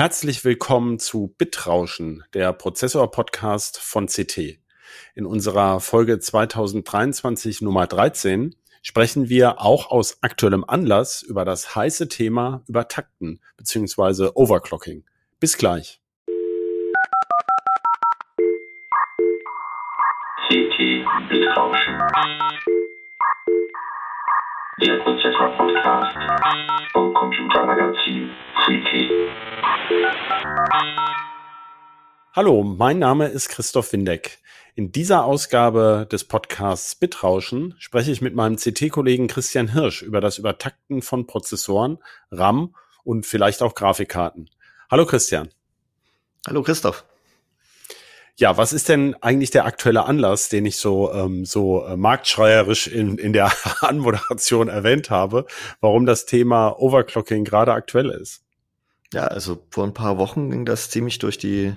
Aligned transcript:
Herzlich 0.00 0.46
willkommen 0.46 0.98
zu 0.98 1.34
Bitrauschen, 1.36 2.24
der 2.32 2.54
Prozessor-Podcast 2.54 3.78
von 3.78 4.06
CT. 4.06 4.58
In 5.14 5.26
unserer 5.26 5.78
Folge 5.80 6.18
2023 6.18 7.60
Nummer 7.60 7.86
13 7.86 8.56
sprechen 8.80 9.28
wir 9.28 9.60
auch 9.60 9.90
aus 9.90 10.22
aktuellem 10.22 10.64
Anlass 10.64 11.20
über 11.20 11.44
das 11.44 11.76
heiße 11.76 12.08
Thema 12.08 12.64
Übertakten 12.66 13.40
bzw. 13.58 14.30
Overclocking. 14.34 15.04
Bis 15.38 15.58
gleich. 15.58 16.00
CT 20.48 20.78
Bitrauschen. 21.28 22.00
Der 24.80 24.96
Prozessor-Podcast 24.96 26.16
vom 26.92 27.12
Computermagazin 27.12 28.30
Freaky. 28.64 29.10
Hallo, 32.32 32.62
mein 32.62 32.98
Name 32.98 33.26
ist 33.26 33.50
Christoph 33.50 33.92
Windeck. 33.92 34.38
In 34.74 34.90
dieser 34.90 35.24
Ausgabe 35.24 36.08
des 36.10 36.24
Podcasts 36.24 36.94
Bitrauschen 36.94 37.74
spreche 37.78 38.10
ich 38.10 38.22
mit 38.22 38.34
meinem 38.34 38.56
CT-Kollegen 38.56 39.28
Christian 39.28 39.68
Hirsch 39.72 40.00
über 40.00 40.22
das 40.22 40.38
Übertakten 40.38 41.02
von 41.02 41.26
Prozessoren, 41.26 41.98
RAM 42.30 42.74
und 43.04 43.26
vielleicht 43.26 43.62
auch 43.62 43.74
Grafikkarten. 43.74 44.48
Hallo 44.90 45.04
Christian. 45.04 45.50
Hallo 46.46 46.62
Christoph. 46.62 47.04
Ja, 48.40 48.56
was 48.56 48.72
ist 48.72 48.88
denn 48.88 49.14
eigentlich 49.20 49.50
der 49.50 49.66
aktuelle 49.66 50.06
Anlass, 50.06 50.48
den 50.48 50.64
ich 50.64 50.78
so 50.78 51.12
ähm, 51.12 51.44
so 51.44 51.84
äh, 51.84 51.98
marktschreierisch 51.98 52.86
in, 52.86 53.18
in 53.18 53.34
der 53.34 53.52
Anmoderation 53.82 54.68
erwähnt 54.68 55.10
habe, 55.10 55.44
warum 55.82 56.06
das 56.06 56.24
Thema 56.24 56.70
Overclocking 56.80 57.44
gerade 57.44 57.74
aktuell 57.74 58.08
ist? 58.08 58.40
Ja, 59.12 59.26
also 59.26 59.66
vor 59.70 59.84
ein 59.84 59.92
paar 59.92 60.16
Wochen 60.16 60.50
ging 60.50 60.64
das 60.64 60.88
ziemlich 60.88 61.18
durch 61.18 61.36
die, 61.36 61.74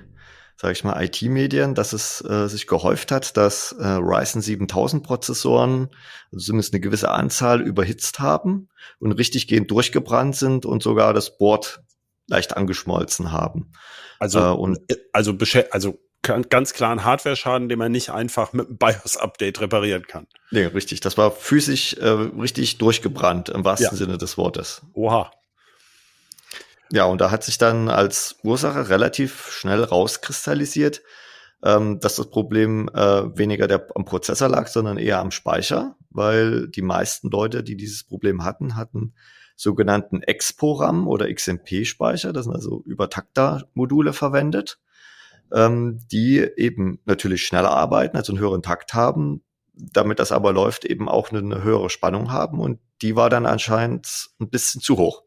sage 0.55 0.71
ich 0.71 0.85
mal, 0.85 1.03
IT-Medien, 1.03 1.75
dass 1.75 1.91
es 1.91 2.23
äh, 2.23 2.47
sich 2.47 2.65
gehäuft 2.65 3.11
hat, 3.11 3.35
dass 3.35 3.73
äh, 3.73 3.85
Ryzen 3.85 4.41
7000 4.41 5.03
Prozessoren, 5.03 5.89
also 6.31 6.45
zumindest 6.45 6.73
eine 6.73 6.79
gewisse 6.79 7.09
Anzahl, 7.09 7.59
überhitzt 7.59 8.19
haben 8.19 8.69
und 8.99 9.11
richtig 9.11 9.49
gehend 9.49 9.69
durchgebrannt 9.69 10.37
sind 10.37 10.65
und 10.65 10.81
sogar 10.81 11.13
das 11.13 11.37
Board 11.37 11.83
leicht 12.27 12.55
angeschmolzen 12.55 13.33
haben. 13.33 13.73
Also, 14.17 14.39
äh, 14.39 14.51
und, 14.51 14.79
also, 15.11 15.37
also 15.71 15.99
ganz 16.23 16.73
klar 16.73 16.91
ein 16.91 17.03
Hardware-Schaden, 17.03 17.69
den 17.69 17.77
man 17.77 17.91
nicht 17.91 18.09
einfach 18.09 18.53
mit 18.53 18.67
einem 18.67 18.77
BIOS-Update 18.77 19.61
reparieren 19.61 20.07
kann. 20.07 20.27
Nee, 20.51 20.65
richtig. 20.65 21.01
Das 21.01 21.17
war 21.17 21.31
physisch 21.31 21.93
äh, 21.95 22.07
richtig 22.07 22.77
durchgebrannt, 22.77 23.49
im 23.49 23.65
wahrsten 23.65 23.89
ja. 23.91 23.95
Sinne 23.95 24.17
des 24.17 24.37
Wortes. 24.37 24.81
Oha. 24.93 25.31
Ja, 26.91 27.05
und 27.05 27.21
da 27.21 27.31
hat 27.31 27.43
sich 27.43 27.57
dann 27.57 27.89
als 27.89 28.37
Ursache 28.43 28.89
relativ 28.89 29.49
schnell 29.51 29.83
rauskristallisiert, 29.83 31.01
ähm, 31.63 31.99
dass 31.99 32.15
das 32.15 32.29
Problem 32.29 32.89
äh, 32.93 33.37
weniger 33.37 33.67
der, 33.67 33.87
am 33.95 34.05
Prozessor 34.05 34.47
lag, 34.47 34.67
sondern 34.67 34.97
eher 34.97 35.19
am 35.19 35.31
Speicher, 35.31 35.95
weil 36.09 36.67
die 36.67 36.81
meisten 36.81 37.29
Leute, 37.29 37.63
die 37.63 37.75
dieses 37.75 38.03
Problem 38.03 38.43
hatten, 38.43 38.75
hatten 38.75 39.13
sogenannten 39.55 40.21
Expo-RAM 40.21 41.07
oder 41.07 41.33
XMP-Speicher, 41.33 42.33
das 42.33 42.45
sind 42.45 42.53
also 42.53 42.81
Übertakter-Module 42.85 44.13
verwendet, 44.13 44.79
ähm, 45.53 45.99
die 46.11 46.39
eben 46.57 46.99
natürlich 47.05 47.45
schneller 47.45 47.71
arbeiten, 47.71 48.17
also 48.17 48.33
einen 48.33 48.41
höheren 48.41 48.63
Takt 48.63 48.93
haben, 48.93 49.43
damit 49.73 50.19
das 50.19 50.31
aber 50.31 50.51
läuft, 50.53 50.85
eben 50.85 51.09
auch 51.09 51.31
eine 51.31 51.63
höhere 51.63 51.89
Spannung 51.89 52.31
haben 52.31 52.59
und 52.59 52.79
die 53.01 53.15
war 53.15 53.29
dann 53.29 53.45
anscheinend 53.45 54.29
ein 54.39 54.49
bisschen 54.49 54.81
zu 54.81 54.97
hoch. 54.97 55.23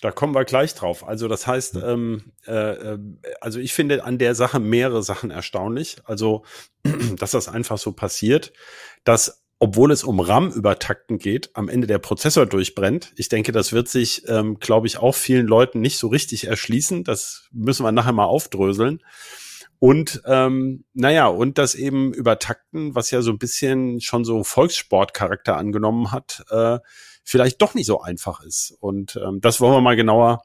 Da 0.00 0.10
kommen 0.10 0.34
wir 0.34 0.44
gleich 0.44 0.74
drauf. 0.74 1.06
Also 1.08 1.28
das 1.28 1.46
heißt, 1.46 1.76
ähm, 1.76 2.32
äh, 2.46 2.52
äh, 2.52 2.98
also 3.40 3.58
ich 3.58 3.72
finde 3.72 4.04
an 4.04 4.18
der 4.18 4.34
Sache 4.34 4.60
mehrere 4.60 5.02
Sachen 5.02 5.30
erstaunlich. 5.30 5.96
Also, 6.04 6.44
dass 7.16 7.30
das 7.30 7.48
einfach 7.48 7.78
so 7.78 7.92
passiert, 7.92 8.52
dass 9.04 9.44
obwohl 9.60 9.92
es 9.92 10.04
um 10.04 10.20
RAM-Übertakten 10.20 11.16
geht, 11.16 11.50
am 11.54 11.70
Ende 11.70 11.86
der 11.86 11.98
Prozessor 11.98 12.44
durchbrennt. 12.44 13.12
Ich 13.16 13.30
denke, 13.30 13.50
das 13.50 13.72
wird 13.72 13.88
sich, 13.88 14.28
ähm, 14.28 14.58
glaube 14.58 14.86
ich, 14.86 14.98
auch 14.98 15.14
vielen 15.14 15.46
Leuten 15.46 15.80
nicht 15.80 15.96
so 15.96 16.08
richtig 16.08 16.48
erschließen. 16.48 17.02
Das 17.04 17.48
müssen 17.50 17.84
wir 17.84 17.92
nachher 17.92 18.12
mal 18.12 18.26
aufdröseln. 18.26 19.00
Und 19.84 20.22
ähm, 20.24 20.86
naja, 20.94 21.26
und 21.26 21.58
das 21.58 21.74
eben 21.74 22.14
Übertakten, 22.14 22.94
was 22.94 23.10
ja 23.10 23.20
so 23.20 23.32
ein 23.32 23.38
bisschen 23.38 24.00
schon 24.00 24.24
so 24.24 24.42
Volkssportcharakter 24.42 25.58
angenommen 25.58 26.10
hat, 26.10 26.42
äh, 26.48 26.78
vielleicht 27.22 27.60
doch 27.60 27.74
nicht 27.74 27.84
so 27.84 28.00
einfach 28.00 28.42
ist. 28.42 28.74
Und 28.80 29.20
ähm, 29.22 29.42
das 29.42 29.60
wollen 29.60 29.74
wir 29.74 29.82
mal 29.82 29.94
genauer 29.94 30.42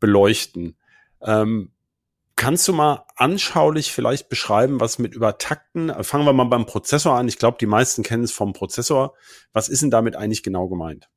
beleuchten. 0.00 0.76
Ähm, 1.22 1.70
kannst 2.34 2.66
du 2.66 2.72
mal 2.72 3.04
anschaulich 3.14 3.92
vielleicht 3.92 4.28
beschreiben, 4.28 4.80
was 4.80 4.98
mit 4.98 5.14
Übertakten, 5.14 5.88
äh, 5.88 6.02
fangen 6.02 6.26
wir 6.26 6.32
mal 6.32 6.42
beim 6.42 6.66
Prozessor 6.66 7.14
an. 7.14 7.28
Ich 7.28 7.38
glaube, 7.38 7.58
die 7.60 7.66
meisten 7.66 8.02
kennen 8.02 8.24
es 8.24 8.32
vom 8.32 8.52
Prozessor. 8.52 9.14
Was 9.52 9.68
ist 9.68 9.82
denn 9.82 9.92
damit 9.92 10.16
eigentlich 10.16 10.42
genau 10.42 10.66
gemeint? 10.66 11.08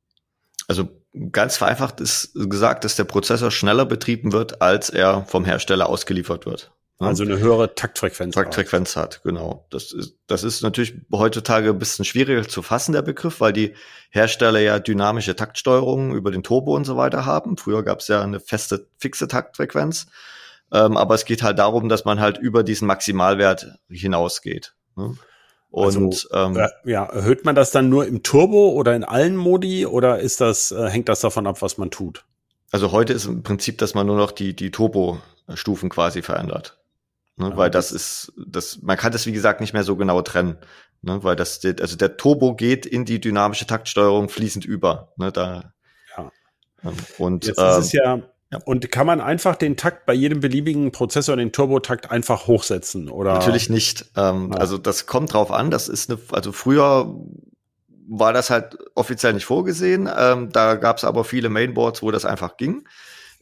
Also 0.68 0.88
ganz 1.32 1.56
vereinfacht 1.56 2.00
ist 2.00 2.32
gesagt, 2.48 2.84
dass 2.84 2.94
der 2.94 3.02
Prozessor 3.02 3.50
schneller 3.50 3.86
betrieben 3.86 4.30
wird, 4.30 4.62
als 4.62 4.88
er 4.88 5.24
vom 5.24 5.44
Hersteller 5.44 5.88
ausgeliefert 5.88 6.46
wird. 6.46 6.70
Also 7.08 7.22
eine 7.22 7.38
höhere 7.38 7.74
Taktfrequenz. 7.74 8.34
Taktfrequenz 8.34 8.94
hat. 8.94 9.16
hat, 9.16 9.22
genau. 9.22 9.64
Das 9.70 9.92
ist, 9.92 10.16
das 10.26 10.44
ist 10.44 10.62
natürlich 10.62 10.94
heutzutage 11.10 11.70
ein 11.70 11.78
bisschen 11.78 12.04
schwieriger 12.04 12.46
zu 12.46 12.60
fassen, 12.60 12.92
der 12.92 13.00
Begriff, 13.00 13.40
weil 13.40 13.54
die 13.54 13.74
Hersteller 14.10 14.60
ja 14.60 14.78
dynamische 14.78 15.34
Taktsteuerungen 15.34 16.12
über 16.12 16.30
den 16.30 16.42
Turbo 16.42 16.76
und 16.76 16.84
so 16.84 16.98
weiter 16.98 17.24
haben. 17.24 17.56
Früher 17.56 17.82
gab 17.82 18.00
es 18.00 18.08
ja 18.08 18.20
eine 18.20 18.38
feste, 18.38 18.86
fixe 18.98 19.28
Taktfrequenz. 19.28 20.08
Ähm, 20.72 20.98
aber 20.98 21.14
es 21.14 21.24
geht 21.24 21.42
halt 21.42 21.58
darum, 21.58 21.88
dass 21.88 22.04
man 22.04 22.20
halt 22.20 22.36
über 22.36 22.62
diesen 22.62 22.86
Maximalwert 22.86 23.78
hinausgeht. 23.88 24.74
Ne? 24.94 25.16
Und 25.70 26.28
also, 26.32 26.34
ähm, 26.34 26.68
ja, 26.84 27.04
erhöht 27.04 27.44
man 27.44 27.54
das 27.54 27.70
dann 27.70 27.88
nur 27.88 28.06
im 28.06 28.22
Turbo 28.22 28.70
oder 28.70 28.94
in 28.94 29.04
allen 29.04 29.36
Modi 29.36 29.86
oder 29.86 30.18
ist 30.18 30.40
das, 30.40 30.72
äh, 30.72 30.88
hängt 30.88 31.08
das 31.08 31.20
davon 31.20 31.46
ab, 31.46 31.62
was 31.62 31.78
man 31.78 31.90
tut? 31.90 32.24
Also 32.72 32.92
heute 32.92 33.12
ist 33.12 33.26
im 33.26 33.42
Prinzip, 33.42 33.78
dass 33.78 33.94
man 33.94 34.06
nur 34.06 34.16
noch 34.16 34.32
die, 34.32 34.54
die 34.54 34.70
Turbo-Stufen 34.70 35.88
quasi 35.88 36.22
verändert. 36.22 36.79
Ne, 37.40 37.56
weil 37.56 37.70
das 37.70 37.90
ist, 37.90 38.32
das, 38.36 38.82
man 38.82 38.98
kann 38.98 39.12
das 39.12 39.24
wie 39.24 39.32
gesagt 39.32 39.60
nicht 39.62 39.72
mehr 39.72 39.82
so 39.82 39.96
genau 39.96 40.20
trennen. 40.20 40.58
Ne, 41.00 41.24
weil 41.24 41.36
das, 41.36 41.60
also 41.80 41.96
der 41.96 42.18
Turbo 42.18 42.54
geht 42.54 42.84
in 42.84 43.06
die 43.06 43.18
dynamische 43.18 43.66
Taktsteuerung 43.66 44.28
fließend 44.28 44.66
über. 44.66 45.12
Ne, 45.16 45.32
da, 45.32 45.72
ja. 46.16 46.30
Ähm, 46.84 46.92
und 47.16 47.46
Jetzt 47.46 47.58
ähm, 47.58 47.66
ist 47.66 47.78
es 47.78 47.92
ja, 47.92 48.20
ja, 48.52 48.58
und 48.66 48.90
kann 48.90 49.06
man 49.06 49.22
einfach 49.22 49.56
den 49.56 49.78
Takt 49.78 50.04
bei 50.04 50.12
jedem 50.12 50.40
beliebigen 50.40 50.92
Prozessor, 50.92 51.36
den 51.36 51.50
Turbotakt 51.50 52.10
einfach 52.10 52.46
hochsetzen 52.46 53.08
oder? 53.08 53.32
Natürlich 53.32 53.70
nicht. 53.70 54.10
Ähm, 54.16 54.50
ja. 54.52 54.58
Also 54.58 54.76
das 54.76 55.06
kommt 55.06 55.32
drauf 55.32 55.50
an. 55.50 55.70
Das 55.70 55.88
ist 55.88 56.10
eine, 56.10 56.20
also 56.32 56.52
früher 56.52 57.14
war 58.06 58.34
das 58.34 58.50
halt 58.50 58.76
offiziell 58.94 59.32
nicht 59.32 59.46
vorgesehen. 59.46 60.10
Ähm, 60.14 60.50
da 60.50 60.74
gab 60.74 60.98
es 60.98 61.04
aber 61.04 61.24
viele 61.24 61.48
Mainboards, 61.48 62.02
wo 62.02 62.10
das 62.10 62.26
einfach 62.26 62.58
ging. 62.58 62.86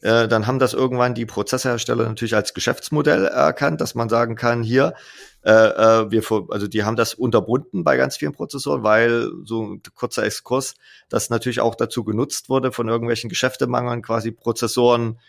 Äh, 0.01 0.27
dann 0.27 0.47
haben 0.47 0.59
das 0.59 0.73
irgendwann 0.73 1.13
die 1.13 1.25
Prozessorhersteller 1.25 2.07
natürlich 2.07 2.35
als 2.35 2.53
Geschäftsmodell 2.53 3.25
erkannt, 3.25 3.81
dass 3.81 3.95
man 3.95 4.07
sagen 4.07 4.35
kann, 4.35 4.63
hier, 4.63 4.93
äh, 5.43 5.51
äh, 5.51 6.11
wir, 6.11 6.23
also 6.49 6.67
die 6.67 6.83
haben 6.83 6.95
das 6.95 7.13
unterbunden 7.13 7.83
bei 7.83 7.97
ganz 7.97 8.17
vielen 8.17 8.31
Prozessoren, 8.31 8.83
weil 8.83 9.29
so 9.43 9.63
ein 9.63 9.81
kurzer 9.95 10.23
Exkurs, 10.23 10.75
das 11.09 11.29
natürlich 11.29 11.59
auch 11.59 11.75
dazu 11.75 12.03
genutzt 12.03 12.49
wurde, 12.49 12.71
von 12.71 12.87
irgendwelchen 12.87 13.29
Geschäftemangeln 13.29 14.01
quasi 14.01 14.31
Prozessoren 14.31 15.19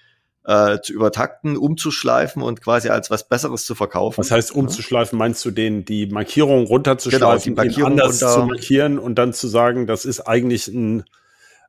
äh, 0.44 0.78
zu 0.80 0.92
übertakten, 0.92 1.56
umzuschleifen 1.56 2.42
und 2.42 2.62
quasi 2.62 2.88
als 2.88 3.10
was 3.10 3.28
Besseres 3.28 3.66
zu 3.66 3.74
verkaufen. 3.74 4.18
Was 4.18 4.30
heißt 4.30 4.54
umzuschleifen? 4.54 5.18
Meinst 5.18 5.44
du 5.44 5.50
den 5.50 5.84
die 5.84 6.06
Markierung 6.06 6.64
runterzuschleifen, 6.64 7.54
genau, 7.54 7.62
die 7.62 7.68
Markierung 7.68 7.92
anders 7.92 8.22
runter. 8.22 8.34
zu 8.34 8.46
markieren 8.46 8.98
und 8.98 9.16
dann 9.16 9.32
zu 9.32 9.48
sagen, 9.48 9.86
das 9.86 10.04
ist 10.04 10.20
eigentlich 10.20 10.68
ein 10.68 11.04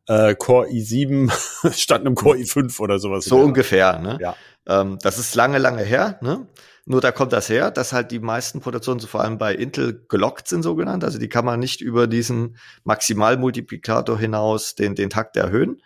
äh, 0.07 0.35
Core 0.35 0.67
i7 0.67 1.31
statt 1.71 2.01
einem 2.01 2.15
Core 2.15 2.37
i5 2.37 2.79
oder 2.79 2.99
sowas. 2.99 3.25
So 3.25 3.39
ungefähr, 3.39 3.99
ne? 3.99 4.17
Ja. 4.21 4.35
Ähm, 4.67 4.97
das 5.01 5.17
ist 5.17 5.35
lange, 5.35 5.57
lange 5.57 5.83
her, 5.83 6.19
ne? 6.21 6.47
Nur 6.85 6.99
da 6.99 7.11
kommt 7.11 7.31
das 7.31 7.47
her, 7.47 7.69
dass 7.69 7.93
halt 7.93 8.11
die 8.11 8.19
meisten 8.19 8.59
Produktionen 8.59 8.99
so 8.99 9.07
vor 9.07 9.21
allem 9.21 9.37
bei 9.37 9.53
Intel 9.53 10.03
gelockt 10.09 10.47
sind, 10.47 10.63
so 10.63 10.75
genannt. 10.75 11.03
Also 11.03 11.19
die 11.19 11.29
kann 11.29 11.45
man 11.45 11.59
nicht 11.59 11.79
über 11.79 12.07
diesen 12.07 12.57
Maximalmultiplikator 12.83 14.17
hinaus 14.17 14.73
den, 14.75 14.95
den 14.95 15.11
Takt 15.11 15.37
erhöhen. 15.37 15.81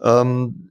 Ähm, 0.00 0.70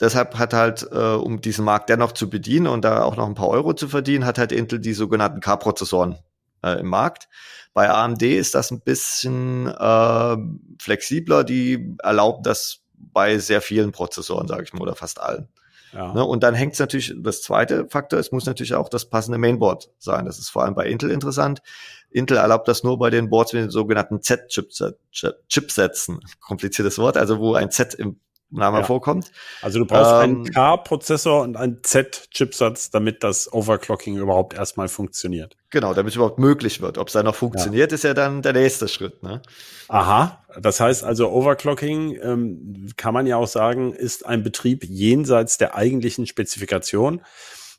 deshalb 0.00 0.38
hat 0.38 0.52
halt, 0.52 0.86
äh, 0.92 1.14
um 1.14 1.40
diesen 1.40 1.64
Markt 1.64 1.88
dennoch 1.88 2.12
zu 2.12 2.28
bedienen 2.28 2.66
und 2.66 2.84
da 2.84 3.02
auch 3.02 3.16
noch 3.16 3.26
ein 3.26 3.34
paar 3.34 3.48
Euro 3.48 3.72
zu 3.72 3.88
verdienen, 3.88 4.26
hat 4.26 4.38
halt 4.38 4.52
Intel 4.52 4.80
die 4.80 4.92
sogenannten 4.92 5.40
K-Prozessoren 5.40 6.18
äh, 6.62 6.80
im 6.80 6.86
Markt. 6.86 7.28
Bei 7.74 7.90
AMD 7.90 8.22
ist 8.22 8.54
das 8.54 8.70
ein 8.70 8.80
bisschen 8.80 9.68
äh, 9.68 10.36
flexibler. 10.80 11.44
Die 11.44 11.96
erlauben 12.02 12.42
das 12.42 12.80
bei 12.94 13.38
sehr 13.38 13.60
vielen 13.60 13.92
Prozessoren, 13.92 14.48
sage 14.48 14.64
ich 14.64 14.72
mal, 14.72 14.82
oder 14.82 14.94
fast 14.94 15.20
allen. 15.20 15.48
Ja. 15.92 16.12
Ne, 16.12 16.24
und 16.24 16.42
dann 16.42 16.54
hängt 16.54 16.74
es 16.74 16.78
natürlich, 16.78 17.14
das 17.18 17.42
zweite 17.42 17.88
Faktor, 17.88 18.18
es 18.18 18.32
muss 18.32 18.44
natürlich 18.44 18.74
auch 18.74 18.88
das 18.88 19.08
passende 19.08 19.38
Mainboard 19.38 19.90
sein. 19.98 20.26
Das 20.26 20.38
ist 20.38 20.50
vor 20.50 20.64
allem 20.64 20.74
bei 20.74 20.86
Intel 20.86 21.10
interessant. 21.10 21.62
Intel 22.10 22.36
erlaubt 22.36 22.68
das 22.68 22.82
nur 22.82 22.98
bei 22.98 23.10
den 23.10 23.30
Boards 23.30 23.52
mit 23.52 23.62
den 23.62 23.70
sogenannten 23.70 24.20
Z-Chipsätzen. 24.20 26.20
Kompliziertes 26.40 26.98
Wort, 26.98 27.16
also 27.16 27.38
wo 27.38 27.54
ein 27.54 27.70
Z 27.70 27.94
im 27.94 28.20
Name 28.50 28.78
Ja. 28.78 28.84
vorkommt. 28.84 29.32
Also 29.60 29.78
du 29.80 29.86
brauchst 29.86 30.12
Ähm, 30.12 30.18
einen 30.20 30.44
K-Prozessor 30.50 31.42
und 31.42 31.56
einen 31.56 31.82
Z-Chipsatz, 31.82 32.90
damit 32.90 33.22
das 33.24 33.52
Overclocking 33.52 34.16
überhaupt 34.16 34.54
erstmal 34.54 34.88
funktioniert. 34.88 35.56
Genau, 35.70 35.94
damit 35.94 36.10
es 36.10 36.16
überhaupt 36.16 36.38
möglich 36.38 36.80
wird. 36.80 36.96
Ob 36.96 37.08
es 37.08 37.14
dann 37.14 37.24
noch 37.24 37.34
funktioniert, 37.34 37.92
ist 37.92 38.04
ja 38.04 38.14
dann 38.14 38.42
der 38.42 38.52
nächste 38.52 38.86
Schritt. 38.88 39.22
Ne? 39.22 39.42
Aha, 39.88 40.44
das 40.60 40.80
heißt 40.80 41.02
also 41.04 41.30
Overclocking, 41.30 42.18
ähm, 42.22 42.88
kann 42.96 43.12
man 43.14 43.26
ja 43.26 43.36
auch 43.36 43.48
sagen, 43.48 43.92
ist 43.92 44.24
ein 44.24 44.42
Betrieb 44.42 44.84
jenseits 44.84 45.58
der 45.58 45.74
eigentlichen 45.74 46.26
Spezifikation. 46.26 47.22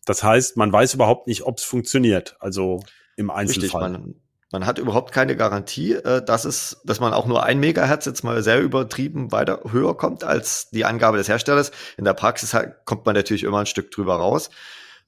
Das 0.06 0.24
heißt, 0.24 0.58
man 0.58 0.72
weiß 0.72 0.94
überhaupt 0.94 1.28
nicht, 1.28 1.44
ob 1.44 1.58
es 1.58 1.64
funktioniert, 1.64 2.36
also 2.40 2.82
im 3.16 3.30
Richtig, 3.30 3.56
Einzelfall. 3.74 3.92
man, 3.92 4.16
man 4.52 4.66
hat 4.66 4.80
überhaupt 4.80 5.12
keine 5.14 5.36
Garantie, 5.36 5.94
äh, 5.94 6.24
dass 6.24 6.46
es, 6.46 6.82
dass 6.86 7.00
man 7.00 7.14
auch 7.14 7.26
nur 7.26 7.44
ein 7.44 7.60
Megahertz 7.60 8.06
jetzt 8.06 8.24
mal 8.24 8.42
sehr 8.44 8.62
übertrieben 8.62 9.32
weiter 9.32 9.62
höher 9.70 9.96
kommt 9.98 10.24
als 10.24 10.70
die 10.70 10.86
Angabe 10.86 11.18
des 11.18 11.28
Herstellers. 11.28 11.72
In 11.98 12.06
der 12.06 12.14
Praxis 12.14 12.56
kommt 12.86 13.06
man 13.06 13.16
natürlich 13.16 13.44
immer 13.44 13.60
ein 13.60 13.66
Stück 13.66 13.92
drüber 13.92 14.16
raus. 14.16 14.50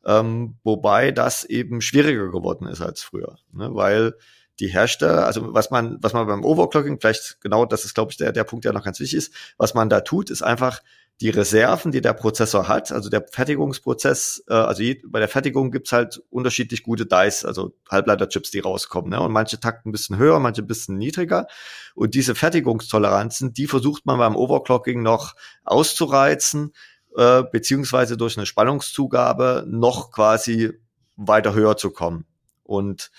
Ähm, 0.06 0.56
wobei 0.64 1.12
das 1.12 1.44
eben 1.44 1.82
schwieriger 1.82 2.32
geworden 2.32 2.68
ist 2.68 2.82
als 2.82 3.02
früher, 3.02 3.38
ne? 3.52 3.70
weil 3.74 4.16
die 4.60 4.68
Hersteller, 4.68 5.26
also 5.26 5.54
was 5.54 5.72
man, 5.72 5.98
was 6.02 6.14
man 6.14 6.26
beim 6.26 6.44
Overclocking, 6.44 7.00
vielleicht 7.00 7.42
genau, 7.42 7.66
das 7.66 7.84
ist, 7.84 7.96
glaube 7.96 8.12
ich, 8.12 8.18
der, 8.18 8.32
der 8.32 8.46
Punkt, 8.46 8.64
der 8.64 8.74
noch 8.74 8.84
ganz 8.84 9.00
wichtig 9.00 9.18
ist, 9.18 9.34
was 9.58 9.74
man 9.74 9.90
da 9.90 10.02
tut, 10.02 10.30
ist 10.30 10.42
einfach 10.42 10.82
die 11.22 11.30
Reserven, 11.30 11.92
die 11.92 12.00
der 12.00 12.14
Prozessor 12.14 12.70
hat, 12.70 12.94
also 12.94 13.10
der 13.10 13.26
Fertigungsprozess, 13.30 14.44
äh, 14.48 14.54
also 14.54 14.82
je, 14.82 15.02
bei 15.06 15.20
der 15.20 15.28
Fertigung 15.28 15.70
gibt's 15.70 15.92
halt 15.92 16.22
unterschiedlich 16.30 16.82
gute 16.82 17.06
Dice, 17.06 17.44
also 17.44 17.74
Halbleiterchips, 17.90 18.52
die 18.52 18.60
rauskommen. 18.60 19.10
Ne? 19.10 19.20
Und 19.20 19.34
manche 19.34 19.60
takten 19.60 19.90
ein 19.90 19.92
bisschen 19.92 20.18
höher, 20.18 20.40
manche 20.40 20.62
ein 20.62 20.68
bisschen 20.68 20.98
niedriger. 20.98 21.48
Und 21.94 22.14
diese 22.14 22.36
Fertigungstoleranzen, 22.36 23.54
die 23.54 23.68
versucht 23.68 24.06
man 24.06 24.18
beim 24.18 24.38
Overclocking 24.38 25.02
noch 25.04 25.36
auszureizen, 25.66 26.74
äh, 27.18 27.44
beziehungsweise 27.44 28.16
durch 28.16 28.38
eine 28.38 28.46
Spannungszugabe 28.46 29.66
noch 29.68 30.12
quasi 30.12 30.72
weiter 31.18 31.54
höher 31.54 31.76
zu 31.76 31.92
kommen. 31.92 32.26
Und 32.64 33.12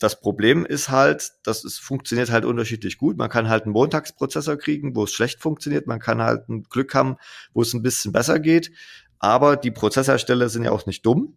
das 0.00 0.20
Problem 0.20 0.66
ist 0.66 0.88
halt, 0.88 1.30
dass 1.44 1.62
es 1.64 1.78
funktioniert 1.78 2.32
halt 2.32 2.44
unterschiedlich 2.44 2.98
gut. 2.98 3.16
Man 3.16 3.30
kann 3.30 3.48
halt 3.48 3.64
einen 3.64 3.72
Montagsprozessor 3.72 4.56
kriegen, 4.56 4.96
wo 4.96 5.04
es 5.04 5.12
schlecht 5.12 5.40
funktioniert. 5.40 5.86
Man 5.86 6.00
kann 6.00 6.20
halt 6.20 6.48
ein 6.48 6.64
Glück 6.64 6.92
haben, 6.92 7.18
wo 7.52 7.62
es 7.62 7.72
ein 7.72 7.82
bisschen 7.82 8.10
besser 8.10 8.40
geht. 8.40 8.72
Aber 9.20 9.56
die 9.56 9.70
Prozessorhersteller 9.70 10.48
sind 10.48 10.64
ja 10.64 10.72
auch 10.72 10.86
nicht 10.86 11.06
dumm, 11.06 11.36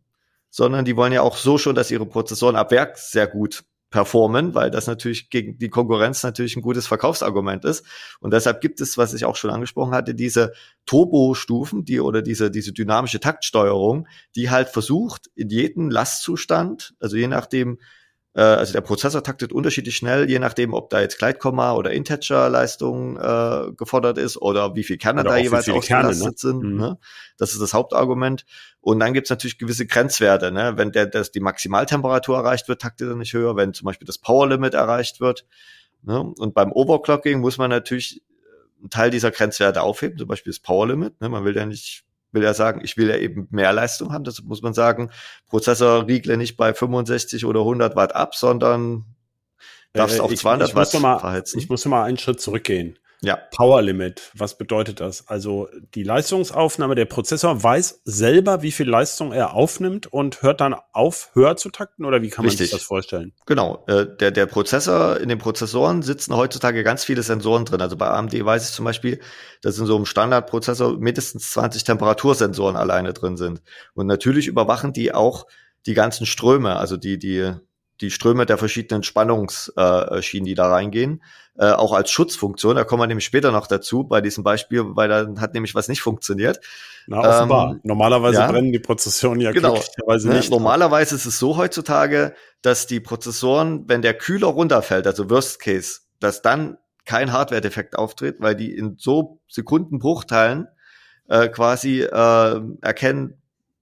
sondern 0.49 0.83
die 0.83 0.95
wollen 0.95 1.13
ja 1.13 1.21
auch 1.21 1.37
so 1.37 1.59
schon, 1.59 1.75
dass 1.75 1.91
ihre 1.91 2.07
Prozessoren 2.07 2.55
ab 2.55 2.71
Werk 2.71 2.97
sehr 2.97 3.27
gut 3.27 3.65
performen, 3.91 4.55
weil 4.55 4.71
das 4.71 4.87
natürlich 4.87 5.29
gegen 5.29 5.59
die 5.59 5.69
Konkurrenz 5.69 6.23
natürlich 6.23 6.55
ein 6.55 6.61
gutes 6.61 6.87
Verkaufsargument 6.87 7.65
ist. 7.65 7.85
Und 8.19 8.33
deshalb 8.33 8.61
gibt 8.61 8.81
es, 8.81 8.97
was 8.97 9.13
ich 9.13 9.25
auch 9.25 9.35
schon 9.35 9.51
angesprochen 9.51 9.93
hatte, 9.93 10.15
diese 10.15 10.53
Turbo-Stufen, 10.87 11.85
die 11.85 11.99
oder 11.99 12.23
diese, 12.23 12.49
diese 12.49 12.73
dynamische 12.73 13.19
Taktsteuerung, 13.19 14.07
die 14.35 14.49
halt 14.49 14.69
versucht, 14.69 15.29
in 15.35 15.49
jedem 15.49 15.91
Lastzustand, 15.91 16.95
also 16.99 17.15
je 17.15 17.27
nachdem, 17.27 17.77
äh, 18.37 18.41
also 18.41 18.71
der 18.71 18.81
Prozessor 18.81 19.23
taktet 19.23 19.51
unterschiedlich 19.51 19.97
schnell, 19.97 20.29
je 20.29 20.37
nachdem, 20.37 20.75
ob 20.75 20.91
da 20.91 21.01
jetzt 21.01 21.17
Gleitkomma 21.17 21.73
oder 21.73 21.91
Integer-Leistung 21.91 23.17
äh, 23.17 23.71
gefordert 23.75 24.19
ist 24.19 24.37
oder 24.37 24.75
wie 24.75 24.83
viel 24.83 24.97
Kerne 24.97 25.21
Oder 25.21 25.31
da 25.31 25.37
jeweils 25.37 25.65
viele 25.65 25.79
Kerne, 25.79 26.09
ausgelastet 26.09 26.43
ne? 26.43 26.59
sind. 26.61 26.63
Mhm. 26.63 26.77
Ne? 26.77 26.97
Das 27.37 27.53
ist 27.53 27.61
das 27.61 27.73
Hauptargument. 27.73 28.45
Und 28.79 28.99
dann 28.99 29.13
gibt's 29.13 29.31
natürlich 29.31 29.57
gewisse 29.57 29.87
Grenzwerte. 29.87 30.51
Ne? 30.51 30.73
Wenn 30.75 30.91
der, 30.91 31.07
das, 31.07 31.31
die 31.31 31.39
Maximaltemperatur 31.39 32.37
erreicht 32.37 32.67
wird, 32.67 32.79
taktet 32.79 33.09
er 33.09 33.15
nicht 33.15 33.33
höher. 33.33 33.55
Wenn 33.55 33.73
zum 33.73 33.85
Beispiel 33.85 34.05
das 34.05 34.19
Power 34.19 34.47
Limit 34.47 34.75
erreicht 34.75 35.19
wird. 35.19 35.47
Ne? 36.03 36.21
Und 36.37 36.53
beim 36.53 36.71
Overclocking 36.71 37.39
muss 37.39 37.57
man 37.57 37.71
natürlich 37.71 38.21
einen 38.79 38.91
Teil 38.91 39.09
dieser 39.09 39.31
Grenzwerte 39.31 39.81
aufheben, 39.81 40.19
zum 40.19 40.27
Beispiel 40.27 40.51
das 40.51 40.59
Power 40.59 40.85
Limit. 40.87 41.19
Ne? 41.21 41.29
Man 41.29 41.43
will 41.43 41.55
ja 41.55 41.65
nicht, 41.65 42.03
will 42.31 42.43
ja 42.43 42.53
sagen, 42.53 42.81
ich 42.83 42.97
will 42.97 43.09
ja 43.09 43.17
eben 43.17 43.47
mehr 43.51 43.71
Leistung 43.73 44.11
haben. 44.13 44.23
Das 44.23 44.41
muss 44.43 44.61
man 44.61 44.73
sagen, 44.73 45.09
Prozessor 45.47 46.07
riegle 46.07 46.37
nicht 46.37 46.57
bei 46.57 46.73
65 46.73 47.45
oder 47.45 47.61
100 47.61 47.95
Watt 47.95 48.15
ab, 48.15 48.35
sondern 48.35 49.05
darfst 49.93 50.17
Äh, 50.17 50.21
auf 50.21 50.31
ich- 50.31 50.39
200 50.39 50.69
ich 50.69 50.75
Watt 50.75 50.93
mal, 50.99 51.19
verheizen. 51.19 51.59
Ich 51.59 51.69
muss 51.69 51.85
mal 51.85 52.03
einen 52.03 52.17
Schritt 52.17 52.39
zurückgehen. 52.41 52.97
Ja, 53.21 53.35
Power 53.55 53.81
Limit, 53.81 54.31
was 54.35 54.59
bedeutet 54.59 54.99
das? 54.99 55.27
Also 55.27 55.67
die 55.95 56.03
Leistungsaufnahme, 56.03 56.93
der 56.93 57.05
Prozessor 57.05 57.63
weiß 57.63 58.01
selber, 58.03 58.61
wie 58.61 58.71
viel 58.71 58.87
Leistung 58.87 59.31
er 59.31 59.55
aufnimmt 59.55 60.05
und 60.05 60.43
hört 60.43 60.61
dann 60.61 60.75
auf, 60.93 61.31
höher 61.33 61.57
zu 61.57 61.71
takten 61.71 62.05
oder 62.05 62.21
wie 62.21 62.29
kann 62.29 62.45
man 62.45 62.51
sich 62.51 62.61
Richtig. 62.61 62.79
das 62.79 62.87
vorstellen? 62.87 63.33
Genau, 63.47 63.83
äh, 63.87 64.05
der, 64.19 64.29
der 64.29 64.45
Prozessor, 64.45 65.19
in 65.19 65.29
den 65.29 65.39
Prozessoren 65.39 66.03
sitzen 66.03 66.35
heutzutage 66.35 66.83
ganz 66.83 67.03
viele 67.05 67.23
Sensoren 67.23 67.65
drin. 67.65 67.81
Also 67.81 67.97
bei 67.97 68.07
AMD 68.07 68.33
weiß 68.33 68.69
ich 68.69 68.75
zum 68.75 68.85
Beispiel, 68.85 69.19
dass 69.63 69.79
in 69.79 69.87
so 69.87 69.95
einem 69.95 70.05
Standardprozessor 70.05 70.99
mindestens 70.99 71.49
20 71.51 71.85
Temperatursensoren 71.85 72.75
alleine 72.75 73.13
drin 73.13 73.35
sind. 73.35 73.63
Und 73.95 74.05
natürlich 74.05 74.45
überwachen 74.45 74.93
die 74.93 75.11
auch 75.11 75.47
die 75.87 75.95
ganzen 75.95 76.27
Ströme, 76.27 76.75
also 76.75 76.97
die, 76.97 77.17
die, 77.17 77.53
die 78.01 78.11
Ströme 78.11 78.45
der 78.45 78.57
verschiedenen 78.57 79.03
Spannungsschienen, 79.03 80.07
äh, 80.09 80.21
Schienen, 80.21 80.45
die 80.45 80.55
da 80.55 80.69
reingehen, 80.69 81.23
äh, 81.57 81.71
auch 81.71 81.93
als 81.93 82.11
Schutzfunktion. 82.11 82.75
Da 82.75 82.83
kommen 82.83 83.01
wir 83.01 83.07
nämlich 83.07 83.25
später 83.25 83.51
noch 83.51 83.67
dazu 83.67 84.03
bei 84.03 84.21
diesem 84.21 84.43
Beispiel, 84.43 84.83
weil 84.95 85.09
da 85.09 85.27
hat 85.39 85.53
nämlich 85.53 85.73
was 85.73 85.87
nicht 85.87 86.01
funktioniert. 86.01 86.59
Na, 87.07 87.19
offenbar. 87.19 87.71
Ähm, 87.71 87.79
Normalerweise 87.83 88.39
ja. 88.39 88.51
brennen 88.51 88.71
die 88.71 88.79
Prozessoren 88.79 89.39
ja 89.39 89.51
Genau. 89.51 89.73
glücklicherweise 89.73 90.29
Ne? 90.29 90.35
nicht. 90.35 90.51
Normalerweise 90.51 91.15
ist 91.15 91.25
es 91.25 91.39
so 91.39 91.57
heutzutage, 91.57 92.35
dass 92.61 92.85
die 92.85 92.99
Prozessoren, 92.99 93.85
wenn 93.87 94.01
der 94.01 94.13
Kühler 94.13 94.47
runterfällt, 94.47 95.07
also 95.07 95.29
Worst 95.29 95.59
Case, 95.59 96.01
dass 96.19 96.41
dann 96.41 96.77
kein 97.05 97.31
Hardware-Defekt 97.31 97.97
auftritt, 97.97 98.35
weil 98.39 98.55
die 98.55 98.75
in 98.75 98.95
so 98.99 99.39
Sekundenbruchteilen 99.47 100.67
äh, 101.29 101.47
quasi 101.47 102.01
äh, 102.01 102.61
erkennen, 102.81 103.41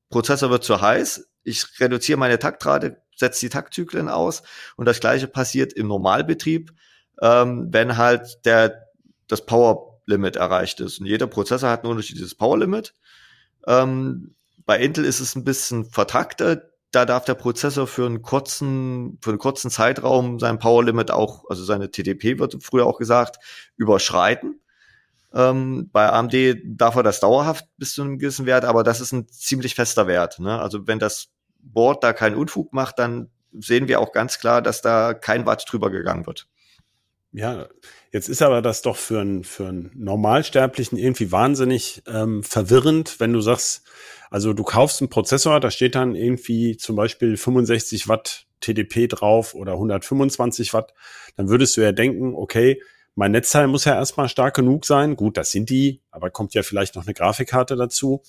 Prozessor 0.10 0.52
wird 0.52 0.64
zu 0.64 0.80
heiß, 0.80 1.28
ich 1.44 1.66
reduziere 1.80 2.18
meine 2.20 2.40
Taktrate, 2.40 2.98
setze 3.16 3.42
die 3.42 3.50
Taktzyklen 3.50 4.10
aus 4.10 4.44
und 4.76 4.86
das 4.86 5.00
gleiche 5.00 5.28
passiert 5.28 5.74
im 5.74 5.88
Normalbetrieb, 5.88 6.74
ähm, 7.22 7.68
wenn 7.72 7.98
halt 7.98 8.46
der 8.46 8.86
das 9.28 9.46
Power 9.46 10.02
Limit 10.06 10.36
erreicht 10.36 10.80
ist. 10.80 11.00
Und 11.00 11.08
jeder 11.08 11.28
Prozessor 11.28 11.70
hat 11.70 11.84
ein 11.84 11.90
unterschiedliches 11.90 12.36
Power 12.36 12.60
Limit. 12.60 12.94
Ähm, 13.68 14.36
bei 14.66 14.80
Intel 14.80 15.06
ist 15.06 15.20
es 15.20 15.36
ein 15.36 15.44
bisschen 15.44 15.86
vertrackter. 15.86 16.62
Da 16.92 17.06
darf 17.06 17.26
der 17.26 17.34
Prozessor 17.34 17.88
für 17.88 18.06
einen 18.06 18.22
kurzen, 18.22 19.18
für 19.22 19.32
einen 19.32 19.40
kurzen 19.40 19.70
Zeitraum 19.70 20.40
sein 20.40 20.60
Power 20.60 20.84
Limit 20.84 21.12
auch, 21.12 21.46
also 21.50 21.64
seine 21.64 21.92
TDP 21.92 22.40
wird 22.40 22.64
früher 22.64 22.86
auch 22.86 22.98
gesagt, 22.98 23.38
überschreiten. 23.76 24.62
Ähm, 25.34 25.90
bei 25.92 26.10
AMD 26.10 26.34
darf 26.64 26.96
er 26.96 27.04
das 27.04 27.20
dauerhaft 27.20 27.66
bis 27.78 27.94
zu 27.94 28.04
einem 28.04 28.18
gewissen 28.18 28.46
Wert, 28.46 28.64
aber 28.64 28.84
das 28.84 29.02
ist 29.02 29.12
ein 29.12 29.28
ziemlich 29.28 29.76
fester 29.76 30.08
Wert. 30.08 30.40
Ne? 30.40 30.60
Also 30.60 30.88
wenn 30.88 31.00
das 31.00 31.28
Board 31.66 32.04
da 32.04 32.14
keinen 32.14 32.36
Unfug 32.36 32.74
macht, 32.74 33.00
dann 33.00 33.30
sehen 33.52 33.88
wir 33.88 34.00
auch 34.00 34.12
ganz 34.12 34.40
klar, 34.40 34.62
dass 34.62 34.82
da 34.82 35.14
kein 35.14 35.46
Watt 35.46 35.66
drüber 35.68 35.90
gegangen 35.90 36.26
wird. 36.26 36.48
Ja, 37.32 37.68
jetzt 38.14 38.30
ist 38.30 38.42
aber 38.42 38.62
das 38.62 38.82
doch 38.82 38.96
für 38.96 39.20
einen 39.20 39.44
für 39.44 39.68
einen 39.68 39.92
Normalsterblichen 39.94 40.98
irgendwie 40.98 41.34
wahnsinnig 41.34 42.02
ähm, 42.08 42.44
verwirrend, 42.44 43.20
wenn 43.20 43.34
du 43.34 43.42
sagst, 43.42 43.84
also 44.30 44.54
du 44.54 44.64
kaufst 44.64 45.02
einen 45.02 45.10
Prozessor, 45.10 45.60
da 45.60 45.70
steht 45.70 45.96
dann 45.96 46.16
irgendwie 46.16 46.78
zum 46.78 46.96
Beispiel 46.96 47.36
65 47.36 48.08
Watt 48.08 48.48
TDP 48.62 49.08
drauf 49.08 49.54
oder 49.54 49.74
125 49.74 50.74
Watt, 50.74 50.94
dann 51.36 51.50
würdest 51.50 51.76
du 51.76 51.82
ja 51.82 51.92
denken, 51.92 52.36
okay, 52.36 52.82
mein 53.16 53.32
Netzteil 53.32 53.68
muss 53.68 53.86
ja 53.86 53.96
erstmal 53.96 54.28
stark 54.28 54.56
genug 54.56 54.86
sein. 54.86 55.16
Gut, 55.16 55.38
das 55.38 55.52
sind 55.52 55.70
die, 55.70 56.02
aber 56.12 56.30
kommt 56.30 56.54
ja 56.54 56.64
vielleicht 56.64 56.96
noch 56.96 57.06
eine 57.06 57.14
Grafikkarte 57.14 57.76
dazu. 57.78 58.22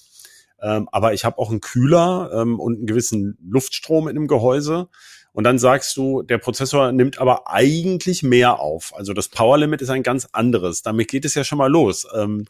Ähm, 0.61 0.89
aber 0.93 1.13
ich 1.13 1.25
habe 1.25 1.39
auch 1.39 1.51
einen 1.51 1.61
Kühler 1.61 2.31
ähm, 2.33 2.59
und 2.59 2.77
einen 2.77 2.87
gewissen 2.87 3.39
Luftstrom 3.47 4.09
in 4.09 4.15
dem 4.15 4.27
Gehäuse. 4.29 4.89
Und 5.33 5.45
dann 5.45 5.59
sagst 5.59 5.97
du, 5.97 6.23
der 6.23 6.39
Prozessor 6.39 6.93
nimmt 6.93 7.19
aber 7.19 7.49
eigentlich 7.51 8.23
mehr 8.23 8.59
auf. 8.59 8.95
Also 8.97 9.13
das 9.13 9.29
Power 9.29 9.59
Limit 9.59 9.83
ist 9.83 9.91
ein 9.91 10.03
ganz 10.03 10.29
anderes. 10.33 10.83
Damit 10.83 11.09
geht 11.09 11.27
es 11.27 11.35
ja 11.35 11.45
schon 11.45 11.59
mal 11.59 11.71
los. 11.71 12.07
Ähm, 12.15 12.47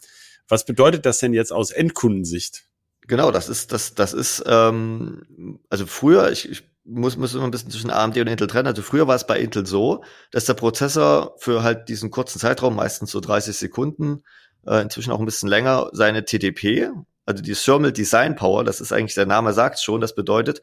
was 0.47 0.65
bedeutet 0.65 1.05
das 1.05 1.19
denn 1.19 1.33
jetzt 1.33 1.51
aus 1.51 1.71
Endkundensicht? 1.71 2.65
Genau, 3.01 3.31
das 3.31 3.49
ist, 3.49 3.71
das, 3.71 3.93
das 3.93 4.13
ist, 4.13 4.43
ähm, 4.47 5.59
also 5.69 5.85
früher, 5.85 6.31
ich, 6.31 6.49
ich 6.49 6.63
muss, 6.85 7.17
muss 7.17 7.33
immer 7.35 7.43
ein 7.43 7.51
bisschen 7.51 7.71
zwischen 7.71 7.89
AMD 7.89 8.17
und 8.17 8.27
Intel 8.27 8.47
trennen. 8.47 8.67
Also 8.67 8.81
früher 8.81 9.07
war 9.07 9.15
es 9.15 9.27
bei 9.27 9.39
Intel 9.39 9.65
so, 9.65 10.03
dass 10.31 10.45
der 10.45 10.53
Prozessor 10.53 11.35
für 11.37 11.63
halt 11.63 11.89
diesen 11.89 12.11
kurzen 12.11 12.39
Zeitraum, 12.39 12.75
meistens 12.75 13.11
so 13.11 13.19
30 13.19 13.55
Sekunden, 13.55 14.23
äh, 14.65 14.81
inzwischen 14.81 15.11
auch 15.11 15.19
ein 15.19 15.25
bisschen 15.25 15.49
länger, 15.49 15.89
seine 15.91 16.25
TDP, 16.25 16.89
also 17.27 17.43
die 17.43 17.53
Thermal 17.53 17.91
Design 17.91 18.35
Power, 18.35 18.63
das 18.63 18.79
ist 18.79 18.93
eigentlich, 18.93 19.13
der 19.13 19.25
Name 19.25 19.51
sagt 19.51 19.79
schon, 19.79 19.99
das 19.99 20.15
bedeutet, 20.15 20.61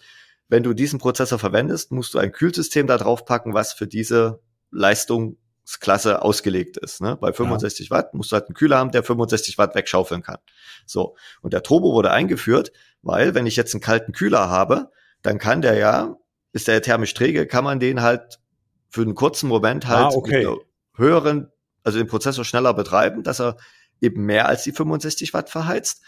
wenn 0.48 0.62
du 0.62 0.72
diesen 0.72 0.98
Prozessor 0.98 1.38
verwendest, 1.38 1.92
musst 1.92 2.14
du 2.14 2.18
ein 2.18 2.32
Kühlsystem 2.32 2.86
da 2.86 2.96
drauf 2.96 3.26
packen, 3.26 3.52
was 3.52 3.74
für 3.74 3.86
diese 3.86 4.40
Leistungsklasse 4.70 6.22
ausgelegt 6.22 6.78
ist. 6.78 7.02
Ne? 7.02 7.16
Bei 7.20 7.34
65 7.34 7.90
ja. 7.90 7.96
Watt 7.96 8.14
musst 8.14 8.32
du 8.32 8.36
halt 8.36 8.46
einen 8.46 8.54
Kühler 8.54 8.78
haben, 8.78 8.92
der 8.92 9.02
65 9.02 9.58
Watt 9.58 9.74
wegschaufeln 9.74 10.22
kann. 10.22 10.38
So. 10.86 11.16
Und 11.42 11.52
der 11.52 11.62
Turbo 11.62 11.92
wurde 11.92 12.10
eingeführt, 12.10 12.72
weil 13.02 13.34
wenn 13.34 13.46
ich 13.46 13.56
jetzt 13.56 13.74
einen 13.74 13.82
kalten 13.82 14.12
Kühler 14.12 14.48
habe, 14.48 14.90
dann 15.22 15.38
kann 15.38 15.60
der 15.60 15.74
ja, 15.74 16.16
ist 16.52 16.66
der 16.66 16.80
thermisch 16.80 17.12
träge, 17.12 17.46
kann 17.46 17.64
man 17.64 17.78
den 17.78 18.00
halt 18.00 18.40
für 18.88 19.02
einen 19.02 19.14
kurzen 19.14 19.48
Moment 19.48 19.86
halt 19.86 20.14
ah, 20.14 20.16
okay. 20.16 20.48
höheren, 20.96 21.50
also 21.82 21.98
den 21.98 22.06
Prozessor 22.06 22.44
schneller 22.44 22.72
betreiben, 22.72 23.22
dass 23.22 23.40
er 23.40 23.58
eben 24.04 24.24
mehr 24.24 24.48
als 24.48 24.62
die 24.64 24.72
65 24.72 25.34
Watt 25.34 25.50
verheizt, 25.50 26.02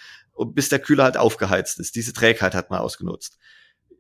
bis 0.53 0.69
der 0.69 0.79
Kühler 0.79 1.05
halt 1.05 1.17
aufgeheizt 1.17 1.81
ist. 1.81 1.95
Diese 1.95 2.13
Trägheit 2.13 2.55
hat 2.55 2.71
man 2.71 2.81
ausgenutzt. 2.81 3.39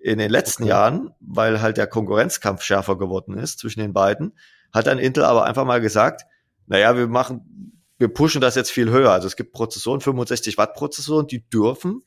In 0.00 0.18
den 0.18 0.30
letzten 0.30 0.64
okay. 0.64 0.70
Jahren, 0.70 1.10
weil 1.20 1.60
halt 1.60 1.78
der 1.78 1.86
Konkurrenzkampf 1.86 2.62
schärfer 2.62 2.96
geworden 2.96 3.36
ist 3.36 3.58
zwischen 3.58 3.80
den 3.80 3.92
beiden, 3.92 4.38
hat 4.72 4.86
dann 4.86 4.98
Intel 4.98 5.24
aber 5.24 5.44
einfach 5.44 5.64
mal 5.64 5.80
gesagt, 5.80 6.22
naja, 6.66 6.96
wir 6.96 7.08
machen, 7.08 7.82
wir 7.98 8.08
pushen 8.08 8.40
das 8.40 8.54
jetzt 8.54 8.70
viel 8.70 8.90
höher. 8.90 9.10
Also 9.10 9.26
es 9.26 9.36
gibt 9.36 9.52
Prozessoren, 9.52 10.00
65 10.00 10.58
Watt 10.58 10.74
Prozessoren, 10.74 11.26
die 11.26 11.48
dürfen 11.48 12.02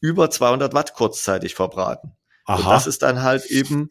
über 0.00 0.30
200 0.30 0.74
Watt 0.74 0.94
kurzzeitig 0.94 1.54
verbraten. 1.54 2.12
Aha. 2.44 2.56
Und 2.56 2.66
das 2.66 2.86
ist 2.86 3.02
dann 3.02 3.22
halt 3.22 3.46
eben 3.46 3.90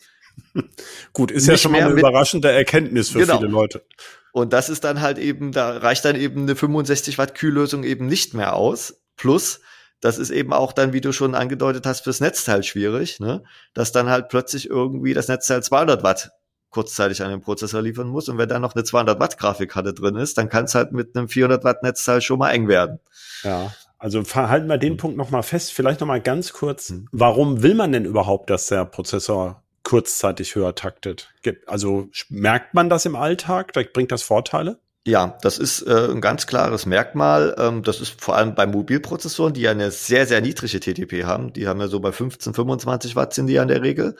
Gut, 1.13 1.31
ist 1.31 1.47
ja 1.47 1.57
schon 1.57 1.71
mal 1.71 1.81
eine 1.81 1.91
überraschende 1.91 2.51
Erkenntnis 2.51 3.09
für 3.09 3.19
genau. 3.19 3.37
viele 3.37 3.49
Leute. 3.49 3.85
Und 4.31 4.53
das 4.53 4.69
ist 4.69 4.83
dann 4.83 5.01
halt 5.01 5.17
eben, 5.17 5.51
da 5.51 5.77
reicht 5.77 6.05
dann 6.05 6.15
eben 6.15 6.43
eine 6.43 6.55
65 6.55 7.17
Watt 7.17 7.35
Kühllösung 7.35 7.83
eben 7.83 8.07
nicht 8.07 8.33
mehr 8.33 8.55
aus. 8.55 9.01
Plus, 9.15 9.61
das 10.01 10.17
ist 10.17 10.29
eben 10.29 10.53
auch 10.53 10.71
dann, 10.71 10.93
wie 10.93 11.01
du 11.01 11.11
schon 11.11 11.35
angedeutet 11.35 11.85
hast, 11.85 12.01
fürs 12.01 12.21
Netzteil 12.21 12.63
schwierig, 12.63 13.19
ne? 13.19 13.43
dass 13.73 13.91
dann 13.91 14.09
halt 14.09 14.29
plötzlich 14.29 14.69
irgendwie 14.69 15.13
das 15.13 15.27
Netzteil 15.27 15.61
200 15.61 16.03
Watt 16.03 16.31
kurzzeitig 16.69 17.23
an 17.23 17.31
den 17.31 17.41
Prozessor 17.41 17.81
liefern 17.81 18.07
muss. 18.07 18.29
Und 18.29 18.37
wenn 18.37 18.47
da 18.47 18.59
noch 18.59 18.75
eine 18.75 18.83
200 18.83 19.19
Watt 19.19 19.37
Grafikkarte 19.37 19.93
drin 19.93 20.15
ist, 20.15 20.37
dann 20.37 20.49
kann 20.49 20.65
es 20.65 20.75
halt 20.75 20.91
mit 20.91 21.15
einem 21.15 21.27
400 21.27 21.63
Watt 21.63 21.83
Netzteil 21.83 22.21
schon 22.21 22.39
mal 22.39 22.51
eng 22.51 22.67
werden. 22.67 22.99
Ja. 23.43 23.73
Also 23.97 24.23
halten 24.23 24.67
wir 24.67 24.77
den 24.77 24.93
hm. 24.93 24.97
Punkt 24.97 25.17
noch 25.17 25.29
mal 25.29 25.41
fest. 25.41 25.73
Vielleicht 25.73 25.99
noch 25.99 26.07
mal 26.07 26.21
ganz 26.21 26.53
kurz. 26.53 26.89
Hm. 26.89 27.07
Warum 27.11 27.63
will 27.63 27.75
man 27.75 27.91
denn 27.91 28.05
überhaupt, 28.05 28.49
dass 28.49 28.67
der 28.67 28.85
Prozessor 28.85 29.63
kurzzeitig 29.89 30.53
höher 30.53 30.75
taktet? 30.75 31.33
Also 31.65 32.09
merkt 32.29 32.75
man 32.75 32.91
das 32.91 33.07
im 33.07 33.15
Alltag? 33.15 33.73
Bringt 33.73 34.11
das 34.11 34.21
Vorteile? 34.21 34.79
Ja, 35.07 35.35
das 35.41 35.57
ist 35.57 35.81
äh, 35.81 36.09
ein 36.11 36.21
ganz 36.21 36.45
klares 36.45 36.85
Merkmal. 36.85 37.55
Ähm, 37.57 37.81
das 37.81 37.99
ist 37.99 38.21
vor 38.21 38.37
allem 38.37 38.53
bei 38.53 38.67
Mobilprozessoren, 38.67 39.55
die 39.55 39.61
ja 39.61 39.71
eine 39.71 39.89
sehr, 39.89 40.27
sehr 40.27 40.41
niedrige 40.41 40.79
TTP 40.79 41.23
haben. 41.23 41.53
Die 41.53 41.67
haben 41.67 41.79
ja 41.79 41.87
so 41.87 41.99
bei 41.99 42.11
15, 42.11 42.53
25 42.53 43.15
Watt 43.15 43.33
sind 43.33 43.47
die 43.47 43.53
ja 43.53 43.63
in 43.63 43.67
der 43.67 43.81
Regel. 43.81 44.15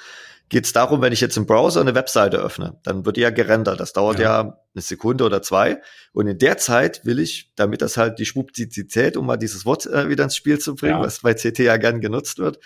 Geht 0.48 0.66
es 0.66 0.74
darum, 0.74 1.04
wenn 1.04 1.14
ich 1.14 1.22
jetzt 1.22 1.38
im 1.38 1.46
Browser 1.46 1.82
eine 1.82 1.94
Webseite 1.94 2.38
öffne, 2.38 2.80
dann 2.82 3.06
wird 3.06 3.18
die 3.18 3.22
ja 3.22 3.30
gerendert. 3.30 3.80
Das 3.80 3.94
dauert 3.94 4.18
ja. 4.18 4.44
ja 4.44 4.58
eine 4.74 4.82
Sekunde 4.82 5.24
oder 5.24 5.44
zwei. 5.44 5.80
Und 6.14 6.26
in 6.26 6.40
der 6.40 6.58
Zeit 6.58 7.06
will 7.06 7.20
ich, 7.20 7.52
damit 7.56 7.84
das 7.84 7.96
halt 7.96 8.18
die 8.18 8.26
Schwuppzizität, 8.26 9.18
um 9.18 9.28
mal 9.28 9.38
dieses 9.38 9.68
Wort 9.68 9.86
äh, 9.86 10.10
wieder 10.10 10.24
ins 10.24 10.36
Spiel 10.36 10.58
zu 10.58 10.74
bringen, 10.74 10.94
ja. 10.94 11.02
was 11.02 11.20
bei 11.20 11.36
CT 11.36 11.60
ja 11.60 11.78
gern 11.78 12.02
genutzt 12.02 12.40
wird, 12.40 12.58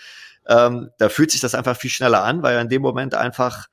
ähm, 0.46 0.90
da 0.98 1.08
fühlt 1.08 1.30
sich 1.30 1.40
das 1.40 1.54
einfach 1.54 1.76
viel 1.76 1.90
schneller 1.90 2.22
an, 2.22 2.42
weil 2.42 2.56
er 2.56 2.60
in 2.60 2.68
dem 2.68 2.82
Moment 2.82 3.14
einfach 3.14 3.68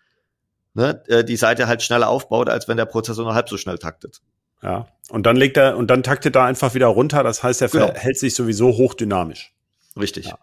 ne, 0.74 1.04
äh, 1.08 1.24
die 1.24 1.36
Seite 1.36 1.68
halt 1.68 1.82
schneller 1.82 2.10
aufbaut, 2.10 2.50
als 2.50 2.68
wenn 2.68 2.78
der 2.78 2.86
Prozessor 2.86 3.26
nur 3.26 3.36
halb 3.36 3.50
so 3.50 3.58
schnell 3.58 3.78
taktet. 3.78 4.22
Ja, 4.64 4.88
und 5.10 5.26
dann 5.26 5.36
legt 5.36 5.58
er 5.58 5.76
und 5.76 5.88
dann 5.88 6.04
taktet 6.04 6.36
er 6.36 6.44
einfach 6.44 6.74
wieder 6.76 6.88
runter. 6.88 7.24
Das 7.24 7.44
heißt, 7.44 7.62
er 7.62 7.70
genau. 7.70 7.88
verhält 7.88 8.20
sich 8.20 8.36
sowieso 8.36 8.78
hochdynamisch. 8.78 9.54
Richtig. 10.00 10.28
Ja. 10.28 10.40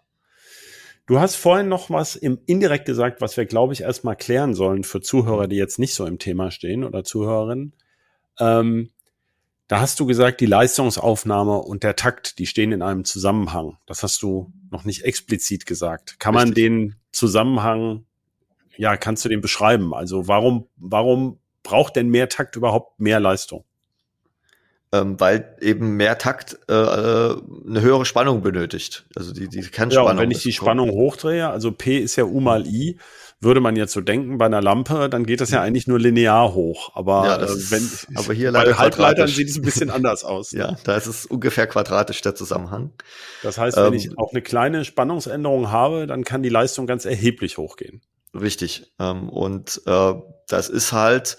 Du 1.07 1.19
hast 1.19 1.35
vorhin 1.35 1.69
noch 1.69 1.89
was 1.89 2.15
im 2.15 2.39
indirekt 2.45 2.85
gesagt, 2.85 3.19
was 3.21 3.35
wir, 3.35 3.45
glaube 3.45 3.73
ich, 3.73 3.81
erstmal 3.81 4.15
klären 4.15 4.53
sollen 4.53 4.83
für 4.83 5.01
Zuhörer, 5.01 5.47
die 5.47 5.55
jetzt 5.55 5.79
nicht 5.79 5.95
so 5.95 6.05
im 6.05 6.19
Thema 6.19 6.51
stehen 6.51 6.83
oder 6.83 7.03
Zuhörerinnen. 7.03 7.73
Ähm, 8.37 8.91
da 9.67 9.79
hast 9.79 9.99
du 9.99 10.05
gesagt, 10.05 10.41
die 10.41 10.45
Leistungsaufnahme 10.45 11.57
und 11.57 11.83
der 11.83 11.95
Takt, 11.95 12.37
die 12.37 12.45
stehen 12.45 12.71
in 12.71 12.81
einem 12.81 13.05
Zusammenhang. 13.05 13.77
Das 13.87 14.03
hast 14.03 14.21
du 14.21 14.51
noch 14.71 14.85
nicht 14.85 15.03
explizit 15.03 15.65
gesagt. 15.65 16.19
Kann 16.19 16.35
Richtig. 16.35 16.47
man 16.47 16.55
den 16.55 16.95
Zusammenhang, 17.11 18.05
ja, 18.77 18.97
kannst 18.97 19.25
du 19.25 19.29
den 19.29 19.41
beschreiben? 19.41 19.93
Also 19.93 20.27
warum, 20.27 20.67
warum 20.77 21.39
braucht 21.63 21.95
denn 21.95 22.09
mehr 22.09 22.29
Takt 22.29 22.55
überhaupt 22.55 22.99
mehr 22.99 23.19
Leistung? 23.19 23.65
Ähm, 24.91 25.19
weil 25.19 25.55
eben 25.61 25.97
mehr 25.97 26.17
Takt 26.17 26.57
äh, 26.67 26.73
äh 26.73 27.37
eine 27.67 27.81
höhere 27.81 28.05
Spannung 28.05 28.41
benötigt. 28.41 29.05
Also 29.15 29.33
die, 29.33 29.47
die 29.47 29.61
Kernspannung. 29.61 30.07
Ja, 30.07 30.11
und 30.13 30.17
wenn 30.17 30.31
ich 30.31 30.41
die 30.41 30.51
Spannung 30.51 30.89
hochdrehe, 30.89 31.47
also 31.47 31.71
P 31.71 31.99
ist 31.99 32.15
ja 32.15 32.23
U 32.23 32.39
mal 32.39 32.65
I, 32.65 32.97
würde 33.41 33.61
man 33.61 33.75
jetzt 33.77 33.93
so 33.93 34.01
denken, 34.01 34.37
bei 34.37 34.45
einer 34.45 34.61
Lampe, 34.61 35.09
dann 35.09 35.25
geht 35.25 35.39
das 35.39 35.49
ja 35.49 35.61
eigentlich 35.61 35.87
nur 35.87 35.97
linear 35.97 36.53
hoch. 36.53 36.91
Aber 36.95 37.25
ja, 37.25 37.41
äh, 37.41 37.47
wenn 37.47 37.89
aber 38.15 38.33
hier 38.33 38.51
bei 38.51 38.73
Halbleitern 38.73 39.27
sieht 39.27 39.49
es 39.49 39.55
ein 39.55 39.61
bisschen 39.61 39.89
anders 39.89 40.23
aus. 40.23 40.51
ja, 40.53 40.75
da 40.83 40.95
ist 40.95 41.07
es 41.07 41.25
ungefähr 41.25 41.65
quadratisch 41.67 42.21
der 42.21 42.35
Zusammenhang. 42.35 42.91
Das 43.41 43.57
heißt, 43.57 43.77
wenn 43.77 43.85
ähm, 43.85 43.93
ich 43.93 44.17
auch 44.17 44.31
eine 44.31 44.41
kleine 44.41 44.83
Spannungsänderung 44.83 45.71
habe, 45.71 46.05
dann 46.05 46.25
kann 46.25 46.43
die 46.43 46.49
Leistung 46.49 46.85
ganz 46.85 47.05
erheblich 47.05 47.57
hochgehen. 47.57 48.01
Richtig. 48.33 48.91
Ähm, 48.99 49.29
und 49.29 49.81
äh, 49.85 50.13
das 50.47 50.67
ist 50.67 50.91
halt, 50.91 51.37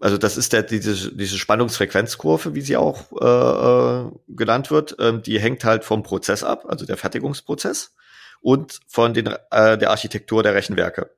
also 0.00 0.16
das 0.16 0.38
ist 0.38 0.54
der, 0.54 0.62
diese, 0.62 1.14
diese 1.14 1.36
Spannungsfrequenzkurve, 1.36 2.54
wie 2.54 2.62
sie 2.62 2.76
auch 2.78 3.12
äh, 3.20 4.06
äh 4.06 4.10
genannt 4.28 4.70
wird, 4.70 4.96
ähm, 4.98 5.22
die 5.22 5.38
hängt 5.38 5.62
halt 5.64 5.84
vom 5.84 6.02
Prozess 6.02 6.42
ab, 6.42 6.64
also 6.66 6.86
der 6.86 6.96
Fertigungsprozess 6.96 7.92
und 8.46 8.78
von 8.86 9.12
den, 9.12 9.26
äh, 9.50 9.76
der 9.76 9.90
Architektur 9.90 10.44
der 10.44 10.54
Rechenwerke. 10.54 11.10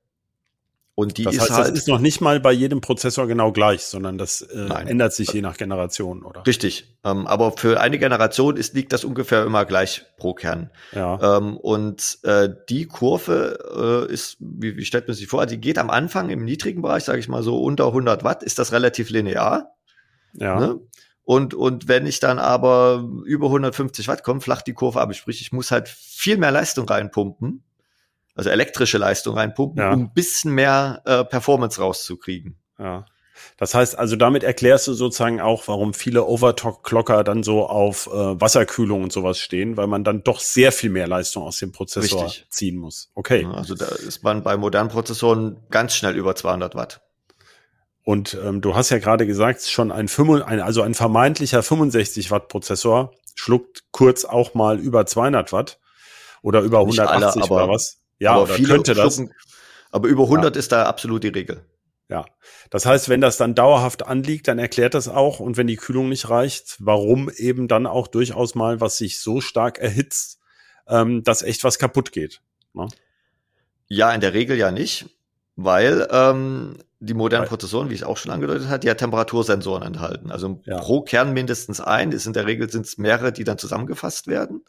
Und 0.94 1.18
die 1.18 1.24
das 1.24 1.34
ist 1.34 1.40
heißt, 1.42 1.52
halt, 1.52 1.68
das 1.68 1.80
ist 1.80 1.86
noch 1.86 1.98
nicht 1.98 2.22
mal 2.22 2.40
bei 2.40 2.52
jedem 2.52 2.80
Prozessor 2.80 3.26
genau 3.26 3.52
gleich, 3.52 3.82
sondern 3.82 4.16
das 4.16 4.40
äh, 4.40 4.66
ändert 4.86 5.12
sich 5.12 5.30
je 5.34 5.42
nach 5.42 5.58
Generation, 5.58 6.22
oder? 6.24 6.46
Richtig. 6.46 6.96
Ähm, 7.04 7.26
aber 7.26 7.52
für 7.52 7.80
eine 7.80 7.98
Generation 7.98 8.56
ist, 8.56 8.72
liegt 8.72 8.94
das 8.94 9.04
ungefähr 9.04 9.44
immer 9.44 9.66
gleich 9.66 10.06
pro 10.16 10.32
Kern. 10.32 10.70
Ja. 10.92 11.36
Ähm, 11.36 11.58
und 11.58 12.18
äh, 12.22 12.48
die 12.70 12.86
Kurve 12.86 14.06
äh, 14.08 14.12
ist, 14.12 14.38
wie, 14.40 14.78
wie 14.78 14.86
stellt 14.86 15.06
man 15.06 15.14
sich 15.14 15.26
vor, 15.26 15.44
die 15.44 15.58
geht 15.58 15.76
am 15.76 15.90
Anfang 15.90 16.30
im 16.30 16.46
niedrigen 16.46 16.80
Bereich, 16.80 17.04
sage 17.04 17.18
ich 17.18 17.28
mal 17.28 17.42
so 17.42 17.62
unter 17.62 17.88
100 17.88 18.24
Watt, 18.24 18.42
ist 18.42 18.58
das 18.58 18.72
relativ 18.72 19.10
linear. 19.10 19.74
Ja. 20.32 20.58
Ne? 20.58 20.80
Und, 21.28 21.52
und 21.52 21.88
wenn 21.88 22.06
ich 22.06 22.20
dann 22.20 22.38
aber 22.38 23.06
über 23.26 23.48
150 23.48 24.08
Watt 24.08 24.22
komme, 24.22 24.40
flacht 24.40 24.66
die 24.66 24.72
Kurve 24.72 24.98
ab. 24.98 25.14
Sprich, 25.14 25.42
ich 25.42 25.52
muss 25.52 25.70
halt 25.70 25.86
viel 25.86 26.38
mehr 26.38 26.50
Leistung 26.50 26.88
reinpumpen, 26.88 27.62
also 28.34 28.48
elektrische 28.48 28.96
Leistung 28.96 29.34
reinpumpen, 29.34 29.78
ja. 29.78 29.92
um 29.92 30.04
ein 30.04 30.14
bisschen 30.14 30.54
mehr 30.54 31.02
äh, 31.04 31.24
Performance 31.24 31.82
rauszukriegen. 31.82 32.56
Ja. 32.78 33.04
Das 33.58 33.74
heißt, 33.74 33.98
also 33.98 34.16
damit 34.16 34.42
erklärst 34.42 34.88
du 34.88 34.94
sozusagen 34.94 35.38
auch, 35.38 35.68
warum 35.68 35.92
viele 35.92 36.24
Overclocker 36.24 37.24
dann 37.24 37.42
so 37.42 37.66
auf 37.66 38.06
äh, 38.06 38.40
Wasserkühlung 38.40 39.02
und 39.02 39.12
sowas 39.12 39.38
stehen, 39.38 39.76
weil 39.76 39.86
man 39.86 40.04
dann 40.04 40.24
doch 40.24 40.40
sehr 40.40 40.72
viel 40.72 40.88
mehr 40.88 41.08
Leistung 41.08 41.42
aus 41.42 41.58
dem 41.58 41.72
Prozessor 41.72 42.24
Richtig. 42.24 42.46
ziehen 42.48 42.78
muss. 42.78 43.10
Okay. 43.14 43.46
Also 43.52 43.74
da 43.74 43.84
ist 43.84 44.24
man 44.24 44.42
bei 44.42 44.56
modernen 44.56 44.88
Prozessoren 44.88 45.60
ganz 45.68 45.94
schnell 45.94 46.16
über 46.16 46.34
200 46.34 46.74
Watt. 46.74 47.02
Und 48.08 48.38
ähm, 48.42 48.62
du 48.62 48.74
hast 48.74 48.88
ja 48.88 48.96
gerade 48.96 49.26
gesagt, 49.26 49.60
schon 49.64 49.92
ein, 49.92 50.08
5, 50.08 50.42
ein 50.42 50.60
also 50.60 50.80
ein 50.80 50.94
vermeintlicher 50.94 51.62
65 51.62 52.30
Watt 52.30 52.48
Prozessor 52.48 53.12
schluckt 53.34 53.82
kurz 53.90 54.24
auch 54.24 54.54
mal 54.54 54.78
über 54.78 55.04
200 55.04 55.52
Watt 55.52 55.78
oder 56.40 56.62
über 56.62 56.78
180 56.78 57.42
alle, 57.42 57.50
oder 57.50 57.68
was. 57.68 58.00
Ja, 58.18 58.32
aber 58.32 58.44
oder 58.44 58.56
könnte 58.56 58.94
das. 58.94 59.22
Aber 59.90 60.08
über 60.08 60.22
100 60.22 60.56
ja. 60.56 60.58
ist 60.58 60.72
da 60.72 60.86
absolut 60.86 61.22
die 61.22 61.28
Regel. 61.28 61.66
Ja, 62.08 62.24
das 62.70 62.86
heißt, 62.86 63.10
wenn 63.10 63.20
das 63.20 63.36
dann 63.36 63.54
dauerhaft 63.54 64.06
anliegt, 64.06 64.48
dann 64.48 64.58
erklärt 64.58 64.94
das 64.94 65.08
auch 65.08 65.38
und 65.38 65.58
wenn 65.58 65.66
die 65.66 65.76
Kühlung 65.76 66.08
nicht 66.08 66.30
reicht, 66.30 66.76
warum 66.78 67.28
eben 67.28 67.68
dann 67.68 67.86
auch 67.86 68.06
durchaus 68.08 68.54
mal 68.54 68.80
was 68.80 68.96
sich 68.96 69.20
so 69.20 69.42
stark 69.42 69.76
erhitzt, 69.76 70.38
ähm, 70.88 71.24
dass 71.24 71.42
echt 71.42 71.62
was 71.62 71.78
kaputt 71.78 72.12
geht. 72.12 72.40
Ne? 72.72 72.88
Ja, 73.86 74.14
in 74.14 74.22
der 74.22 74.32
Regel 74.32 74.56
ja 74.56 74.70
nicht, 74.70 75.10
weil 75.60 76.06
ähm, 76.12 76.76
die 77.00 77.14
modernen 77.14 77.48
Prozessoren, 77.48 77.90
wie 77.90 77.94
ich 77.94 78.04
auch 78.04 78.16
schon 78.16 78.30
angedeutet 78.30 78.84
die 78.84 78.86
ja 78.86 78.94
Temperatursensoren 78.94 79.82
enthalten. 79.82 80.30
Also 80.30 80.60
ja. 80.64 80.78
pro 80.78 81.02
Kern 81.02 81.32
mindestens 81.32 81.80
ein. 81.80 82.12
Ist 82.12 82.26
in 82.26 82.32
der 82.32 82.46
Regel 82.46 82.70
sind 82.70 82.86
es 82.86 82.96
mehrere, 82.96 83.32
die 83.32 83.42
dann 83.42 83.58
zusammengefasst 83.58 84.28
werden. 84.28 84.64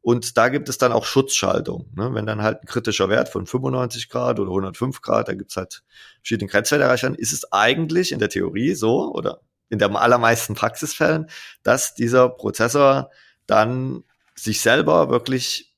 Und 0.00 0.36
da 0.36 0.48
gibt 0.48 0.68
es 0.68 0.78
dann 0.78 0.90
auch 0.90 1.04
Schutzschaltung. 1.04 1.92
Ne? 1.94 2.12
Wenn 2.12 2.26
dann 2.26 2.42
halt 2.42 2.62
ein 2.62 2.66
kritischer 2.66 3.08
Wert 3.08 3.28
von 3.28 3.46
95 3.46 4.08
Grad 4.08 4.40
oder 4.40 4.50
105 4.50 5.00
Grad, 5.00 5.28
da 5.28 5.34
gibt 5.34 5.52
es 5.52 5.56
halt 5.56 5.84
verschiedene 6.22 6.50
Grenzwerte 6.50 6.82
erreichen, 6.82 7.14
ist 7.14 7.32
es 7.32 7.52
eigentlich 7.52 8.10
in 8.10 8.18
der 8.18 8.28
Theorie 8.28 8.74
so 8.74 9.12
oder 9.14 9.42
in 9.68 9.78
der 9.78 9.94
allermeisten 9.94 10.56
Praxisfällen, 10.56 11.30
dass 11.62 11.94
dieser 11.94 12.28
Prozessor 12.30 13.10
dann 13.46 14.02
sich 14.34 14.60
selber 14.60 15.08
wirklich 15.08 15.72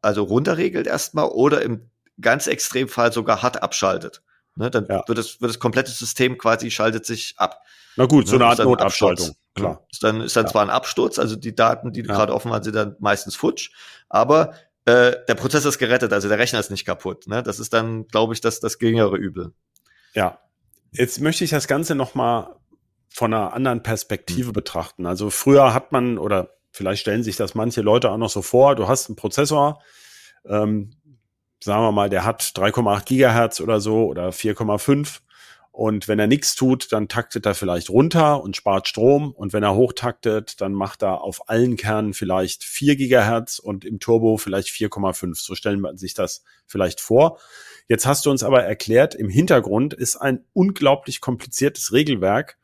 also 0.00 0.22
runterregelt 0.22 0.86
erstmal 0.86 1.26
oder 1.26 1.60
im 1.60 1.89
ganz 2.20 2.46
Extremfall 2.46 3.12
sogar 3.12 3.42
hart 3.42 3.62
abschaltet. 3.62 4.22
Ne, 4.56 4.70
dann 4.70 4.86
ja. 4.88 5.04
wird, 5.06 5.16
das, 5.16 5.40
wird 5.40 5.50
das 5.50 5.58
komplette 5.58 5.90
System 5.90 6.36
quasi 6.36 6.70
schaltet 6.70 7.06
sich 7.06 7.34
ab. 7.36 7.62
Na 7.96 8.06
gut, 8.06 8.26
so 8.28 8.36
ne, 8.36 8.44
eine 8.44 8.50
Art 8.50 8.58
Notabschaltung. 8.58 9.36
Klar. 9.54 9.84
Ist 9.90 10.02
dann, 10.02 10.20
ist 10.20 10.36
dann 10.36 10.46
ja. 10.46 10.50
zwar 10.50 10.62
ein 10.62 10.70
Absturz, 10.70 11.18
also 11.18 11.36
die 11.36 11.54
Daten, 11.54 11.92
die 11.92 12.02
du 12.02 12.08
ja. 12.08 12.14
gerade 12.14 12.34
offen 12.34 12.52
hast, 12.52 12.64
sind 12.64 12.76
dann 12.76 12.96
meistens 12.98 13.36
futsch, 13.36 13.70
aber 14.08 14.54
äh, 14.84 15.16
der 15.28 15.34
Prozessor 15.34 15.68
ist 15.68 15.78
gerettet, 15.78 16.12
also 16.12 16.28
der 16.28 16.38
Rechner 16.38 16.60
ist 16.60 16.70
nicht 16.70 16.84
kaputt. 16.84 17.26
Ne? 17.26 17.42
Das 17.42 17.58
ist 17.60 17.72
dann, 17.72 18.06
glaube 18.06 18.34
ich, 18.34 18.40
das, 18.40 18.60
das 18.60 18.78
geringere 18.78 19.16
Übel. 19.16 19.52
Ja. 20.14 20.38
Jetzt 20.92 21.20
möchte 21.20 21.44
ich 21.44 21.50
das 21.50 21.68
Ganze 21.68 21.94
nochmal 21.94 22.56
von 23.08 23.34
einer 23.34 23.52
anderen 23.52 23.82
Perspektive 23.82 24.48
mhm. 24.48 24.54
betrachten. 24.54 25.06
Also 25.06 25.30
früher 25.30 25.74
hat 25.74 25.92
man, 25.92 26.18
oder 26.18 26.56
vielleicht 26.72 27.02
stellen 27.02 27.22
sich 27.22 27.36
das 27.36 27.54
manche 27.54 27.82
Leute 27.82 28.10
auch 28.10 28.16
noch 28.16 28.30
so 28.30 28.42
vor, 28.42 28.76
du 28.76 28.88
hast 28.88 29.08
einen 29.08 29.16
Prozessor, 29.16 29.82
ähm, 30.46 30.92
sagen 31.62 31.82
wir 31.82 31.92
mal, 31.92 32.10
der 32.10 32.24
hat 32.24 32.42
3,8 32.42 33.04
Gigahertz 33.04 33.60
oder 33.60 33.80
so 33.80 34.06
oder 34.06 34.30
4,5 34.30 35.20
Und 35.72 36.08
wenn 36.08 36.18
er 36.18 36.26
nichts 36.26 36.54
tut, 36.54 36.92
dann 36.92 37.08
taktet 37.08 37.46
er 37.46 37.54
vielleicht 37.54 37.90
runter 37.90 38.42
und 38.42 38.56
spart 38.56 38.88
Strom. 38.88 39.32
Und 39.32 39.52
wenn 39.52 39.62
er 39.62 39.74
hochtaktet, 39.74 40.60
dann 40.60 40.72
macht 40.72 41.02
er 41.02 41.22
auf 41.22 41.48
allen 41.48 41.76
Kernen 41.76 42.12
vielleicht 42.12 42.64
4 42.64 42.96
Gigahertz 42.96 43.58
und 43.58 43.84
im 43.84 44.00
Turbo 44.00 44.36
vielleicht 44.36 44.68
4,5. 44.68 45.36
So 45.36 45.54
stellen 45.54 45.80
wir 45.80 45.96
sich 45.96 46.14
das 46.14 46.42
vielleicht 46.66 47.00
vor. 47.00 47.38
Jetzt 47.88 48.06
hast 48.06 48.26
du 48.26 48.30
uns 48.30 48.42
aber 48.42 48.62
erklärt, 48.64 49.14
im 49.14 49.28
Hintergrund 49.28 49.94
ist 49.94 50.16
ein 50.16 50.44
unglaublich 50.52 51.20
kompliziertes 51.20 51.92
Regelwerk, 51.92 52.56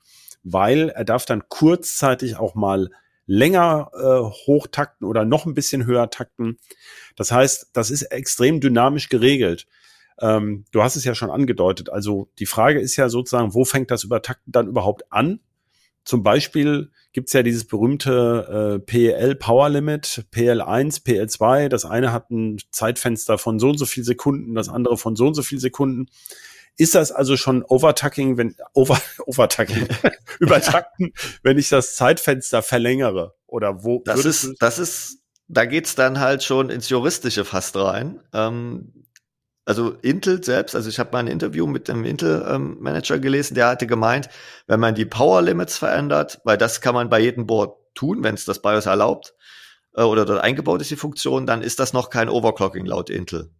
weil 0.42 0.90
er 0.90 1.04
darf 1.04 1.26
dann 1.26 1.48
kurzzeitig 1.48 2.36
auch 2.36 2.54
mal 2.54 2.90
länger 3.26 3.90
äh, 3.94 4.46
hochtakten 4.46 5.06
oder 5.06 5.24
noch 5.24 5.46
ein 5.46 5.54
bisschen 5.54 5.84
höher 5.84 6.10
takten. 6.10 6.58
Das 7.16 7.32
heißt, 7.32 7.70
das 7.72 7.90
ist 7.90 8.02
extrem 8.02 8.60
dynamisch 8.60 9.08
geregelt. 9.08 9.66
Ähm, 10.20 10.64
du 10.70 10.82
hast 10.82 10.96
es 10.96 11.04
ja 11.04 11.14
schon 11.14 11.30
angedeutet. 11.30 11.90
Also 11.90 12.28
die 12.38 12.46
Frage 12.46 12.80
ist 12.80 12.96
ja 12.96 13.08
sozusagen, 13.08 13.54
wo 13.54 13.64
fängt 13.64 13.90
das 13.90 14.04
Übertakten 14.04 14.52
dann 14.52 14.68
überhaupt 14.68 15.12
an? 15.12 15.40
Zum 16.04 16.22
Beispiel 16.22 16.92
gibt's 17.12 17.32
ja 17.32 17.42
dieses 17.42 17.66
berühmte 17.66 18.76
äh, 18.76 18.78
PL 18.78 19.34
Power 19.34 19.68
Limit, 19.68 20.24
PL1, 20.32 21.04
PL2. 21.04 21.68
Das 21.68 21.84
eine 21.84 22.12
hat 22.12 22.30
ein 22.30 22.58
Zeitfenster 22.70 23.38
von 23.38 23.58
so 23.58 23.70
und 23.70 23.78
so 23.78 23.86
viel 23.86 24.04
Sekunden, 24.04 24.54
das 24.54 24.68
andere 24.68 24.96
von 24.96 25.16
so 25.16 25.26
und 25.26 25.34
so 25.34 25.42
viel 25.42 25.58
Sekunden. 25.58 26.06
Ist 26.76 26.94
das 26.94 27.10
also 27.10 27.36
schon 27.36 27.64
Overtucking, 27.64 28.36
wenn 28.36 28.54
over, 28.74 29.00
Overtucking, 29.26 29.88
Übertakten, 30.38 31.12
wenn 31.42 31.58
ich 31.58 31.68
das 31.68 31.94
Zeitfenster 31.96 32.62
verlängere? 32.62 33.34
Oder 33.46 33.82
wo? 33.84 34.02
Das 34.04 34.24
ist, 34.24 34.54
das 34.60 34.78
ist, 34.78 35.18
da 35.48 35.64
geht's 35.64 35.94
dann 35.94 36.20
halt 36.20 36.42
schon 36.42 36.70
ins 36.70 36.88
Juristische 36.88 37.44
fast 37.44 37.76
rein. 37.76 38.20
Ähm, 38.32 38.92
also 39.64 39.96
Intel 40.02 40.44
selbst, 40.44 40.76
also 40.76 40.88
ich 40.88 41.00
habe 41.00 41.10
mal 41.12 41.18
ein 41.18 41.26
Interview 41.26 41.66
mit 41.66 41.88
dem 41.88 42.04
Intel-Manager 42.04 43.16
ähm, 43.16 43.20
gelesen, 43.20 43.54
der 43.56 43.66
hatte 43.68 43.88
gemeint, 43.88 44.28
wenn 44.68 44.78
man 44.78 44.94
die 44.94 45.06
Power 45.06 45.42
Limits 45.42 45.76
verändert, 45.76 46.40
weil 46.44 46.56
das 46.56 46.80
kann 46.80 46.94
man 46.94 47.08
bei 47.08 47.18
jedem 47.18 47.46
Board 47.46 47.76
tun, 47.94 48.22
wenn 48.22 48.36
es 48.36 48.44
das 48.44 48.62
BIOS 48.62 48.86
erlaubt, 48.86 49.34
äh, 49.96 50.02
oder 50.02 50.24
dort 50.24 50.40
eingebaut 50.40 50.80
ist 50.82 50.92
die 50.92 50.96
Funktion, 50.96 51.46
dann 51.46 51.62
ist 51.62 51.80
das 51.80 51.92
noch 51.92 52.10
kein 52.10 52.28
Overclocking 52.28 52.86
laut 52.86 53.10
Intel. 53.10 53.50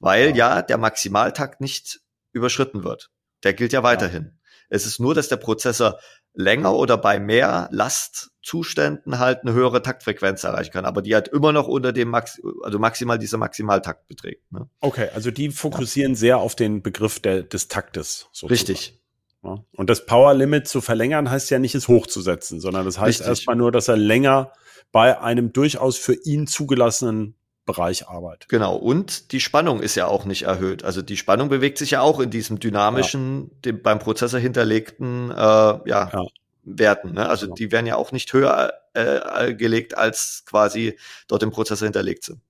Weil 0.00 0.36
ja, 0.36 0.56
ja 0.56 0.62
der 0.62 0.76
Maximaltakt 0.76 1.62
nicht 1.62 2.00
überschritten 2.34 2.84
wird. 2.84 3.10
Der 3.42 3.54
gilt 3.54 3.72
ja 3.72 3.82
weiterhin. 3.82 4.24
Ja. 4.24 4.30
Es 4.70 4.86
ist 4.86 4.98
nur, 4.98 5.14
dass 5.14 5.28
der 5.28 5.36
Prozessor 5.36 5.98
länger 6.32 6.74
oder 6.74 6.96
bei 6.98 7.20
mehr 7.20 7.68
Lastzuständen 7.70 9.18
halt 9.18 9.42
eine 9.42 9.52
höhere 9.52 9.82
Taktfrequenz 9.82 10.42
erreichen 10.42 10.72
kann, 10.72 10.84
aber 10.84 11.00
die 11.00 11.14
halt 11.14 11.28
immer 11.28 11.52
noch 11.52 11.68
unter 11.68 11.92
dem 11.92 12.08
Max 12.08 12.40
also 12.62 12.78
maximal 12.78 13.18
dieser 13.18 13.38
Maximaltakt 13.38 14.08
beträgt. 14.08 14.50
Ne? 14.52 14.68
Okay, 14.80 15.08
also 15.14 15.30
die 15.30 15.50
fokussieren 15.50 16.12
ja. 16.12 16.18
sehr 16.18 16.38
auf 16.38 16.56
den 16.56 16.82
Begriff 16.82 17.20
der, 17.20 17.42
des 17.42 17.68
Taktes. 17.68 18.26
Sozusagen. 18.32 18.52
Richtig. 18.52 19.00
Ja. 19.44 19.62
Und 19.76 19.90
das 19.90 20.06
Power 20.06 20.34
Limit 20.34 20.66
zu 20.66 20.80
verlängern 20.80 21.30
heißt 21.30 21.50
ja 21.50 21.58
nicht, 21.58 21.74
es 21.74 21.86
hochzusetzen, 21.86 22.60
sondern 22.60 22.84
das 22.86 22.98
heißt 22.98 23.20
Richtig. 23.20 23.28
erstmal 23.28 23.56
nur, 23.56 23.70
dass 23.70 23.88
er 23.88 23.96
länger 23.96 24.52
bei 24.90 25.20
einem 25.20 25.52
durchaus 25.52 25.98
für 25.98 26.14
ihn 26.14 26.46
zugelassenen 26.46 27.36
Bereich 27.66 28.08
arbeitet. 28.08 28.48
Genau, 28.48 28.76
und 28.76 29.32
die 29.32 29.40
Spannung 29.40 29.80
ist 29.80 29.94
ja 29.94 30.06
auch 30.06 30.24
nicht 30.24 30.42
erhöht. 30.42 30.84
Also 30.84 31.00
die 31.00 31.16
Spannung 31.16 31.48
bewegt 31.48 31.78
sich 31.78 31.92
ja 31.92 32.02
auch 32.02 32.20
in 32.20 32.30
diesem 32.30 32.60
dynamischen, 32.60 33.44
ja. 33.44 33.48
dem, 33.64 33.82
beim 33.82 33.98
Prozessor 33.98 34.38
hinterlegten 34.38 35.30
äh, 35.30 35.34
ja, 35.34 35.80
ja. 35.86 36.24
Werten. 36.64 37.14
Ne? 37.14 37.28
Also 37.28 37.46
ja. 37.46 37.54
die 37.54 37.72
werden 37.72 37.86
ja 37.86 37.96
auch 37.96 38.12
nicht 38.12 38.32
höher 38.32 38.72
äh, 38.92 39.54
gelegt, 39.54 39.96
als 39.96 40.44
quasi 40.46 40.98
dort 41.26 41.42
im 41.42 41.50
Prozessor 41.50 41.86
hinterlegt 41.86 42.24
sind. 42.24 42.40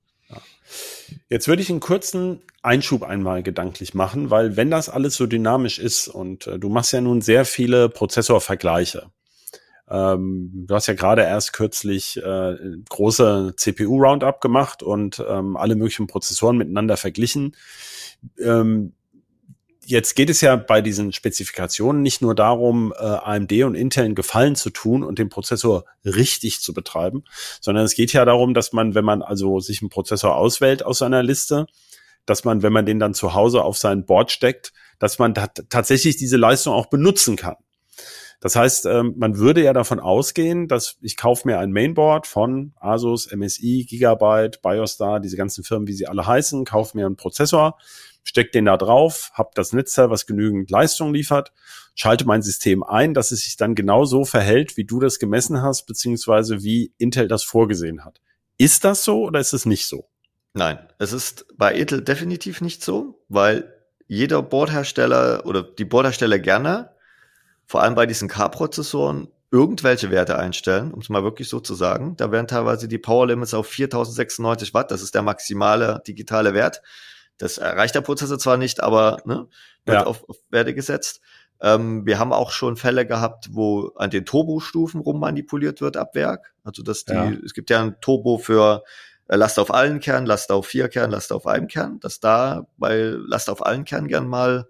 Jetzt 1.29 1.49
würde 1.49 1.63
ich 1.63 1.71
einen 1.71 1.81
kurzen 1.81 2.43
Einschub 2.63 3.03
einmal 3.03 3.43
gedanklich 3.43 3.95
machen, 3.95 4.31
weil 4.31 4.57
wenn 4.57 4.71
das 4.71 4.89
alles 4.89 5.15
so 5.15 5.27
dynamisch 5.27 5.79
ist 5.79 6.09
und 6.09 6.47
äh, 6.47 6.59
du 6.59 6.69
machst 6.69 6.93
ja 6.93 7.01
nun 7.01 7.21
sehr 7.21 7.45
viele 7.45 7.89
Prozessorvergleiche, 7.89 9.11
ähm, 9.89 10.51
du 10.67 10.75
hast 10.75 10.87
ja 10.87 10.95
gerade 10.95 11.23
erst 11.23 11.53
kürzlich 11.53 12.17
äh, 12.17 12.57
große 12.89 13.55
CPU-Roundup 13.57 14.41
gemacht 14.41 14.83
und 14.83 15.23
ähm, 15.29 15.57
alle 15.57 15.77
möglichen 15.77 16.07
Prozessoren 16.07 16.57
miteinander 16.57 16.97
verglichen. 16.97 17.55
Ähm, 18.39 18.95
jetzt 19.85 20.15
geht 20.15 20.31
es 20.31 20.41
ja 20.41 20.57
bei 20.57 20.81
diesen 20.81 21.13
Spezifikationen 21.13 22.03
nicht 22.03 22.23
nur 22.23 22.35
darum, 22.35 22.95
äh, 22.97 23.03
AMD 23.05 23.53
und 23.65 23.75
Intel 23.75 24.05
einen 24.05 24.15
Gefallen 24.15 24.57
zu 24.57 24.71
tun 24.71 25.03
und 25.03 25.19
den 25.19 25.29
Prozessor 25.29 25.85
richtig 26.05 26.61
zu 26.61 26.73
betreiben, 26.73 27.25
sondern 27.61 27.85
es 27.85 27.95
geht 27.95 28.13
ja 28.13 28.25
darum, 28.25 28.55
dass 28.55 28.73
man, 28.73 28.95
wenn 28.95 29.05
man 29.05 29.23
also 29.23 29.61
sich 29.61 29.83
einen 29.83 29.91
Prozessor 29.91 30.37
auswählt 30.37 30.85
aus 30.85 30.99
seiner 30.99 31.23
Liste, 31.23 31.67
dass 32.25 32.45
man, 32.45 32.63
wenn 32.63 32.73
man 32.73 32.87
den 32.87 32.99
dann 32.99 33.13
zu 33.13 33.35
Hause 33.35 33.63
auf 33.63 33.77
sein 33.77 34.07
Board 34.07 34.31
steckt, 34.31 34.73
dass 34.99 35.19
man 35.19 35.35
tatsächlich 35.35 36.17
diese 36.17 36.39
Leistung 36.39 36.73
auch 36.73 36.87
benutzen 36.87 37.37
kann. 37.37 37.57
Das 38.41 38.57
heißt, 38.57 38.87
ähm, 38.87 39.15
man 39.17 39.39
würde 39.39 39.63
ja 39.63 39.73
davon 39.73 40.01
ausgehen, 40.01 40.69
dass 40.69 40.97
ich 41.01 41.17
kaufe 41.17 41.49
mir 41.49 41.59
ein 41.59 41.73
Mainboard 41.73 42.27
von 42.27 42.75
Asus, 42.79 43.31
MSI, 43.35 43.87
Gigabyte, 43.89 44.61
Biostar, 44.63 45.21
diese 45.21 45.37
ganzen 45.37 45.65
Firmen, 45.65 45.89
wie 45.89 45.95
sie 45.95 46.07
alle 46.07 46.27
heißen, 46.27 46.65
kaufe 46.65 46.97
mir 46.97 47.07
einen 47.07 47.17
Prozessor, 47.17 47.79
stecke 48.23 48.51
den 48.51 48.67
da 48.67 48.77
drauf, 48.77 49.31
habe 49.35 49.51
das 49.55 49.73
Netzteil, 49.73 50.11
was 50.11 50.27
genügend 50.27 50.71
Leistung 50.71 51.15
liefert, 51.15 51.53
schalte 51.95 52.27
mein 52.27 52.43
System 52.43 52.83
ein, 52.83 53.15
dass 53.15 53.31
es 53.31 53.45
sich 53.45 53.57
dann 53.57 53.75
genau 53.75 54.05
so 54.05 54.25
verhält, 54.25 54.77
wie 54.77 54.85
du 54.85 55.01
das 55.01 55.19
gemessen 55.19 55.63
hast, 55.63 55.87
beziehungsweise 55.87 56.63
wie 56.63 56.93
Intel 56.99 57.29
das 57.29 57.45
vorgesehen 57.45 58.05
hat. 58.05 58.21
Ist 58.59 58.85
das 58.85 59.05
so 59.05 59.25
oder 59.25 59.41
ist 59.41 59.53
es 59.53 59.67
nicht 59.67 59.87
so? 59.87 60.09
Nein, 60.53 60.79
es 60.99 61.13
ist 61.13 61.47
bei 61.57 61.75
Intel 61.75 62.03
definitiv 62.03 62.61
nicht 62.61 62.85
so, 62.85 63.25
weil 63.29 63.73
jeder 64.07 64.43
Boardhersteller 64.43 65.47
oder 65.47 65.63
die 65.63 65.85
Boardhersteller 65.85 66.39
gerne 66.39 66.94
vor 67.67 67.83
allem 67.83 67.95
bei 67.95 68.07
diesen 68.07 68.29
K-Prozessoren 68.29 69.29
irgendwelche 69.51 70.11
Werte 70.11 70.37
einstellen, 70.37 70.93
um 70.93 71.01
es 71.01 71.09
mal 71.09 71.23
wirklich 71.23 71.49
so 71.49 71.61
zu 71.61 71.75
sagen. 71.75 72.17
Da 72.17 72.33
werden 72.33 72.49
teilweise 72.49 72.89
die 72.89 72.99
Power 72.99 73.29
Limits 73.29 73.55
auf 73.55 73.69
4096 73.69 74.75
Watt, 74.75 74.91
das 74.91 75.01
ist 75.01 75.15
der 75.15 75.23
maximale 75.23 76.03
digitale 76.07 76.55
Wert. 76.55 76.83
Das 77.39 77.59
erreicht 77.59 77.95
der 77.95 78.01
Prozessor 78.01 78.39
zwar 78.39 78.57
nicht, 78.57 78.83
aber 78.83 79.19
ne, 79.25 79.47
wird 79.85 79.99
ja. 79.99 80.07
auf, 80.07 80.29
auf 80.29 80.39
Werte 80.51 80.75
gesetzt. 80.75 81.21
Ähm, 81.61 82.05
wir 82.05 82.19
haben 82.19 82.33
auch 82.33 82.51
schon 82.51 82.77
Fälle 82.77 83.07
gehabt, 83.07 83.51
wo 83.53 83.93
an 83.97 84.11
den 84.11 84.25
Turbo-Stufen 84.25 85.01
rummanipuliert 85.01 85.81
wird 85.81 85.97
ab 85.97 86.15
Werk. 86.15 86.53
Also 86.65 86.83
dass 86.83 87.05
die, 87.05 87.13
ja. 87.13 87.33
es 87.45 87.55
gibt 87.55 87.71
ja 87.71 87.81
ein 87.81 88.01
Turbo 88.01 88.39
für 88.39 88.83
äh, 89.29 89.37
Last 89.37 89.59
auf 89.59 89.73
allen 89.73 90.01
Kernen, 90.01 90.27
Last 90.27 90.51
auf 90.51 90.67
vier 90.67 90.89
Kernen, 90.89 91.13
Last 91.13 91.33
auf 91.33 91.47
einem 91.47 91.69
Kern, 91.69 92.01
dass 92.01 92.21
da 92.21 92.67
bei 92.77 93.15
Last 93.27 93.49
auf 93.49 93.65
allen 93.65 93.85
Kernen 93.85 94.09
gern 94.09 94.27
mal 94.27 94.69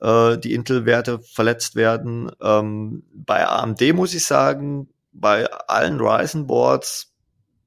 äh, 0.00 0.38
die 0.38 0.54
Intel-Werte 0.54 1.20
verletzt 1.20 1.76
werden. 1.76 2.30
Ähm, 2.40 3.04
bei 3.12 3.46
AMD 3.46 3.94
muss 3.94 4.14
ich 4.14 4.24
sagen, 4.24 4.88
bei 5.12 5.46
allen 5.46 6.00
Ryzen-Boards 6.00 7.12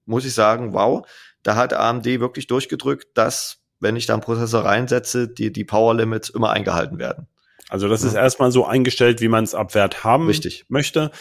muss 0.05 0.25
ich 0.25 0.33
sagen, 0.33 0.73
wow, 0.73 1.05
da 1.43 1.55
hat 1.55 1.73
AMD 1.73 2.05
wirklich 2.05 2.47
durchgedrückt, 2.47 3.07
dass, 3.15 3.57
wenn 3.79 3.95
ich 3.95 4.05
da 4.05 4.13
einen 4.13 4.21
Prozessor 4.21 4.65
reinsetze, 4.65 5.27
die, 5.27 5.51
die 5.51 5.63
Power 5.63 5.95
Limits 5.95 6.29
immer 6.29 6.51
eingehalten 6.51 6.99
werden. 6.99 7.27
Also 7.69 7.87
das 7.87 8.01
ja. 8.01 8.09
ist 8.09 8.15
erstmal 8.15 8.51
so 8.51 8.65
eingestellt, 8.65 9.21
wie 9.21 9.29
man 9.29 9.43
es 9.43 9.55
ab 9.55 9.73
Wert 9.75 10.03
haben 10.03 10.27
Richtig. 10.27 10.65
möchte. 10.67 11.11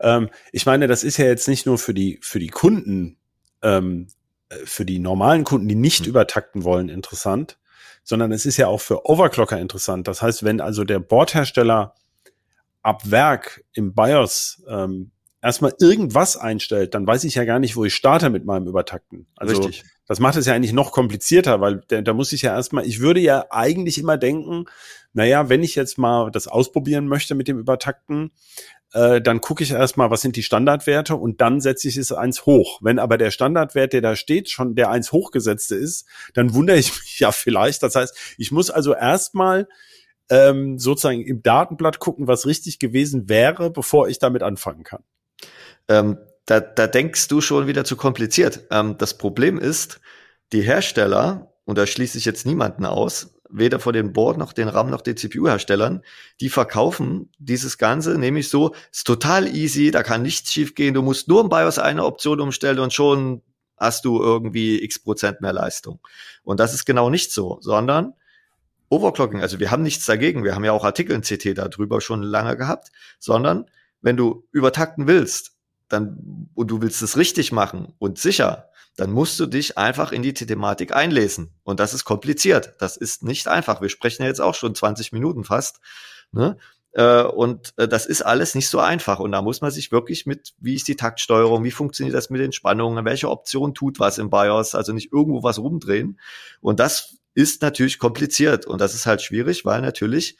Ähm, 0.00 0.28
ich 0.52 0.66
meine, 0.66 0.86
das 0.86 1.04
ist 1.04 1.16
ja 1.16 1.24
jetzt 1.24 1.48
nicht 1.48 1.66
nur 1.66 1.78
für 1.78 1.94
die, 1.94 2.18
für 2.22 2.38
die 2.38 2.48
Kunden, 2.48 3.16
ähm, 3.62 4.08
äh, 4.50 4.56
für 4.64 4.84
die 4.84 4.98
normalen 4.98 5.44
Kunden, 5.44 5.68
die 5.68 5.74
nicht 5.74 6.00
hm. 6.00 6.08
übertakten 6.08 6.64
wollen, 6.64 6.88
interessant, 6.88 7.58
sondern 8.06 8.30
es 8.30 8.46
ist 8.46 8.56
ja 8.56 8.68
auch 8.68 8.80
für 8.80 9.04
Overclocker 9.04 9.58
interessant. 9.58 10.06
Das 10.06 10.22
heißt, 10.22 10.44
wenn 10.44 10.60
also 10.60 10.84
der 10.84 11.00
Bordhersteller 11.00 11.94
ab 12.80 13.02
Werk 13.10 13.64
im 13.72 13.94
BIOS 13.94 14.62
ähm, 14.68 15.10
erstmal 15.42 15.74
irgendwas 15.80 16.36
einstellt, 16.36 16.94
dann 16.94 17.04
weiß 17.04 17.24
ich 17.24 17.34
ja 17.34 17.44
gar 17.44 17.58
nicht, 17.58 17.74
wo 17.74 17.84
ich 17.84 17.94
starte 17.94 18.30
mit 18.30 18.44
meinem 18.44 18.68
Übertakten. 18.68 19.26
Also 19.34 19.60
Richtig. 19.60 19.84
das 20.06 20.20
macht 20.20 20.36
es 20.36 20.46
ja 20.46 20.54
eigentlich 20.54 20.72
noch 20.72 20.92
komplizierter, 20.92 21.60
weil 21.60 21.82
da, 21.88 22.00
da 22.00 22.14
muss 22.14 22.32
ich 22.32 22.42
ja 22.42 22.54
erstmal, 22.54 22.86
ich 22.86 23.00
würde 23.00 23.18
ja 23.18 23.46
eigentlich 23.50 23.98
immer 23.98 24.16
denken, 24.16 24.66
naja, 25.12 25.48
wenn 25.48 25.64
ich 25.64 25.74
jetzt 25.74 25.98
mal 25.98 26.30
das 26.30 26.46
ausprobieren 26.46 27.08
möchte 27.08 27.34
mit 27.34 27.48
dem 27.48 27.58
Übertakten, 27.58 28.30
äh, 28.92 29.20
dann 29.20 29.40
gucke 29.40 29.62
ich 29.62 29.72
erstmal, 29.72 30.10
was 30.10 30.20
sind 30.20 30.36
die 30.36 30.42
Standardwerte 30.42 31.16
und 31.16 31.40
dann 31.40 31.60
setze 31.60 31.88
ich 31.88 31.96
es 31.96 32.12
eins 32.12 32.46
hoch. 32.46 32.78
Wenn 32.82 32.98
aber 32.98 33.18
der 33.18 33.30
Standardwert, 33.30 33.92
der 33.92 34.00
da 34.00 34.16
steht, 34.16 34.50
schon 34.50 34.74
der 34.74 34.90
eins 34.90 35.12
hochgesetzte 35.12 35.76
ist, 35.76 36.06
dann 36.34 36.54
wundere 36.54 36.78
ich 36.78 36.88
mich 37.00 37.20
ja 37.20 37.32
vielleicht. 37.32 37.82
Das 37.82 37.94
heißt, 37.94 38.16
ich 38.38 38.52
muss 38.52 38.70
also 38.70 38.94
erstmal 38.94 39.68
ähm, 40.28 40.78
sozusagen 40.78 41.22
im 41.22 41.42
Datenblatt 41.42 41.98
gucken, 41.98 42.26
was 42.26 42.46
richtig 42.46 42.78
gewesen 42.78 43.28
wäre, 43.28 43.70
bevor 43.70 44.08
ich 44.08 44.18
damit 44.18 44.42
anfangen 44.42 44.82
kann. 44.82 45.02
Ähm, 45.88 46.18
da, 46.46 46.60
da 46.60 46.86
denkst 46.86 47.28
du 47.28 47.40
schon 47.40 47.66
wieder 47.66 47.84
zu 47.84 47.96
kompliziert. 47.96 48.66
Ähm, 48.70 48.96
das 48.98 49.18
Problem 49.18 49.58
ist, 49.58 50.00
die 50.52 50.62
Hersteller, 50.62 51.52
und 51.64 51.76
da 51.78 51.86
schließe 51.86 52.18
ich 52.18 52.24
jetzt 52.24 52.46
niemanden 52.46 52.84
aus, 52.84 53.35
weder 53.48 53.78
von 53.78 53.92
den 53.92 54.12
Board 54.12 54.38
noch 54.38 54.52
den 54.52 54.68
RAM 54.68 54.90
noch 54.90 55.00
den 55.00 55.16
CPU-Herstellern, 55.16 56.02
die 56.40 56.48
verkaufen 56.48 57.30
dieses 57.38 57.78
Ganze 57.78 58.18
nämlich 58.18 58.48
so, 58.48 58.74
ist 58.92 59.06
total 59.06 59.46
easy, 59.54 59.90
da 59.90 60.02
kann 60.02 60.22
nichts 60.22 60.52
schiefgehen, 60.52 60.94
du 60.94 61.02
musst 61.02 61.28
nur 61.28 61.40
im 61.42 61.48
BIOS 61.48 61.78
eine 61.78 62.04
Option 62.04 62.40
umstellen 62.40 62.78
und 62.78 62.92
schon 62.92 63.42
hast 63.76 64.04
du 64.04 64.20
irgendwie 64.20 64.82
x 64.82 64.98
Prozent 64.98 65.40
mehr 65.40 65.52
Leistung. 65.52 66.00
Und 66.42 66.60
das 66.60 66.74
ist 66.74 66.86
genau 66.86 67.10
nicht 67.10 67.32
so, 67.32 67.58
sondern 67.60 68.14
Overclocking, 68.88 69.40
also 69.40 69.58
wir 69.58 69.70
haben 69.70 69.82
nichts 69.82 70.06
dagegen, 70.06 70.44
wir 70.44 70.54
haben 70.54 70.64
ja 70.64 70.72
auch 70.72 70.84
Artikel 70.84 71.14
in 71.14 71.22
CT 71.22 71.58
darüber 71.58 72.00
schon 72.00 72.22
lange 72.22 72.56
gehabt, 72.56 72.92
sondern 73.18 73.66
wenn 74.00 74.16
du 74.16 74.46
übertakten 74.52 75.08
willst, 75.08 75.55
dann 75.88 76.48
und 76.54 76.70
du 76.70 76.82
willst 76.82 77.02
es 77.02 77.16
richtig 77.16 77.52
machen 77.52 77.94
und 77.98 78.18
sicher, 78.18 78.70
dann 78.96 79.10
musst 79.10 79.38
du 79.38 79.46
dich 79.46 79.76
einfach 79.76 80.10
in 80.10 80.22
die 80.22 80.32
Thematik 80.34 80.94
einlesen. 80.94 81.50
Und 81.64 81.80
das 81.80 81.92
ist 81.92 82.04
kompliziert. 82.04 82.74
Das 82.78 82.96
ist 82.96 83.22
nicht 83.22 83.46
einfach. 83.46 83.82
Wir 83.82 83.90
sprechen 83.90 84.22
ja 84.22 84.28
jetzt 84.28 84.40
auch 84.40 84.54
schon 84.54 84.74
20 84.74 85.12
Minuten 85.12 85.44
fast. 85.44 85.80
Ne? 86.32 86.56
Äh, 86.92 87.24
und 87.24 87.74
äh, 87.76 87.86
das 87.86 88.06
ist 88.06 88.22
alles 88.22 88.54
nicht 88.54 88.70
so 88.70 88.80
einfach. 88.80 89.20
Und 89.20 89.32
da 89.32 89.42
muss 89.42 89.60
man 89.60 89.70
sich 89.70 89.92
wirklich 89.92 90.24
mit, 90.24 90.54
wie 90.58 90.74
ist 90.74 90.88
die 90.88 90.96
Taktsteuerung, 90.96 91.62
wie 91.62 91.70
funktioniert 91.70 92.16
das 92.16 92.30
mit 92.30 92.40
den 92.40 92.52
Spannungen, 92.52 93.04
welche 93.04 93.28
Option 93.28 93.74
tut 93.74 94.00
was 94.00 94.16
im 94.16 94.30
BIOS, 94.30 94.74
also 94.74 94.94
nicht 94.94 95.12
irgendwo 95.12 95.42
was 95.42 95.58
rumdrehen. 95.58 96.18
Und 96.62 96.80
das 96.80 97.18
ist 97.34 97.60
natürlich 97.60 97.98
kompliziert. 97.98 98.64
Und 98.64 98.80
das 98.80 98.94
ist 98.94 99.04
halt 99.04 99.20
schwierig, 99.20 99.66
weil 99.66 99.82
natürlich 99.82 100.38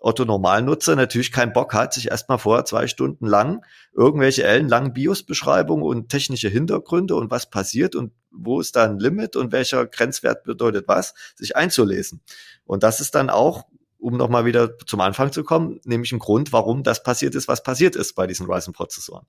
Otto 0.00 0.24
Normalnutzer 0.24 0.96
natürlich 0.96 1.32
keinen 1.32 1.52
Bock 1.52 1.74
hat, 1.74 1.94
sich 1.94 2.10
erstmal 2.10 2.38
vor 2.38 2.64
zwei 2.64 2.86
Stunden 2.86 3.26
lang 3.26 3.64
irgendwelche 3.92 4.44
ellenlangen 4.44 4.92
BIOS-Beschreibungen 4.92 5.84
und 5.84 6.08
technische 6.08 6.48
Hintergründe 6.48 7.14
und 7.16 7.30
was 7.30 7.50
passiert 7.50 7.94
und 7.94 8.12
wo 8.30 8.60
ist 8.60 8.76
da 8.76 8.84
ein 8.84 8.98
Limit 8.98 9.36
und 9.36 9.52
welcher 9.52 9.86
Grenzwert 9.86 10.44
bedeutet 10.44 10.86
was, 10.88 11.14
sich 11.34 11.56
einzulesen. 11.56 12.20
Und 12.64 12.82
das 12.82 13.00
ist 13.00 13.14
dann 13.14 13.30
auch 13.30 13.64
um 13.98 14.16
nochmal 14.16 14.44
wieder 14.44 14.78
zum 14.86 15.00
Anfang 15.00 15.32
zu 15.32 15.42
kommen, 15.42 15.80
nämlich 15.84 16.12
ein 16.12 16.18
Grund, 16.18 16.52
warum 16.52 16.82
das 16.82 17.02
passiert 17.02 17.34
ist, 17.34 17.48
was 17.48 17.62
passiert 17.62 17.96
ist 17.96 18.14
bei 18.14 18.26
diesen 18.26 18.46
Ryzen-Prozessoren. 18.46 19.26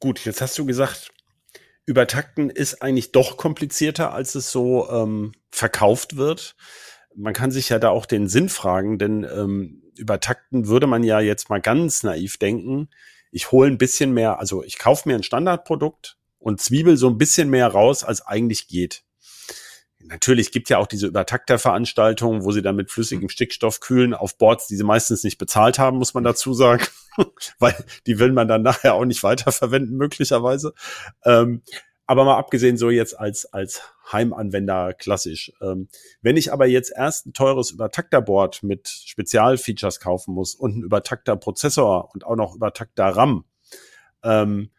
Gut, 0.00 0.24
jetzt 0.24 0.40
hast 0.40 0.56
du 0.58 0.64
gesagt, 0.64 1.10
Übertakten 1.86 2.50
ist 2.50 2.82
eigentlich 2.82 3.12
doch 3.12 3.36
komplizierter, 3.36 4.12
als 4.12 4.34
es 4.34 4.52
so 4.52 4.88
ähm, 4.90 5.32
verkauft 5.50 6.16
wird. 6.16 6.54
Man 7.14 7.34
kann 7.34 7.50
sich 7.50 7.68
ja 7.68 7.78
da 7.78 7.90
auch 7.90 8.06
den 8.06 8.28
Sinn 8.28 8.48
fragen, 8.48 8.98
denn 8.98 9.24
ähm, 9.24 9.82
Übertakten 9.96 10.68
würde 10.68 10.86
man 10.86 11.02
ja 11.02 11.20
jetzt 11.20 11.50
mal 11.50 11.60
ganz 11.60 12.02
naiv 12.02 12.36
denken. 12.36 12.88
Ich 13.30 13.50
hole 13.50 13.68
ein 13.68 13.78
bisschen 13.78 14.12
mehr, 14.12 14.38
also 14.38 14.62
ich 14.62 14.78
kaufe 14.78 15.08
mir 15.08 15.16
ein 15.16 15.22
Standardprodukt 15.22 16.16
und 16.38 16.60
zwiebel 16.60 16.96
so 16.96 17.08
ein 17.08 17.18
bisschen 17.18 17.50
mehr 17.50 17.68
raus, 17.68 18.04
als 18.04 18.24
eigentlich 18.24 18.68
geht 18.68 19.02
natürlich 20.08 20.52
gibt 20.52 20.70
ja 20.70 20.78
auch 20.78 20.86
diese 20.86 21.06
Übertakter-Veranstaltungen, 21.06 22.44
wo 22.44 22.52
sie 22.52 22.62
dann 22.62 22.76
mit 22.76 22.90
flüssigem 22.90 23.24
mhm. 23.24 23.28
Stickstoff 23.28 23.80
kühlen 23.80 24.14
auf 24.14 24.36
Boards, 24.36 24.66
die 24.66 24.76
sie 24.76 24.84
meistens 24.84 25.24
nicht 25.24 25.38
bezahlt 25.38 25.78
haben, 25.78 25.98
muss 25.98 26.14
man 26.14 26.24
dazu 26.24 26.54
sagen, 26.54 26.84
weil 27.58 27.74
die 28.06 28.18
will 28.18 28.32
man 28.32 28.48
dann 28.48 28.62
nachher 28.62 28.94
auch 28.94 29.04
nicht 29.04 29.22
weiterverwenden 29.22 29.96
möglicherweise. 29.96 30.74
Ähm, 31.24 31.62
aber 32.08 32.24
mal 32.24 32.38
abgesehen 32.38 32.78
so 32.78 32.88
jetzt 32.88 33.18
als 33.18 33.52
als 33.52 33.82
Heimanwender 34.10 34.94
klassisch. 34.94 35.52
Ähm, 35.60 35.88
wenn 36.22 36.38
ich 36.38 36.52
aber 36.52 36.66
jetzt 36.66 36.90
erst 36.96 37.26
ein 37.26 37.34
teures 37.34 37.70
Übertakterboard 37.70 38.62
mit 38.62 38.88
Spezialfeatures 38.88 40.00
kaufen 40.00 40.32
muss 40.32 40.54
und 40.54 40.78
ein 40.78 40.82
Übertakter-Prozessor 40.82 42.08
und 42.12 42.24
auch 42.24 42.36
noch 42.36 42.56
Übertakter 42.56 43.04
RAM, 43.04 43.44
ähm, 44.24 44.70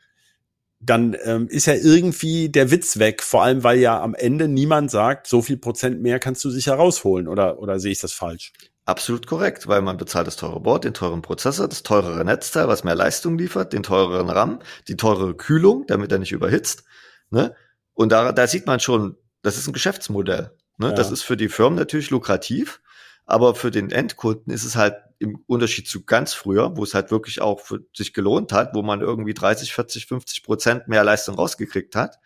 dann 0.80 1.16
ähm, 1.24 1.48
ist 1.50 1.68
ja 1.68 1.76
irgendwie 1.76 2.50
der 2.50 2.72
Witz 2.72 2.98
weg, 2.98 3.22
vor 3.22 3.44
allem 3.44 3.64
weil 3.64 3.78
ja 3.78 4.02
am 4.02 4.16
Ende 4.16 4.48
niemand 4.48 4.90
sagt, 4.90 5.28
so 5.28 5.44
viel 5.44 5.58
Prozent 5.58 6.02
mehr 6.02 6.20
kannst 6.20 6.44
du 6.46 6.50
sicher 6.50 6.74
rausholen 6.74 7.28
oder, 7.28 7.60
oder 7.60 7.80
sehe 7.80 7.92
ich 7.92 8.00
das 8.00 8.14
falsch? 8.14 8.54
Absolut 8.86 9.28
korrekt, 9.28 9.68
weil 9.68 9.84
man 9.84 9.98
bezahlt 9.98 10.26
das 10.26 10.36
teure 10.36 10.62
Board, 10.62 10.84
den 10.84 10.96
teuren 10.96 11.22
Prozessor, 11.22 11.68
das 11.68 11.84
teurere 11.84 12.26
Netzteil, 12.26 12.68
was 12.68 12.84
mehr 12.84 12.96
Leistung 12.96 13.38
liefert, 13.38 13.72
den 13.74 13.84
teureren 13.84 14.32
RAM, 14.32 14.60
die 14.88 14.98
teurere 14.98 15.36
Kühlung, 15.36 15.86
damit 15.86 16.12
er 16.12 16.18
nicht 16.18 16.32
überhitzt. 16.32 16.86
Ne? 17.30 17.56
Und 17.94 18.12
da, 18.12 18.32
da 18.32 18.48
sieht 18.48 18.66
man 18.66 18.80
schon, 18.80 19.18
das 19.42 19.58
ist 19.58 19.68
ein 19.68 19.74
Geschäftsmodell. 19.74 20.52
Ne? 20.78 20.88
Ja. 20.88 20.94
Das 20.94 21.12
ist 21.12 21.24
für 21.24 21.38
die 21.38 21.50
Firmen 21.50 21.78
natürlich 21.78 22.10
lukrativ, 22.10 22.82
aber 23.26 23.56
für 23.56 23.72
den 23.72 23.92
Endkunden 23.92 24.52
ist 24.54 24.64
es 24.64 24.76
halt 24.76 24.96
im 25.20 25.44
Unterschied 25.48 25.88
zu 25.88 26.06
ganz 26.06 26.34
früher, 26.34 26.78
wo 26.78 26.84
es 26.84 26.94
halt 26.94 27.12
wirklich 27.12 27.42
auch 27.42 27.60
für 27.60 27.82
sich 27.96 28.14
gelohnt 28.14 28.54
hat, 28.54 28.74
wo 28.74 28.82
man 28.82 29.02
irgendwie 29.02 29.34
30, 29.34 29.74
40, 29.74 30.06
50 30.06 30.44
Prozent 30.44 30.88
mehr 30.88 31.04
Leistung 31.04 31.36
rausgekriegt 31.36 31.96
hat. 31.96 32.20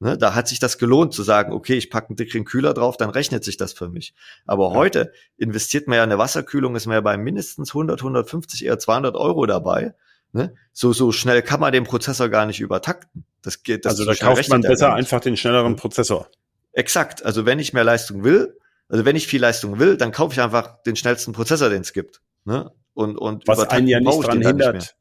Ne, 0.00 0.16
da 0.16 0.34
hat 0.34 0.46
sich 0.46 0.60
das 0.60 0.78
gelohnt 0.78 1.12
zu 1.12 1.24
sagen, 1.24 1.52
okay, 1.52 1.74
ich 1.74 1.90
packe 1.90 2.10
einen 2.10 2.16
dickeren 2.16 2.44
Kühler 2.44 2.72
drauf, 2.72 2.96
dann 2.96 3.10
rechnet 3.10 3.42
sich 3.42 3.56
das 3.56 3.72
für 3.72 3.88
mich. 3.88 4.14
Aber 4.46 4.68
ja. 4.68 4.74
heute 4.74 5.12
investiert 5.36 5.88
man 5.88 5.96
ja 5.96 6.04
in 6.04 6.10
eine 6.10 6.20
Wasserkühlung, 6.20 6.76
ist 6.76 6.86
man 6.86 6.94
ja 6.94 7.00
bei 7.00 7.16
mindestens 7.16 7.70
100, 7.70 8.00
150, 8.00 8.64
eher 8.64 8.78
200 8.78 9.16
Euro 9.16 9.46
dabei. 9.46 9.94
Ne? 10.32 10.54
So, 10.72 10.92
so 10.92 11.10
schnell 11.10 11.42
kann 11.42 11.58
man 11.58 11.72
den 11.72 11.82
Prozessor 11.82 12.28
gar 12.28 12.46
nicht 12.46 12.60
übertakten. 12.60 13.24
Das 13.42 13.62
geht, 13.62 13.84
das 13.84 13.92
also 13.92 14.04
da 14.04 14.14
kauft 14.14 14.48
man 14.48 14.62
besser 14.62 14.94
einfach 14.94 15.20
den 15.20 15.36
schnelleren 15.36 15.76
Prozessor. 15.76 16.28
Exakt. 16.72 17.24
Also 17.24 17.46
wenn 17.46 17.58
ich 17.58 17.72
mehr 17.72 17.84
Leistung 17.84 18.24
will, 18.24 18.58
also 18.88 19.04
wenn 19.04 19.16
ich 19.16 19.26
viel 19.26 19.40
Leistung 19.40 19.78
will, 19.78 19.96
dann 19.96 20.12
kaufe 20.12 20.34
ich 20.34 20.40
einfach 20.40 20.82
den 20.82 20.96
schnellsten 20.96 21.32
Prozessor, 21.32 21.68
den 21.68 21.82
es 21.82 21.92
gibt. 21.92 22.20
Ne? 22.44 22.72
Und, 22.94 23.16
und 23.16 23.46
was 23.46 23.60
einen 23.68 23.86
ja 23.86 24.00
nicht 24.00 24.26
dran 24.26 24.40
hindert, 24.40 24.74
nicht 24.74 24.97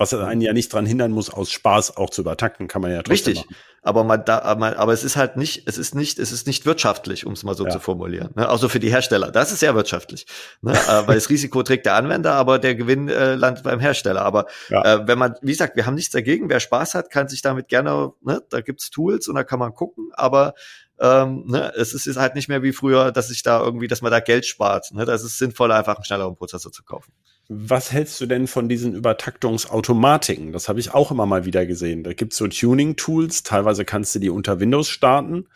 was 0.00 0.14
einen 0.14 0.40
ja 0.40 0.52
nicht 0.52 0.72
dran 0.72 0.86
hindern 0.86 1.12
muss, 1.12 1.30
aus 1.30 1.50
Spaß 1.50 1.96
auch 1.96 2.10
zu 2.10 2.22
übertakten, 2.22 2.68
kann 2.68 2.82
man 2.82 2.90
ja 2.90 3.02
trotzdem 3.02 3.32
Richtig. 3.32 3.36
Machen. 3.36 3.56
Aber 3.82 4.04
man 4.04 4.24
da, 4.24 4.40
aber, 4.40 4.78
aber 4.78 4.92
es 4.92 5.04
ist 5.04 5.16
halt 5.16 5.36
nicht, 5.36 5.66
es 5.66 5.78
ist 5.78 5.94
nicht, 5.94 6.18
es 6.18 6.32
ist 6.32 6.46
nicht 6.46 6.66
wirtschaftlich, 6.66 7.24
um 7.24 7.32
es 7.32 7.44
mal 7.44 7.54
so 7.54 7.64
ja. 7.64 7.70
zu 7.70 7.80
formulieren. 7.80 8.30
Ne? 8.34 8.46
Also 8.46 8.68
für 8.68 8.80
die 8.80 8.90
Hersteller. 8.90 9.30
Das 9.30 9.52
ist 9.52 9.60
sehr 9.60 9.74
wirtschaftlich. 9.74 10.26
Ne? 10.60 10.72
äh, 10.72 11.06
weil 11.06 11.14
das 11.14 11.30
Risiko 11.30 11.62
trägt 11.62 11.86
der 11.86 11.94
Anwender, 11.94 12.34
aber 12.34 12.58
der 12.58 12.74
Gewinn 12.74 13.08
äh, 13.08 13.36
landet 13.36 13.64
beim 13.64 13.80
Hersteller. 13.80 14.22
Aber 14.22 14.46
ja. 14.68 14.84
äh, 14.84 15.06
wenn 15.08 15.18
man, 15.18 15.34
wie 15.40 15.52
gesagt, 15.52 15.76
wir 15.76 15.86
haben 15.86 15.94
nichts 15.94 16.12
dagegen. 16.12 16.50
Wer 16.50 16.60
Spaß 16.60 16.94
hat, 16.94 17.10
kann 17.10 17.28
sich 17.28 17.40
damit 17.40 17.68
gerne, 17.68 18.12
ne? 18.20 18.42
da 18.50 18.60
gibt's 18.60 18.90
Tools 18.90 19.28
und 19.28 19.34
da 19.34 19.44
kann 19.44 19.58
man 19.58 19.72
gucken, 19.72 20.10
aber 20.12 20.54
ähm, 21.00 21.44
ne, 21.46 21.72
es 21.76 21.94
ist, 21.94 22.06
ist 22.06 22.18
halt 22.18 22.34
nicht 22.34 22.48
mehr 22.48 22.62
wie 22.62 22.72
früher, 22.72 23.10
dass 23.10 23.30
ich 23.30 23.42
da 23.42 23.60
irgendwie, 23.60 23.88
dass 23.88 24.02
man 24.02 24.10
da 24.10 24.20
Geld 24.20 24.44
spart. 24.44 24.92
Ne? 24.92 25.06
Das 25.06 25.24
ist 25.24 25.38
sinnvoller, 25.38 25.76
einfach 25.76 25.96
einen 25.96 26.04
schnelleren 26.04 26.36
Prozessor 26.36 26.70
zu 26.70 26.84
kaufen. 26.84 27.12
Was 27.52 27.90
hältst 27.90 28.20
du 28.20 28.26
denn 28.26 28.46
von 28.46 28.68
diesen 28.68 28.94
Übertaktungsautomatiken? 28.94 30.52
Das 30.52 30.68
habe 30.68 30.78
ich 30.78 30.94
auch 30.94 31.10
immer 31.10 31.26
mal 31.26 31.44
wieder 31.44 31.66
gesehen. 31.66 32.04
Da 32.04 32.12
gibt's 32.12 32.36
so 32.36 32.46
Tuning-Tools, 32.46 33.42
teilweise 33.42 33.84
kannst 33.84 34.14
du 34.14 34.20
die 34.20 34.30
unter 34.30 34.60
Windows 34.60 34.88
starten. 34.88 35.48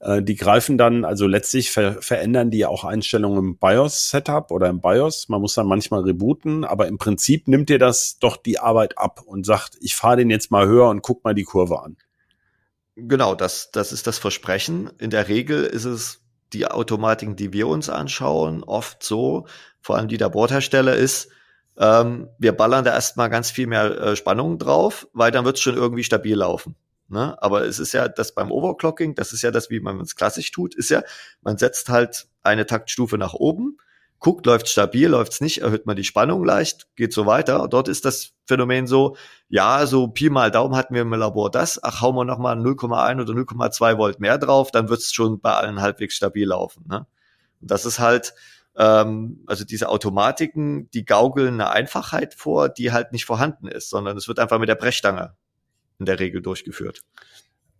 Äh, 0.00 0.22
die 0.22 0.34
greifen 0.34 0.76
dann, 0.76 1.06
also 1.06 1.26
letztlich 1.26 1.70
ver 1.70 2.02
verändern 2.02 2.50
die 2.50 2.66
auch 2.66 2.84
Einstellungen 2.84 3.38
im 3.38 3.56
BIOS-Setup 3.56 4.50
oder 4.50 4.68
im 4.68 4.82
BIOS. 4.82 5.30
Man 5.30 5.40
muss 5.40 5.54
dann 5.54 5.66
manchmal 5.66 6.02
rebooten, 6.02 6.62
aber 6.62 6.88
im 6.88 6.98
Prinzip 6.98 7.48
nimmt 7.48 7.70
dir 7.70 7.78
das 7.78 8.18
doch 8.18 8.36
die 8.36 8.58
Arbeit 8.58 8.98
ab 8.98 9.22
und 9.24 9.46
sagt, 9.46 9.78
ich 9.80 9.96
fahre 9.96 10.18
den 10.18 10.28
jetzt 10.28 10.50
mal 10.50 10.66
höher 10.66 10.90
und 10.90 11.00
guck 11.00 11.24
mal 11.24 11.34
die 11.34 11.44
Kurve 11.44 11.82
an. 11.82 11.96
Genau, 12.96 13.34
das, 13.34 13.70
das 13.72 13.92
ist 13.92 14.06
das 14.06 14.18
Versprechen. 14.18 14.90
In 14.98 15.08
der 15.08 15.26
Regel 15.28 15.64
ist 15.64 15.86
es 15.86 16.23
die 16.54 16.66
Automatiken, 16.66 17.36
die 17.36 17.52
wir 17.52 17.66
uns 17.66 17.90
anschauen, 17.90 18.62
oft 18.62 19.02
so, 19.02 19.46
vor 19.80 19.96
allem 19.96 20.08
die 20.08 20.16
der 20.16 20.30
Bordhersteller 20.30 20.94
ist, 20.94 21.28
ähm, 21.76 22.28
wir 22.38 22.52
ballern 22.52 22.84
da 22.84 22.92
erstmal 22.92 23.28
ganz 23.30 23.50
viel 23.50 23.66
mehr 23.66 24.00
äh, 24.00 24.16
Spannung 24.16 24.58
drauf, 24.58 25.08
weil 25.12 25.32
dann 25.32 25.44
wird 25.44 25.56
es 25.56 25.62
schon 25.62 25.76
irgendwie 25.76 26.04
stabil 26.04 26.36
laufen. 26.36 26.76
Ne? 27.08 27.36
Aber 27.42 27.64
es 27.66 27.78
ist 27.78 27.92
ja 27.92 28.08
das 28.08 28.32
beim 28.34 28.50
Overclocking, 28.50 29.14
das 29.14 29.32
ist 29.32 29.42
ja 29.42 29.50
das, 29.50 29.70
wie 29.70 29.80
man 29.80 30.00
es 30.00 30.16
klassisch 30.16 30.50
tut, 30.52 30.74
ist 30.74 30.90
ja, 30.90 31.02
man 31.42 31.58
setzt 31.58 31.88
halt 31.88 32.28
eine 32.42 32.66
Taktstufe 32.66 33.18
nach 33.18 33.34
oben, 33.34 33.78
guckt, 34.24 34.46
läuft 34.46 34.68
stabil, 34.70 35.06
läuft's 35.06 35.42
nicht, 35.42 35.60
erhöht 35.60 35.84
man 35.84 35.96
die 35.96 36.02
Spannung 36.02 36.46
leicht, 36.46 36.88
geht 36.96 37.12
so 37.12 37.26
weiter. 37.26 37.68
Dort 37.68 37.88
ist 37.88 38.06
das 38.06 38.32
Phänomen 38.46 38.86
so, 38.86 39.18
ja, 39.50 39.84
so 39.84 40.08
Pi 40.08 40.30
mal 40.30 40.50
Daumen 40.50 40.76
hatten 40.76 40.94
wir 40.94 41.02
im 41.02 41.12
Labor 41.12 41.50
das, 41.50 41.78
ach, 41.84 42.00
hauen 42.00 42.16
wir 42.16 42.24
nochmal 42.24 42.56
0,1 42.56 43.20
oder 43.20 43.34
0,2 43.34 43.98
Volt 43.98 44.20
mehr 44.20 44.38
drauf, 44.38 44.70
dann 44.70 44.88
wird's 44.88 45.12
schon 45.12 45.40
bei 45.40 45.52
allen 45.52 45.82
halbwegs 45.82 46.14
stabil 46.16 46.48
laufen. 46.48 46.86
Ne? 46.88 47.06
Und 47.60 47.70
das 47.70 47.84
ist 47.84 47.98
halt, 47.98 48.32
ähm, 48.76 49.44
also 49.46 49.66
diese 49.66 49.90
Automatiken, 49.90 50.88
die 50.92 51.04
gaukeln 51.04 51.60
eine 51.60 51.68
Einfachheit 51.68 52.32
vor, 52.32 52.70
die 52.70 52.92
halt 52.92 53.12
nicht 53.12 53.26
vorhanden 53.26 53.68
ist, 53.68 53.90
sondern 53.90 54.16
es 54.16 54.26
wird 54.26 54.38
einfach 54.38 54.58
mit 54.58 54.70
der 54.70 54.74
Brechstange 54.74 55.34
in 55.98 56.06
der 56.06 56.18
Regel 56.18 56.40
durchgeführt. 56.40 57.02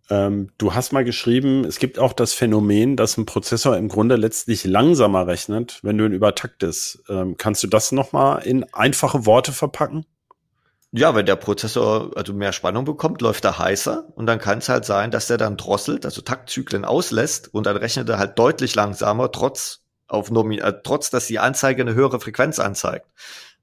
Ähm, 0.09 0.51
du 0.57 0.73
hast 0.73 0.93
mal 0.93 1.03
geschrieben, 1.03 1.65
es 1.65 1.79
gibt 1.79 1.97
auch 1.97 2.13
das 2.13 2.33
Phänomen, 2.33 2.95
dass 2.95 3.17
ein 3.17 3.25
Prozessor 3.25 3.75
im 3.77 3.87
Grunde 3.87 4.15
letztlich 4.17 4.63
langsamer 4.63 5.25
rechnet, 5.25 5.79
wenn 5.81 5.97
du 5.97 6.05
ihn 6.05 6.13
übertaktest. 6.13 7.03
Ähm, 7.09 7.37
kannst 7.37 7.63
du 7.63 7.67
das 7.67 7.91
nochmal 7.91 8.43
in 8.43 8.63
einfache 8.73 9.25
Worte 9.25 9.51
verpacken? 9.51 10.05
Ja, 10.91 11.15
wenn 11.15 11.25
der 11.25 11.35
Prozessor 11.35 12.11
also 12.15 12.33
mehr 12.33 12.53
Spannung 12.53 12.85
bekommt, 12.85 13.21
läuft 13.21 13.43
er 13.45 13.59
heißer 13.59 14.07
und 14.15 14.27
dann 14.27 14.39
kann 14.39 14.59
es 14.59 14.69
halt 14.69 14.85
sein, 14.85 15.11
dass 15.11 15.27
der 15.27 15.37
dann 15.37 15.57
drosselt, 15.57 16.05
also 16.05 16.21
Taktzyklen 16.21 16.85
auslässt 16.85 17.53
und 17.53 17.65
dann 17.65 17.75
rechnet 17.75 18.07
er 18.07 18.17
halt 18.17 18.39
deutlich 18.39 18.75
langsamer, 18.75 19.31
trotz 19.31 19.81
auf 20.07 20.31
Nomi 20.31 20.59
äh, 20.59 20.73
trotz 20.83 21.09
dass 21.09 21.25
die 21.25 21.39
Anzeige 21.39 21.81
eine 21.81 21.95
höhere 21.95 22.19
Frequenz 22.19 22.59
anzeigt. 22.59 23.07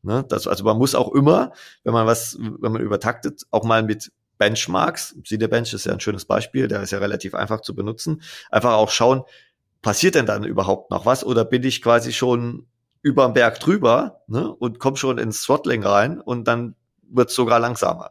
Ne? 0.02 0.24
Das, 0.28 0.46
also 0.46 0.64
man 0.64 0.76
muss 0.76 0.94
auch 0.94 1.12
immer, 1.12 1.52
wenn 1.84 1.92
man 1.92 2.06
was, 2.06 2.36
wenn 2.38 2.72
man 2.72 2.82
übertaktet, 2.82 3.46
auch 3.50 3.64
mal 3.64 3.82
mit 3.82 4.10
Benchmarks, 4.42 5.14
Cinebench 5.24 5.72
ist 5.72 5.86
ja 5.86 5.92
ein 5.92 6.00
schönes 6.00 6.24
Beispiel, 6.24 6.66
der 6.66 6.82
ist 6.82 6.90
ja 6.90 6.98
relativ 6.98 7.32
einfach 7.32 7.60
zu 7.60 7.76
benutzen, 7.76 8.22
einfach 8.50 8.72
auch 8.72 8.90
schauen, 8.90 9.22
passiert 9.82 10.16
denn 10.16 10.26
dann 10.26 10.42
überhaupt 10.42 10.90
noch 10.90 11.06
was 11.06 11.24
oder 11.24 11.44
bin 11.44 11.62
ich 11.62 11.80
quasi 11.80 12.12
schon 12.12 12.66
über 13.02 13.24
den 13.24 13.34
Berg 13.34 13.60
drüber 13.60 14.22
ne, 14.26 14.52
und 14.52 14.80
komme 14.80 14.96
schon 14.96 15.18
ins 15.18 15.42
Throttling 15.42 15.84
rein 15.84 16.20
und 16.20 16.48
dann 16.48 16.74
wird 17.08 17.30
es 17.30 17.36
sogar 17.36 17.60
langsamer. 17.60 18.10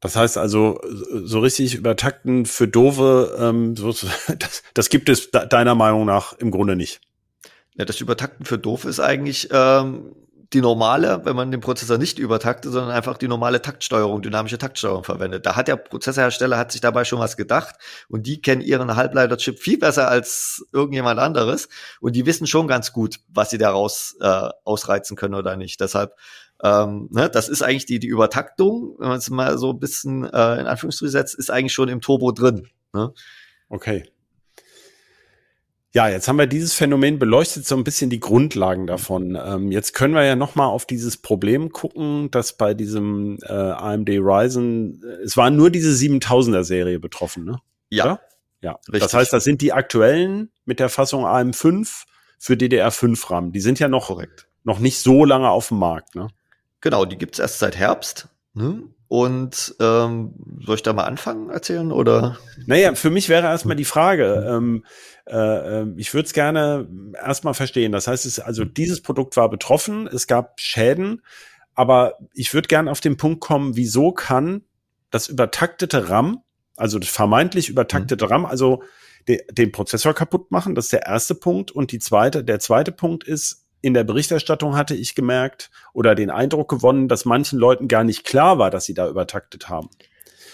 Das 0.00 0.16
heißt 0.16 0.38
also, 0.38 0.80
so 1.10 1.40
richtig 1.40 1.74
übertakten 1.74 2.46
für 2.46 2.66
Dove, 2.66 3.36
ähm, 3.38 3.76
so, 3.76 3.92
das, 4.38 4.62
das 4.72 4.88
gibt 4.88 5.10
es 5.10 5.30
deiner 5.30 5.74
Meinung 5.74 6.06
nach 6.06 6.32
im 6.32 6.50
Grunde 6.50 6.76
nicht. 6.76 7.02
Ja, 7.74 7.84
das 7.84 8.00
Übertakten 8.00 8.46
für 8.46 8.56
doof 8.56 8.86
ist 8.86 9.00
eigentlich 9.00 9.50
ähm, 9.52 10.14
die 10.54 10.60
normale, 10.60 11.20
wenn 11.24 11.36
man 11.36 11.50
den 11.50 11.60
Prozessor 11.60 11.98
nicht 11.98 12.18
übertaktet, 12.18 12.72
sondern 12.72 12.92
einfach 12.92 13.18
die 13.18 13.28
normale 13.28 13.60
Taktsteuerung, 13.60 14.22
dynamische 14.22 14.58
Taktsteuerung 14.58 15.04
verwendet. 15.04 15.44
Da 15.44 15.56
hat 15.56 15.68
der 15.68 15.76
Prozessorhersteller 15.76 16.56
hat 16.56 16.72
sich 16.72 16.80
dabei 16.80 17.04
schon 17.04 17.18
was 17.18 17.36
gedacht 17.36 17.74
und 18.08 18.26
die 18.26 18.40
kennen 18.40 18.62
ihren 18.62 18.96
Halbleiterchip 18.96 19.58
viel 19.58 19.78
besser 19.78 20.08
als 20.08 20.64
irgendjemand 20.72 21.20
anderes 21.20 21.68
und 22.00 22.16
die 22.16 22.24
wissen 22.24 22.46
schon 22.46 22.68
ganz 22.68 22.92
gut, 22.92 23.20
was 23.28 23.50
sie 23.50 23.58
daraus 23.58 24.16
äh, 24.20 24.48
ausreizen 24.64 25.16
können 25.16 25.34
oder 25.34 25.56
nicht. 25.56 25.80
Deshalb 25.80 26.14
ähm, 26.62 27.08
ne, 27.10 27.28
das 27.28 27.48
ist 27.48 27.62
eigentlich 27.62 27.86
die, 27.86 27.98
die 27.98 28.06
Übertaktung, 28.06 28.94
wenn 28.98 29.08
man 29.08 29.18
es 29.18 29.28
mal 29.28 29.58
so 29.58 29.70
ein 29.70 29.80
bisschen 29.80 30.24
äh, 30.24 30.60
in 30.60 30.66
Anführungsstrichen 30.66 31.10
setzt, 31.12 31.34
ist 31.34 31.50
eigentlich 31.50 31.74
schon 31.74 31.88
im 31.88 32.00
Turbo 32.00 32.32
drin. 32.32 32.68
Ne? 32.92 33.12
Okay. 33.68 34.04
Ja, 35.94 36.08
jetzt 36.08 36.26
haben 36.26 36.38
wir 36.38 36.48
dieses 36.48 36.74
Phänomen 36.74 37.20
beleuchtet, 37.20 37.68
so 37.68 37.76
ein 37.76 37.84
bisschen 37.84 38.10
die 38.10 38.18
Grundlagen 38.18 38.88
davon. 38.88 39.38
Ähm, 39.40 39.70
jetzt 39.70 39.94
können 39.94 40.14
wir 40.14 40.24
ja 40.24 40.34
noch 40.34 40.56
mal 40.56 40.66
auf 40.66 40.86
dieses 40.86 41.16
Problem 41.16 41.70
gucken, 41.70 42.32
dass 42.32 42.54
bei 42.56 42.74
diesem 42.74 43.38
äh, 43.42 43.52
AMD 43.52 44.08
Ryzen, 44.08 45.00
äh, 45.04 45.22
es 45.22 45.36
war 45.36 45.50
nur 45.50 45.70
diese 45.70 45.92
7000er 45.92 46.64
Serie 46.64 46.98
betroffen, 46.98 47.44
ne? 47.44 47.60
Ja. 47.90 48.04
Oder? 48.04 48.20
Ja. 48.60 48.72
Richtig. 48.88 49.02
Das 49.02 49.14
heißt, 49.14 49.32
das 49.32 49.44
sind 49.44 49.60
die 49.60 49.72
aktuellen 49.72 50.50
mit 50.64 50.80
der 50.80 50.88
Fassung 50.88 51.24
AM5 51.26 52.06
für 52.38 52.54
DDR5 52.54 53.30
RAM. 53.30 53.52
Die 53.52 53.60
sind 53.60 53.78
ja 53.78 53.86
noch, 53.86 54.08
Korrekt. 54.08 54.48
noch 54.64 54.80
nicht 54.80 54.98
so 54.98 55.24
lange 55.24 55.48
auf 55.48 55.68
dem 55.68 55.78
Markt, 55.78 56.16
ne? 56.16 56.26
Genau, 56.80 57.04
die 57.04 57.16
gibt's 57.16 57.38
erst 57.38 57.60
seit 57.60 57.76
Herbst. 57.76 58.28
Ne? 58.54 58.82
Und 59.14 59.76
ähm, 59.78 60.34
soll 60.66 60.74
ich 60.74 60.82
da 60.82 60.92
mal 60.92 61.04
anfangen 61.04 61.48
erzählen 61.48 61.92
oder? 61.92 62.36
Naja, 62.66 62.96
für 62.96 63.10
mich 63.10 63.28
wäre 63.28 63.46
erstmal 63.46 63.76
die 63.76 63.84
Frage. 63.84 64.44
Ähm, 64.44 64.84
äh, 65.26 65.36
ähm, 65.36 65.94
ich 65.96 66.12
würde 66.14 66.26
es 66.26 66.32
gerne 66.32 66.88
erstmal 67.14 67.54
verstehen. 67.54 67.92
Das 67.92 68.08
heißt, 68.08 68.26
es, 68.26 68.40
also 68.40 68.64
dieses 68.64 69.02
Produkt 69.02 69.36
war 69.36 69.48
betroffen, 69.48 70.08
es 70.08 70.26
gab 70.26 70.60
Schäden, 70.60 71.22
aber 71.76 72.14
ich 72.32 72.54
würde 72.54 72.66
gerne 72.66 72.90
auf 72.90 73.00
den 73.00 73.16
Punkt 73.16 73.40
kommen, 73.40 73.76
wieso 73.76 74.10
kann 74.10 74.62
das 75.12 75.28
übertaktete 75.28 76.08
RAM, 76.08 76.42
also 76.74 76.98
das 76.98 77.08
vermeintlich 77.08 77.68
übertaktete 77.68 78.24
mhm. 78.24 78.32
RAM, 78.32 78.46
also 78.46 78.82
de, 79.28 79.46
den 79.52 79.70
Prozessor 79.70 80.14
kaputt 80.14 80.50
machen, 80.50 80.74
das 80.74 80.86
ist 80.86 80.92
der 80.92 81.06
erste 81.06 81.36
Punkt. 81.36 81.70
Und 81.70 81.92
die 81.92 82.00
zweite, 82.00 82.42
der 82.42 82.58
zweite 82.58 82.90
Punkt 82.90 83.22
ist, 83.22 83.63
in 83.84 83.92
der 83.92 84.04
Berichterstattung 84.04 84.76
hatte 84.76 84.94
ich 84.94 85.14
gemerkt 85.14 85.70
oder 85.92 86.14
den 86.14 86.30
Eindruck 86.30 86.70
gewonnen, 86.70 87.06
dass 87.06 87.26
manchen 87.26 87.58
Leuten 87.58 87.86
gar 87.86 88.02
nicht 88.02 88.24
klar 88.24 88.58
war, 88.58 88.70
dass 88.70 88.86
sie 88.86 88.94
da 88.94 89.06
übertaktet 89.06 89.68
haben. 89.68 89.90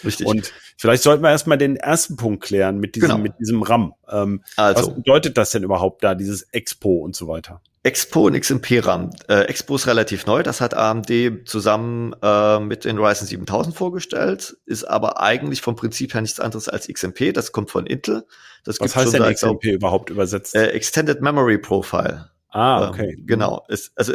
Richtig. 0.04 0.26
Und 0.26 0.52
vielleicht 0.76 1.04
sollten 1.04 1.22
wir 1.22 1.30
erstmal 1.30 1.56
den 1.56 1.76
ersten 1.76 2.16
Punkt 2.16 2.42
klären 2.42 2.80
mit 2.80 2.96
diesem, 2.96 3.08
genau. 3.08 3.20
mit 3.20 3.34
diesem 3.38 3.62
RAM. 3.62 3.92
Ähm, 4.10 4.42
also. 4.56 4.88
Was 4.88 4.94
bedeutet 4.96 5.38
das 5.38 5.50
denn 5.50 5.62
überhaupt 5.62 6.02
da, 6.02 6.16
dieses 6.16 6.42
Expo 6.50 6.96
und 6.96 7.14
so 7.14 7.28
weiter? 7.28 7.60
Expo 7.84 8.26
und 8.26 8.38
XMP 8.38 8.84
RAM. 8.84 9.10
Äh, 9.28 9.42
Expo 9.44 9.76
ist 9.76 9.86
relativ 9.86 10.26
neu, 10.26 10.42
das 10.42 10.60
hat 10.60 10.74
AMD 10.74 11.10
zusammen 11.44 12.16
äh, 12.20 12.58
mit 12.58 12.84
den 12.84 12.98
Ryzen 12.98 13.28
7000 13.28 13.76
vorgestellt, 13.76 14.56
ist 14.66 14.82
aber 14.84 15.20
eigentlich 15.20 15.62
vom 15.62 15.76
Prinzip 15.76 16.14
her 16.14 16.20
nichts 16.20 16.40
anderes 16.40 16.68
als 16.68 16.88
XMP, 16.88 17.32
das 17.32 17.52
kommt 17.52 17.70
von 17.70 17.86
Intel. 17.86 18.26
Das 18.64 18.80
Was 18.80 18.96
heißt 18.96 19.14
denn 19.14 19.22
XMP 19.22 19.66
überhaupt 19.66 20.10
übersetzt? 20.10 20.56
Äh, 20.56 20.70
Extended 20.70 21.22
Memory 21.22 21.58
Profile. 21.58 22.30
Ah, 22.50 22.84
ähm, 22.84 22.90
okay. 22.90 23.16
Ähm, 23.18 23.26
genau. 23.26 23.64
Es, 23.68 23.92
also 23.96 24.12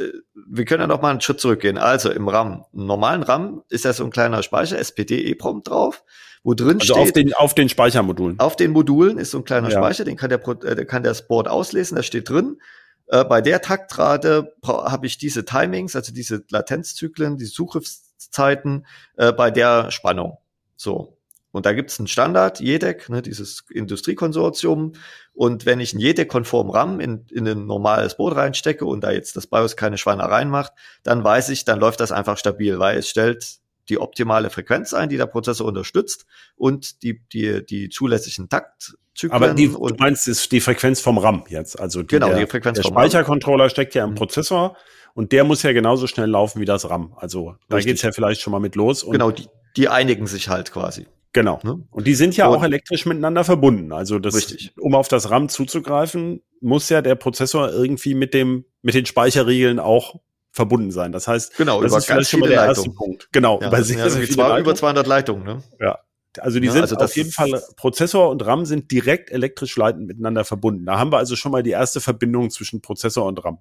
wir 0.48 0.66
können 0.66 0.82
ja 0.82 0.88
noch 0.88 1.02
mal 1.02 1.12
einen 1.12 1.22
Schritt 1.22 1.40
zurückgehen. 1.40 1.78
Also 1.78 2.12
im 2.12 2.28
RAM, 2.28 2.66
im 2.74 2.86
normalen 2.86 3.24
RAM 3.24 3.64
ist 3.70 3.86
ja 3.86 3.94
so 3.94 4.04
ein 4.04 4.12
kleiner 4.12 4.44
Speicher, 4.44 4.78
SPD 4.78 5.32
EEPROM 5.32 5.64
drauf, 5.64 6.04
wo 6.44 6.54
drin 6.54 6.80
also 6.80 6.94
steht. 6.94 6.98
Auf 6.98 7.12
den, 7.14 7.34
auf 7.34 7.56
den 7.56 7.70
Speichermodulen. 7.70 8.40
Auf 8.40 8.56
den 8.56 8.72
Modulen 8.72 9.18
ist 9.18 9.32
so 9.32 9.40
ein 9.40 9.46
kleiner 9.46 9.70
ja. 9.70 9.78
Speicher, 9.78 10.04
den 10.04 10.18
kann 10.18 10.30
der, 10.30 10.46
äh, 10.48 10.86
kann 10.86 11.04
der 11.04 11.16
Board 11.28 11.48
auslesen, 11.48 11.96
da 11.96 12.04
steht 12.04 12.30
drin. 12.30 12.60
Äh, 13.08 13.24
bei 13.24 13.42
der 13.42 13.62
Taktrate 13.62 14.54
habe 14.64 15.08
ich 15.08 15.18
diese 15.18 15.46
Timings, 15.46 15.96
also 15.96 16.12
diese 16.12 16.44
Latenzzyklen, 16.50 17.38
die 17.38 17.46
Zugriffszeiten 17.46 18.86
äh, 19.16 19.32
bei 19.32 19.50
der 19.52 19.92
Spannung. 19.92 20.38
So. 20.76 21.15
Und 21.56 21.66
da 21.66 21.72
gibt 21.72 21.90
es 21.90 22.00
einen 22.00 22.08
Standard, 22.08 22.60
JEDEC, 22.60 23.08
ne, 23.08 23.22
dieses 23.22 23.64
Industriekonsortium. 23.72 24.92
Und 25.32 25.66
wenn 25.66 25.80
ich 25.80 25.94
ein 25.94 26.00
JEDEC-konform 26.00 26.70
RAM 26.70 27.00
in, 27.00 27.28
in 27.32 27.48
ein 27.48 27.66
normales 27.66 28.18
Boot 28.18 28.36
reinstecke 28.36 28.86
und 28.86 29.06
da 29.06 29.12
jetzt 29.12 29.38
das 29.38 29.48
BIOS 29.48 29.78
keine 29.78 29.98
Schweinereien 29.98 30.50
macht, 30.50 30.74
dann 31.04 31.24
weiß 31.24 31.48
ich, 31.48 31.64
dann 31.64 31.80
läuft 31.80 32.02
das 32.02 32.12
einfach 32.12 32.38
stabil, 32.38 32.78
weil 32.80 32.98
es 32.98 33.08
stellt 33.08 33.60
die 33.88 34.00
optimale 34.00 34.50
Frequenz 34.50 34.94
ein, 34.94 35.08
die 35.08 35.16
der 35.16 35.28
Prozessor 35.28 35.66
unterstützt 35.66 36.26
und 36.58 37.04
die, 37.04 37.22
die, 37.32 37.66
die 37.66 37.88
zulässigen 37.88 38.50
Taktzyklen. 38.50 39.32
Aber 39.32 39.54
die, 39.54 39.70
du 39.70 39.96
meinst 39.98 40.28
ist 40.28 40.52
die 40.52 40.60
Frequenz 40.60 41.00
vom 41.00 41.18
RAM 41.18 41.46
jetzt, 41.48 41.80
also 41.80 42.02
die, 42.02 42.08
genau, 42.08 42.28
der, 42.32 42.40
die 42.40 42.48
Frequenz 42.48 42.76
der 42.76 42.84
vom 42.84 42.96
Speichercontroller 42.96 43.70
steckt 43.70 43.96
ja 43.96 44.04
im 44.04 44.10
mhm. 44.10 44.16
Prozessor 44.16 44.76
und 45.14 45.32
der 45.32 45.46
muss 45.46 45.64
ja 45.64 45.72
genauso 45.72 46.06
schnell 46.08 46.30
laufen 46.30 46.60
wie 46.60 46.66
das 46.66 46.90
RAM. 46.90 47.14
Also 47.16 47.56
da 47.70 47.78
Richtig. 47.78 47.94
geht's 47.94 48.02
ja 48.02 48.12
vielleicht 48.12 48.42
schon 48.42 48.52
mal 48.52 48.60
mit 48.60 48.76
los. 48.76 49.06
genau, 49.10 49.32
die, 49.32 49.48
die 49.78 49.88
einigen 49.88 50.28
sich 50.28 50.50
halt 50.50 50.74
quasi. 50.74 51.08
Genau. 51.36 51.60
Ne? 51.64 51.86
Und 51.92 52.08
die 52.08 52.16
sind 52.16 52.38
ja 52.38 52.48
und 52.48 52.56
auch 52.56 52.64
elektrisch 52.64 53.06
miteinander 53.06 53.44
verbunden. 53.44 53.92
Also 53.92 54.20
das, 54.20 54.36
richtig. 54.36 54.72
um 54.80 54.96
auf 54.96 55.10
das 55.10 55.30
RAM 55.30 55.50
zuzugreifen, 55.50 56.42
muss 56.62 56.88
ja 56.88 57.02
der 57.02 57.16
Prozessor 57.16 57.74
irgendwie 57.74 58.16
mit 58.16 58.34
dem, 58.34 58.64
mit 58.82 58.96
den 58.96 59.06
Speicherriegeln 59.06 59.78
auch 59.80 60.22
verbunden 60.54 60.92
sein. 60.92 61.12
Das 61.12 61.28
heißt, 61.28 61.58
genau, 61.58 61.82
das 61.82 61.92
über 61.92 61.98
ist 61.98 62.08
ganz 62.08 62.30
viele 62.30 62.56
Leitungen. 62.56 62.96
Punkt. 62.96 63.28
Genau, 63.34 63.60
ja, 63.60 63.68
über 63.68 63.84
sehr, 63.84 63.98
ja 63.98 64.10
sehr 64.10 64.26
viele 64.26 64.60
über 64.60 64.76
200 64.76 65.06
Leitungen. 65.06 65.44
Ne? 65.44 65.64
Ja. 65.82 66.00
Also 66.40 66.62
die 66.62 66.68
ja, 66.68 66.72
sind 66.72 66.84
also 66.84 66.96
auf 66.96 67.16
jeden 67.18 67.32
Fall, 67.32 67.62
Prozessor 67.76 68.30
und 68.30 68.46
RAM 68.46 68.66
sind 68.66 68.90
direkt 68.90 69.30
elektrisch 69.30 69.76
leitend 69.76 70.08
miteinander 70.08 70.46
verbunden. 70.46 70.86
Da 70.86 70.98
haben 70.98 71.12
wir 71.12 71.18
also 71.18 71.36
schon 71.36 71.52
mal 71.52 71.64
die 71.64 71.72
erste 71.72 72.00
Verbindung 72.00 72.50
zwischen 72.50 72.80
Prozessor 72.80 73.26
und 73.26 73.44
RAM. 73.44 73.58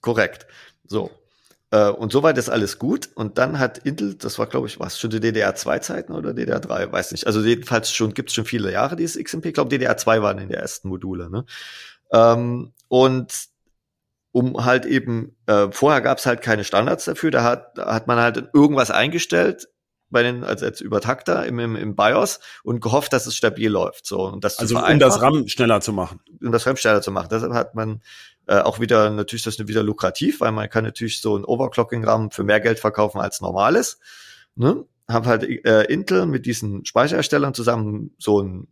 Korrekt. 0.00 0.48
So. 0.88 1.08
Äh, 1.72 1.88
und 1.88 2.12
soweit 2.12 2.38
ist 2.38 2.50
alles 2.50 2.78
gut. 2.78 3.08
Und 3.14 3.38
dann 3.38 3.58
hat 3.58 3.78
Intel, 3.78 4.14
das 4.14 4.38
war, 4.38 4.46
glaube 4.46 4.68
ich, 4.68 4.78
was, 4.78 5.00
schon 5.00 5.10
die 5.10 5.20
DDR2-Zeiten 5.20 6.12
oder 6.12 6.30
DDR3, 6.30 6.92
weiß 6.92 7.12
nicht. 7.12 7.26
Also 7.26 7.40
jedenfalls 7.40 7.92
schon, 7.92 8.14
gibt 8.14 8.28
es 8.28 8.34
schon 8.34 8.44
viele 8.44 8.70
Jahre 8.70 8.94
dieses 8.94 9.22
XMP. 9.22 9.46
Ich 9.46 9.54
glaube, 9.54 9.74
DDR2 9.74 10.22
waren 10.22 10.38
in 10.38 10.50
der 10.50 10.60
ersten 10.60 10.88
Module. 10.88 11.30
Ne? 11.30 11.44
Ähm, 12.12 12.72
und 12.88 13.32
um 14.32 14.64
halt 14.64 14.84
eben, 14.86 15.34
äh, 15.46 15.68
vorher 15.72 16.02
gab 16.02 16.18
es 16.18 16.26
halt 16.26 16.42
keine 16.42 16.64
Standards 16.64 17.06
dafür, 17.06 17.30
da 17.30 17.42
hat, 17.42 17.78
da 17.78 17.92
hat 17.92 18.06
man 18.06 18.18
halt 18.18 18.50
irgendwas 18.52 18.90
eingestellt, 18.90 19.68
bei 20.12 20.22
den 20.22 20.44
als, 20.44 20.62
als 20.62 20.80
Übertakter 20.82 21.46
im, 21.46 21.58
im, 21.58 21.74
im 21.74 21.96
BIOS 21.96 22.40
und 22.62 22.80
gehofft, 22.80 23.14
dass 23.14 23.26
es 23.26 23.34
stabil 23.34 23.70
läuft. 23.70 24.06
So 24.06 24.26
und 24.26 24.44
das 24.44 24.58
also 24.58 24.78
um 24.78 24.98
das 24.98 25.22
RAM 25.22 25.48
schneller 25.48 25.80
zu 25.80 25.94
machen. 25.94 26.20
Um 26.42 26.52
das 26.52 26.66
RAM 26.66 26.76
schneller 26.76 27.00
zu 27.00 27.10
machen. 27.10 27.28
Deshalb 27.30 27.54
hat 27.54 27.74
man 27.74 28.02
äh, 28.46 28.58
auch 28.58 28.80
wieder 28.80 29.10
natürlich 29.10 29.44
das 29.44 29.58
ist 29.58 29.68
wieder 29.68 29.82
lukrativ, 29.82 30.40
weil 30.40 30.52
man 30.52 30.68
kann 30.68 30.84
natürlich 30.84 31.20
so 31.20 31.36
ein 31.36 31.44
Overclocking-RAM 31.44 32.30
für 32.30 32.44
mehr 32.44 32.60
Geld 32.60 32.78
verkaufen 32.78 33.20
als 33.20 33.40
normales. 33.40 34.00
Ne? 34.56 34.84
Hab 35.08 35.26
halt 35.26 35.44
äh, 35.44 35.84
Intel 35.84 36.26
mit 36.26 36.46
diesen 36.46 36.84
Speicherherstellern 36.84 37.54
zusammen 37.54 38.14
so 38.18 38.40
ein 38.40 38.68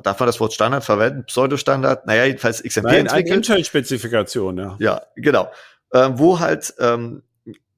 Darf 0.00 0.18
man 0.20 0.26
das 0.26 0.40
Wort 0.40 0.54
Standard 0.54 0.84
verwenden? 0.84 1.24
Pseudo-Standard? 1.26 2.06
Naja, 2.06 2.24
jedenfalls 2.24 2.62
XMP 2.62 2.84
Nein, 2.84 3.06
entwickelt. 3.06 3.48
Intel-Spezifikation, 3.48 4.56
ja. 4.56 4.76
Ja, 4.78 5.02
genau. 5.16 5.50
Äh, 5.90 6.12
wo 6.14 6.40
halt 6.40 6.72
ähm, 6.78 7.22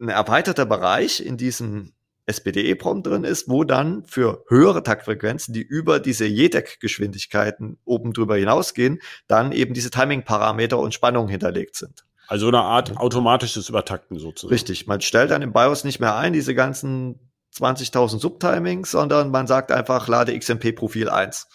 ein 0.01 0.09
erweiterter 0.09 0.67
Bereich 0.67 1.25
in 1.25 1.37
diesem 1.37 1.93
SPD-EPROM 2.27 3.03
drin 3.03 3.25
ist, 3.25 3.49
wo 3.49 3.65
dann 3.65 4.05
für 4.05 4.45
höhere 4.49 4.83
Taktfrequenzen, 4.83 5.53
die 5.53 5.63
über 5.63 6.01
diese 6.01 6.27
JEDEC-Geschwindigkeiten 6.27 7.79
oben 7.85 8.13
drüber 8.13 8.37
hinausgehen, 8.37 9.01
dann 9.27 9.53
eben 9.53 9.75
diese 9.75 9.91
Timing-Parameter 9.91 10.79
und 10.79 10.95
Spannungen 10.95 11.29
hinterlegt 11.29 11.77
sind. 11.77 12.05
Also 12.27 12.49
eine 12.49 12.63
Art 12.63 12.97
automatisches 12.97 13.69
Übertakten 13.69 14.19
sozusagen. 14.19 14.55
Richtig. 14.55 14.87
Man 14.87 15.03
stellt 15.03 15.31
dann 15.31 15.43
im 15.43 15.53
BIOS 15.53 15.85
nicht 15.85 16.01
mehr 16.01 16.17
ein, 16.17 16.33
diese 16.33 16.55
ganzen 16.55 17.21
20.000 17.55 18.19
Subtimings, 18.19 18.91
sondern 18.91 19.31
man 19.31 19.47
sagt 19.47 19.71
einfach, 19.71 20.09
lade 20.09 20.37
XMP-Profil 20.37 21.09
1. 21.09 21.47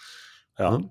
Ja. 0.58 0.76
Hm? 0.76 0.90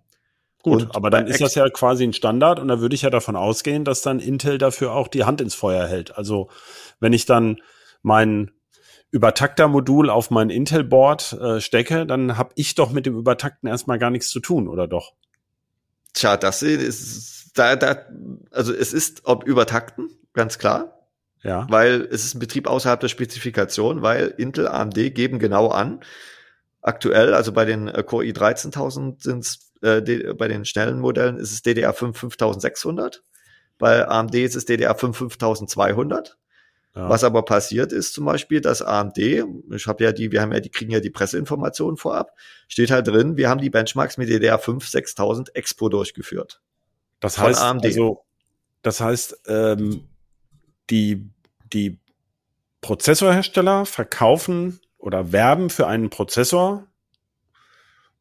Gut, 0.61 0.83
und 0.83 0.95
aber 0.95 1.09
dann 1.09 1.27
ist 1.27 1.39
das 1.39 1.55
ja 1.55 1.69
quasi 1.69 2.03
ein 2.03 2.11
Standard 2.11 2.59
und 2.59 2.67
da 2.67 2.81
würde 2.81 2.93
ich 2.93 3.03
ja 3.03 3.09
davon 3.09 3.37
ausgehen, 3.37 3.85
dass 3.85 4.01
dann 4.01 4.19
Intel 4.19 4.57
dafür 4.57 4.91
auch 4.91 5.07
die 5.07 5.23
Hand 5.23 5.39
ins 5.39 5.55
Feuer 5.55 5.87
hält. 5.87 6.17
Also 6.17 6.49
wenn 6.99 7.13
ich 7.13 7.25
dann 7.25 7.61
meinen 8.01 8.51
Übertakter-Modul 9.11 10.09
auf 10.09 10.29
mein 10.29 10.49
Intel-Board 10.49 11.33
äh, 11.33 11.61
stecke, 11.61 12.05
dann 12.05 12.37
habe 12.37 12.51
ich 12.55 12.75
doch 12.75 12.91
mit 12.91 13.05
dem 13.05 13.17
Übertakten 13.17 13.67
erstmal 13.67 13.99
gar 13.99 14.11
nichts 14.11 14.29
zu 14.29 14.39
tun, 14.39 14.67
oder 14.67 14.87
doch? 14.87 15.13
Tja, 16.13 16.37
das 16.37 16.61
ist 16.61 17.39
da, 17.55 17.75
da, 17.75 18.05
also 18.51 18.73
es 18.73 18.93
ist 18.93 19.21
ob 19.25 19.43
Übertakten, 19.45 20.09
ganz 20.33 20.57
klar. 20.57 20.95
Ja. 21.41 21.67
Weil 21.69 22.01
es 22.11 22.25
ist 22.25 22.35
ein 22.35 22.39
Betrieb 22.39 22.67
außerhalb 22.67 22.99
der 22.99 23.07
Spezifikation, 23.07 24.01
weil 24.01 24.27
Intel, 24.37 24.67
AMD 24.67 24.95
geben 25.15 25.39
genau 25.39 25.69
an. 25.69 26.01
Aktuell, 26.81 27.33
also 27.33 27.53
bei 27.53 27.65
den 27.65 27.87
äh, 27.87 28.03
Core 28.03 28.25
i13000 28.25 29.23
sind 29.23 29.39
es, 29.39 29.71
äh, 29.81 30.33
bei 30.33 30.47
den 30.47 30.65
schnellen 30.65 30.99
Modellen 30.99 31.37
ist 31.37 31.51
es 31.51 31.63
DDR5 31.63 32.13
5600. 32.13 33.23
Bei 33.77 34.07
AMD 34.07 34.35
ist 34.35 34.55
es 34.55 34.67
DDR5 34.67 35.13
5200. 35.13 36.37
Ja. 36.95 37.07
Was 37.07 37.23
aber 37.23 37.43
passiert 37.43 37.93
ist 37.93 38.13
zum 38.13 38.25
Beispiel, 38.25 38.61
dass 38.61 38.81
AMD, 38.81 39.17
ich 39.17 39.87
habe 39.87 40.03
ja 40.03 40.11
die, 40.11 40.31
wir 40.31 40.41
haben 40.41 40.51
ja 40.51 40.59
die, 40.59 40.69
kriegen 40.69 40.91
ja 40.91 40.99
die 40.99 41.11
Presseinformationen 41.11 41.97
vorab, 41.97 42.33
steht 42.67 42.89
halt 42.89 43.07
drin, 43.07 43.37
wir 43.37 43.49
haben 43.49 43.61
die 43.61 43.69
Benchmarks 43.69 44.17
mit 44.17 44.29
DDR5 44.29 44.89
6000 44.89 45.55
Expo 45.55 45.89
durchgeführt. 45.89 46.61
Das 47.19 47.37
heißt, 47.37 47.61
also, 47.61 48.25
das 48.81 49.01
heißt, 49.01 49.41
ähm, 49.47 50.07
die, 50.89 51.29
die 51.71 51.99
Prozessorhersteller 52.81 53.85
verkaufen 53.85 54.79
oder 54.97 55.31
werben 55.31 55.69
für 55.69 55.87
einen 55.87 56.09
Prozessor, 56.09 56.87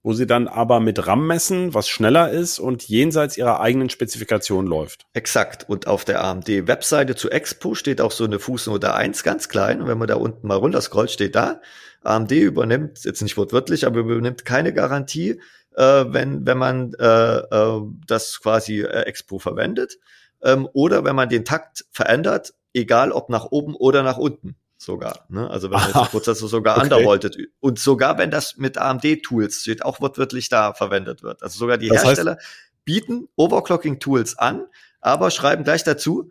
wo 0.03 0.13
sie 0.13 0.27
dann 0.27 0.49
aber 0.49 0.81
mit 0.81 1.07
RAM 1.07 1.27
messen, 1.27 1.75
was 1.75 1.89
schneller 1.89 2.31
ist 2.31 2.59
und 2.59 2.89
jenseits 2.89 3.37
ihrer 3.37 3.61
eigenen 3.61 3.91
Spezifikation 3.91 4.67
läuft. 4.67 5.07
Exakt. 5.13 5.69
Und 5.69 5.87
auf 5.87 6.05
der 6.05 6.23
AMD-Webseite 6.25 7.17
zu 7.17 7.31
Expo 7.31 7.75
steht 7.75 8.01
auch 8.01 8.13
so 8.13 8.25
eine 8.25 8.39
Fußnote 8.39 8.95
1 8.95 9.23
ganz 9.25 9.49
klein. 9.49 9.83
Und 9.83 9.89
wenn 9.89 9.99
man 9.99 10.09
da 10.09 10.15
unten 10.15 10.47
mal 10.47 10.57
runter 10.57 10.81
scrollt, 10.81 11.11
steht 11.11 11.35
da, 11.35 11.61
AMD 12.03 12.31
übernimmt, 12.31 13.05
jetzt 13.05 13.23
nicht 13.23 13.37
wortwörtlich, 13.37 13.87
aber 13.87 14.01
übernimmt 14.01 14.45
keine 14.45 14.73
Garantie, 14.73 15.41
äh, 15.75 16.05
wenn, 16.09 16.47
wenn 16.47 16.59
man 16.59 16.95
äh, 16.95 17.39
äh, 17.39 17.81
das 18.07 18.41
quasi 18.41 18.83
äh, 18.83 19.03
Expo 19.03 19.39
verwendet. 19.39 19.99
Ähm, 20.43 20.69
oder 20.73 21.05
wenn 21.05 21.17
man 21.17 21.29
den 21.29 21.45
Takt 21.45 21.87
verändert, 21.91 22.55
egal 22.73 23.11
ob 23.11 23.31
nach 23.31 23.47
oben 23.47 23.75
oder 23.75 24.05
nach 24.05 24.19
unten 24.19 24.57
sogar. 24.79 25.27
Ne? 25.29 25.51
Also 25.51 25.71
wenn 25.71 25.79
der 25.93 26.09
Prozessor 26.09 26.49
sogar 26.49 26.77
okay. 26.77 26.85
undervolted 26.85 27.37
und 27.61 27.79
sogar 27.79 28.17
wenn 28.17 28.31
das 28.31 28.57
mit 28.57 28.79
AMD-Tools 28.79 29.63
steht, 29.63 29.85
auch 29.85 30.01
wortwörtlich 30.01 30.49
da 30.49 30.73
verwendet 30.73 31.23
wird. 31.23 31.43
Also 31.43 31.59
sogar 31.59 31.77
die 31.77 31.89
das 31.89 32.05
Hersteller 32.05 32.37
heißt, 32.37 32.47
bieten 32.85 33.29
Overclocking-Tools 33.37 34.39
an, 34.39 34.67
aber 35.01 35.31
schreiben 35.31 35.65
gleich 35.65 35.85
dazu, 35.85 36.31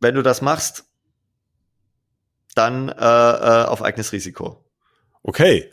wenn 0.00 0.14
du 0.14 0.22
das 0.22 0.42
machst, 0.42 0.84
dann 2.54 2.88
äh, 2.88 2.92
äh, 2.94 3.64
auf 3.66 3.82
eigenes 3.82 4.12
Risiko. 4.12 4.64
Okay. 5.22 5.70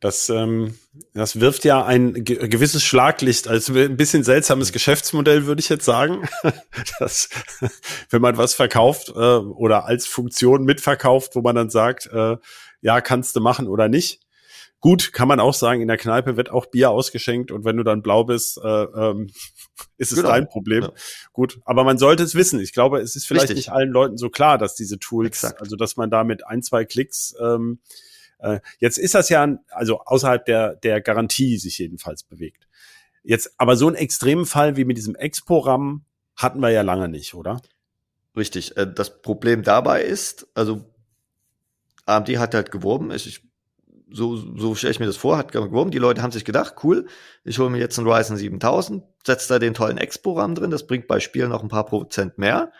Das, 0.00 0.28
ähm, 0.28 0.78
das 1.12 1.40
wirft 1.40 1.64
ja 1.64 1.84
ein 1.84 2.24
ge 2.24 2.46
gewisses 2.48 2.84
Schlaglicht 2.84 3.48
als 3.48 3.68
ein 3.68 3.96
bisschen 3.96 4.22
seltsames 4.22 4.72
Geschäftsmodell, 4.72 5.46
würde 5.46 5.60
ich 5.60 5.68
jetzt 5.68 5.84
sagen. 5.84 6.28
dass, 7.00 7.28
wenn 8.10 8.22
man 8.22 8.36
was 8.36 8.54
verkauft 8.54 9.08
äh, 9.08 9.12
oder 9.12 9.86
als 9.86 10.06
Funktion 10.06 10.64
mitverkauft, 10.64 11.34
wo 11.34 11.40
man 11.40 11.56
dann 11.56 11.70
sagt, 11.70 12.06
äh, 12.12 12.36
ja, 12.80 13.00
kannst 13.00 13.34
du 13.34 13.40
machen 13.40 13.66
oder 13.66 13.88
nicht. 13.88 14.20
Gut, 14.80 15.12
kann 15.12 15.26
man 15.26 15.40
auch 15.40 15.54
sagen, 15.54 15.80
in 15.80 15.88
der 15.88 15.96
Kneipe 15.96 16.36
wird 16.36 16.50
auch 16.50 16.66
Bier 16.66 16.90
ausgeschenkt 16.90 17.50
und 17.50 17.64
wenn 17.64 17.76
du 17.76 17.82
dann 17.82 18.00
blau 18.00 18.22
bist, 18.22 18.58
äh, 18.62 18.68
ähm, 18.68 19.28
ist 19.96 20.12
es 20.12 20.18
genau. 20.18 20.28
dein 20.28 20.48
Problem. 20.48 20.84
Ja. 20.84 20.92
Gut, 21.32 21.60
aber 21.64 21.82
man 21.82 21.98
sollte 21.98 22.22
es 22.22 22.36
wissen. 22.36 22.60
Ich 22.60 22.72
glaube, 22.72 23.00
es 23.00 23.16
ist 23.16 23.26
vielleicht 23.26 23.48
Richtig. 23.48 23.56
nicht 23.56 23.72
allen 23.72 23.90
Leuten 23.90 24.16
so 24.16 24.30
klar, 24.30 24.58
dass 24.58 24.76
diese 24.76 25.00
Tools, 25.00 25.42
Exakt. 25.42 25.60
also 25.60 25.74
dass 25.74 25.96
man 25.96 26.08
da 26.08 26.22
mit 26.22 26.46
ein, 26.46 26.62
zwei 26.62 26.84
Klicks 26.84 27.34
ähm, 27.42 27.80
äh, 28.38 28.60
jetzt 28.78 28.98
ist 28.98 29.14
das 29.14 29.28
ja, 29.28 29.58
also 29.70 30.00
außerhalb 30.00 30.44
der, 30.44 30.76
der 30.76 31.00
Garantie 31.00 31.58
sich 31.58 31.78
jedenfalls 31.78 32.22
bewegt. 32.22 32.68
Jetzt, 33.22 33.52
aber 33.58 33.76
so 33.76 33.86
einen 33.86 33.96
extremen 33.96 34.46
Fall 34.46 34.76
wie 34.76 34.84
mit 34.84 34.96
diesem 34.96 35.14
Expo-RAM 35.14 36.04
hatten 36.36 36.60
wir 36.60 36.70
ja 36.70 36.82
lange 36.82 37.08
nicht, 37.08 37.34
oder? 37.34 37.60
Richtig. 38.36 38.76
Äh, 38.76 38.92
das 38.92 39.20
Problem 39.22 39.62
dabei 39.62 40.02
ist, 40.02 40.46
also 40.54 40.84
AMD 42.06 42.28
hat 42.38 42.54
halt 42.54 42.70
geworben, 42.70 43.10
ich, 43.10 43.42
so, 44.10 44.36
so 44.36 44.74
stelle 44.74 44.92
ich 44.92 45.00
mir 45.00 45.06
das 45.06 45.16
vor, 45.16 45.36
hat 45.36 45.52
geworben, 45.52 45.90
die 45.90 45.98
Leute 45.98 46.22
haben 46.22 46.32
sich 46.32 46.44
gedacht, 46.44 46.76
cool, 46.82 47.06
ich 47.44 47.58
hole 47.58 47.68
mir 47.68 47.78
jetzt 47.78 47.98
einen 47.98 48.08
Ryzen 48.08 48.36
7000, 48.36 49.04
setze 49.26 49.48
da 49.48 49.58
den 49.58 49.74
tollen 49.74 49.98
Expo-RAM 49.98 50.54
drin, 50.54 50.70
das 50.70 50.86
bringt 50.86 51.06
bei 51.06 51.20
Spielen 51.20 51.50
noch 51.50 51.62
ein 51.62 51.68
paar 51.68 51.84
Prozent 51.84 52.38
mehr. 52.38 52.72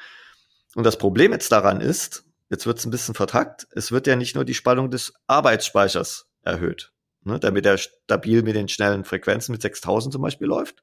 Und 0.74 0.84
das 0.84 0.96
Problem 0.96 1.32
jetzt 1.32 1.52
daran 1.52 1.80
ist, 1.80 2.24
Jetzt 2.50 2.66
wird 2.66 2.78
es 2.78 2.86
ein 2.86 2.90
bisschen 2.90 3.14
vertrackt. 3.14 3.66
Es 3.72 3.92
wird 3.92 4.06
ja 4.06 4.16
nicht 4.16 4.34
nur 4.34 4.44
die 4.44 4.54
Spannung 4.54 4.90
des 4.90 5.14
Arbeitsspeichers 5.26 6.28
erhöht, 6.42 6.92
ne, 7.22 7.38
damit 7.38 7.66
er 7.66 7.78
stabil 7.78 8.42
mit 8.42 8.56
den 8.56 8.68
schnellen 8.68 9.04
Frequenzen 9.04 9.52
mit 9.52 9.62
6000 9.62 10.12
zum 10.12 10.22
Beispiel 10.22 10.46
läuft, 10.46 10.82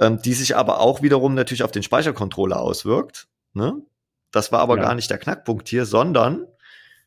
ähm, 0.00 0.20
die 0.20 0.34
sich 0.34 0.56
aber 0.56 0.80
auch 0.80 1.02
wiederum 1.02 1.34
natürlich 1.34 1.62
auf 1.62 1.70
den 1.70 1.82
Speichercontroller 1.82 2.60
auswirkt. 2.60 3.28
Ne? 3.52 3.80
Das 4.32 4.50
war 4.50 4.60
aber 4.60 4.76
ja. 4.76 4.82
gar 4.82 4.94
nicht 4.94 5.10
der 5.10 5.18
Knackpunkt 5.18 5.68
hier, 5.68 5.86
sondern 5.86 6.46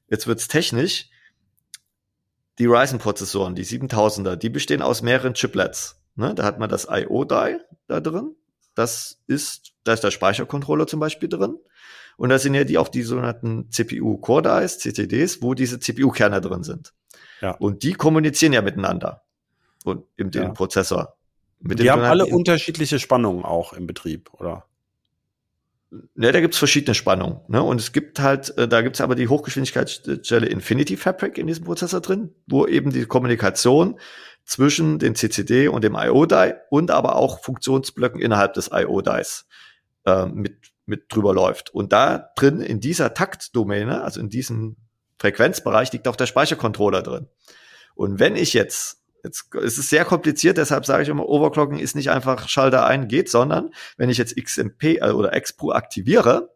jetzt 0.10 0.28
wird's 0.28 0.48
technisch. 0.48 1.10
Die 2.60 2.66
Ryzen-Prozessoren, 2.66 3.56
die 3.56 3.66
7000er, 3.66 4.36
die 4.36 4.50
bestehen 4.50 4.82
aus 4.82 5.02
mehreren 5.02 5.34
Chiplets. 5.34 6.02
Ne? 6.16 6.34
Da 6.36 6.44
hat 6.44 6.60
man 6.60 6.70
das 6.70 6.88
I.O.-Die 6.90 7.60
da 7.88 8.00
drin. 8.00 8.36
Das 8.76 9.20
ist, 9.28 9.74
da 9.84 9.94
ist 9.94 10.04
der 10.04 10.12
Speichercontroller 10.12 10.88
zum 10.88 11.00
Beispiel 11.00 11.30
drin. 11.30 11.58
Und 12.20 12.28
da 12.28 12.38
sind 12.38 12.54
ja 12.54 12.66
die 12.66 12.78
auch 12.78 12.90
die 12.90 13.04
sogenannten 13.04 13.72
CPU 13.72 14.18
Core 14.18 14.42
Dies, 14.62 14.80
CCDs, 14.80 15.42
wo 15.42 15.54
diese 15.54 15.80
CPU-Kerne 15.80 16.42
drin 16.42 16.64
sind. 16.64 16.94
Ja. 17.40 17.52
Und 17.52 17.84
die 17.84 17.94
kommunizieren 17.94 18.52
ja 18.52 18.62
miteinander. 18.62 19.24
Und 19.86 20.04
im 20.18 20.30
ja. 20.32 20.50
Prozessor. 20.50 21.16
Mit 21.62 21.80
die 21.80 21.90
haben 21.90 22.02
alle 22.02 22.26
unterschiedliche 22.26 23.00
Spannungen 23.00 23.46
auch 23.46 23.72
im 23.72 23.88
Betrieb, 23.88 24.34
oder? 24.34 24.66
Ne, 25.92 26.34
da 26.34 26.42
gibt's 26.42 26.58
verschiedene 26.58 26.94
Spannungen. 26.94 27.40
Ne? 27.48 27.64
Und 27.64 27.80
es 27.80 27.94
gibt 27.94 28.20
halt, 28.20 28.56
äh, 28.58 28.68
da 28.68 28.82
gibt's 28.82 29.00
aber 29.00 29.16
die 29.16 29.30
Hochgeschwindigkeitsstelle 29.30 30.46
Infinity 30.46 30.98
Fabric 30.98 31.38
in 31.38 31.48
diesem 31.48 31.64
Prozessor 31.64 32.02
drin, 32.02 32.36
wo 32.48 32.68
eben 32.68 32.92
die 32.92 33.06
Kommunikation 33.06 33.98
zwischen 34.44 35.00
dem 35.00 35.16
CCD 35.16 35.70
und 35.70 35.86
dem 35.86 35.96
IO-Die 35.96 36.52
und 36.70 36.92
aber 36.92 37.16
auch 37.16 37.40
Funktionsblöcken 37.40 38.20
innerhalb 38.20 38.56
des 38.56 38.72
IO-Dies 38.74 39.46
äh, 40.06 40.26
mit 40.26 40.58
mit 40.90 41.06
drüber 41.10 41.34
läuft. 41.34 41.74
Und 41.74 41.94
da 41.94 42.32
drin 42.36 42.62
in 42.62 42.80
dieser 42.80 43.14
Taktdomäne, 43.14 44.04
also 44.04 44.20
in 44.20 44.30
diesem 44.30 44.76
Frequenzbereich, 45.18 45.92
liegt 45.94 46.08
auch 46.08 46.16
der 46.16 46.26
Speichercontroller 46.26 47.02
drin. 47.02 47.28
Und 47.96 48.20
wenn 48.20 48.36
ich 48.36 48.54
jetzt, 48.54 49.04
jetzt 49.24 49.54
es 49.56 49.78
ist 49.78 49.90
sehr 49.90 50.06
kompliziert, 50.06 50.58
deshalb 50.58 50.86
sage 50.86 51.04
ich 51.04 51.10
immer, 51.10 51.28
Overclocking 51.28 51.80
ist 51.80 51.96
nicht 51.96 52.12
einfach 52.12 52.50
Schalter 52.50 52.86
ein, 52.86 53.08
geht, 53.08 53.30
sondern 53.30 53.72
wenn 53.98 54.10
ich 54.10 54.18
jetzt 54.18 54.36
XMP 54.36 54.84
äh, 54.84 55.12
oder 55.12 55.34
Expro 55.34 55.72
aktiviere 55.72 56.54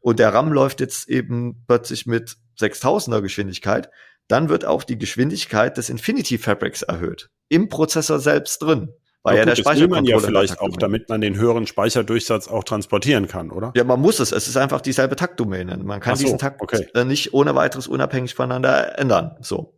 und 0.00 0.18
der 0.18 0.32
RAM 0.32 0.52
läuft 0.52 0.80
jetzt 0.80 1.08
eben 1.08 1.64
plötzlich 1.66 2.06
mit 2.06 2.36
6000er 2.58 3.20
Geschwindigkeit, 3.22 3.90
dann 4.28 4.48
wird 4.48 4.64
auch 4.64 4.84
die 4.84 4.98
Geschwindigkeit 4.98 5.76
des 5.76 5.90
Infinity 5.90 6.38
Fabrics 6.38 6.82
erhöht. 6.82 7.30
Im 7.48 7.68
Prozessor 7.68 8.20
selbst 8.20 8.62
drin. 8.62 8.92
Weil 9.22 9.34
ja, 9.34 9.40
ja 9.40 9.46
der 9.46 9.56
Speichercontroller 9.56 10.02
man 10.02 10.04
ja 10.04 10.18
vielleicht 10.18 10.60
auch, 10.60 10.76
damit 10.76 11.08
man 11.08 11.20
den 11.20 11.36
höheren 11.36 11.66
Speicherdurchsatz 11.66 12.48
auch 12.48 12.64
transportieren 12.64 13.28
kann, 13.28 13.50
oder? 13.50 13.72
Ja, 13.76 13.84
man 13.84 14.00
muss 14.00 14.18
es. 14.18 14.32
Es 14.32 14.48
ist 14.48 14.56
einfach 14.56 14.80
dieselbe 14.80 15.16
Taktdomäne. 15.16 15.76
Man 15.76 16.00
kann 16.00 16.16
so, 16.16 16.24
diesen 16.24 16.38
Takt 16.38 16.62
okay. 16.62 16.86
Nicht 17.04 17.34
ohne 17.34 17.54
weiteres 17.54 17.86
unabhängig 17.86 18.34
voneinander 18.34 18.98
ändern. 18.98 19.36
So. 19.40 19.74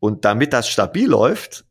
Und 0.00 0.24
damit 0.24 0.52
das 0.52 0.68
stabil 0.68 1.08
läuft, 1.08 1.64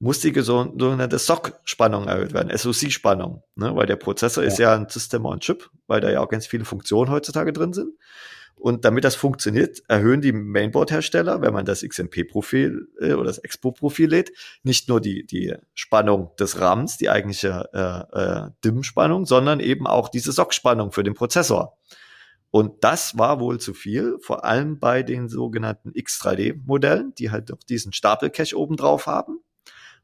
muss 0.00 0.20
die 0.20 0.32
sogenannte 0.40 1.18
SOC-Spannung 1.18 2.08
erhöht 2.08 2.32
werden, 2.32 2.56
SoC-Spannung, 2.56 3.42
ne? 3.54 3.76
weil 3.76 3.86
der 3.86 3.96
Prozessor 3.96 4.42
ja. 4.42 4.48
ist 4.48 4.58
ja 4.58 4.74
ein 4.74 4.88
System 4.88 5.26
on 5.26 5.40
Chip, 5.40 5.68
weil 5.86 6.00
da 6.00 6.10
ja 6.10 6.20
auch 6.20 6.28
ganz 6.28 6.46
viele 6.46 6.64
Funktionen 6.64 7.10
heutzutage 7.10 7.52
drin 7.52 7.74
sind. 7.74 7.92
Und 8.60 8.84
damit 8.84 9.04
das 9.04 9.14
funktioniert, 9.14 9.82
erhöhen 9.88 10.20
die 10.20 10.32
Mainboard-Hersteller, 10.32 11.40
wenn 11.40 11.54
man 11.54 11.64
das 11.64 11.80
XMP-Profil 11.80 12.88
äh, 13.00 13.14
oder 13.14 13.24
das 13.24 13.38
Expo-Profil 13.38 14.10
lädt, 14.10 14.32
nicht 14.62 14.88
nur 14.88 15.00
die, 15.00 15.26
die 15.26 15.54
Spannung 15.74 16.32
des 16.38 16.60
RAMs, 16.60 16.98
die 16.98 17.08
eigentliche 17.08 17.70
äh, 17.72 18.18
äh, 18.18 18.50
DIM-Spannung, 18.62 19.24
sondern 19.24 19.60
eben 19.60 19.86
auch 19.86 20.10
diese 20.10 20.30
SOC-Spannung 20.32 20.92
für 20.92 21.02
den 21.02 21.14
Prozessor. 21.14 21.78
Und 22.50 22.84
das 22.84 23.16
war 23.16 23.40
wohl 23.40 23.60
zu 23.60 23.72
viel, 23.72 24.18
vor 24.20 24.44
allem 24.44 24.78
bei 24.78 25.02
den 25.02 25.28
sogenannten 25.28 25.92
X3D-Modellen, 25.92 27.14
die 27.14 27.30
halt 27.30 27.50
auch 27.52 27.62
diesen 27.62 27.92
Stapelcache 27.94 28.58
oben 28.58 28.76
drauf 28.76 29.06
haben, 29.06 29.38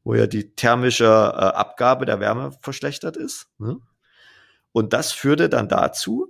wo 0.03 0.15
ja 0.15 0.27
die 0.27 0.55
thermische 0.55 1.05
äh, 1.05 1.09
Abgabe 1.09 2.07
der 2.07 2.21
Wärme 2.21 2.53
verschlechtert 2.63 3.19
ist. 3.19 3.49
Ne? 3.59 3.77
Und 4.73 4.93
das 4.93 5.13
führte 5.13 5.49
dann 5.51 5.69
dazu, 5.69 6.29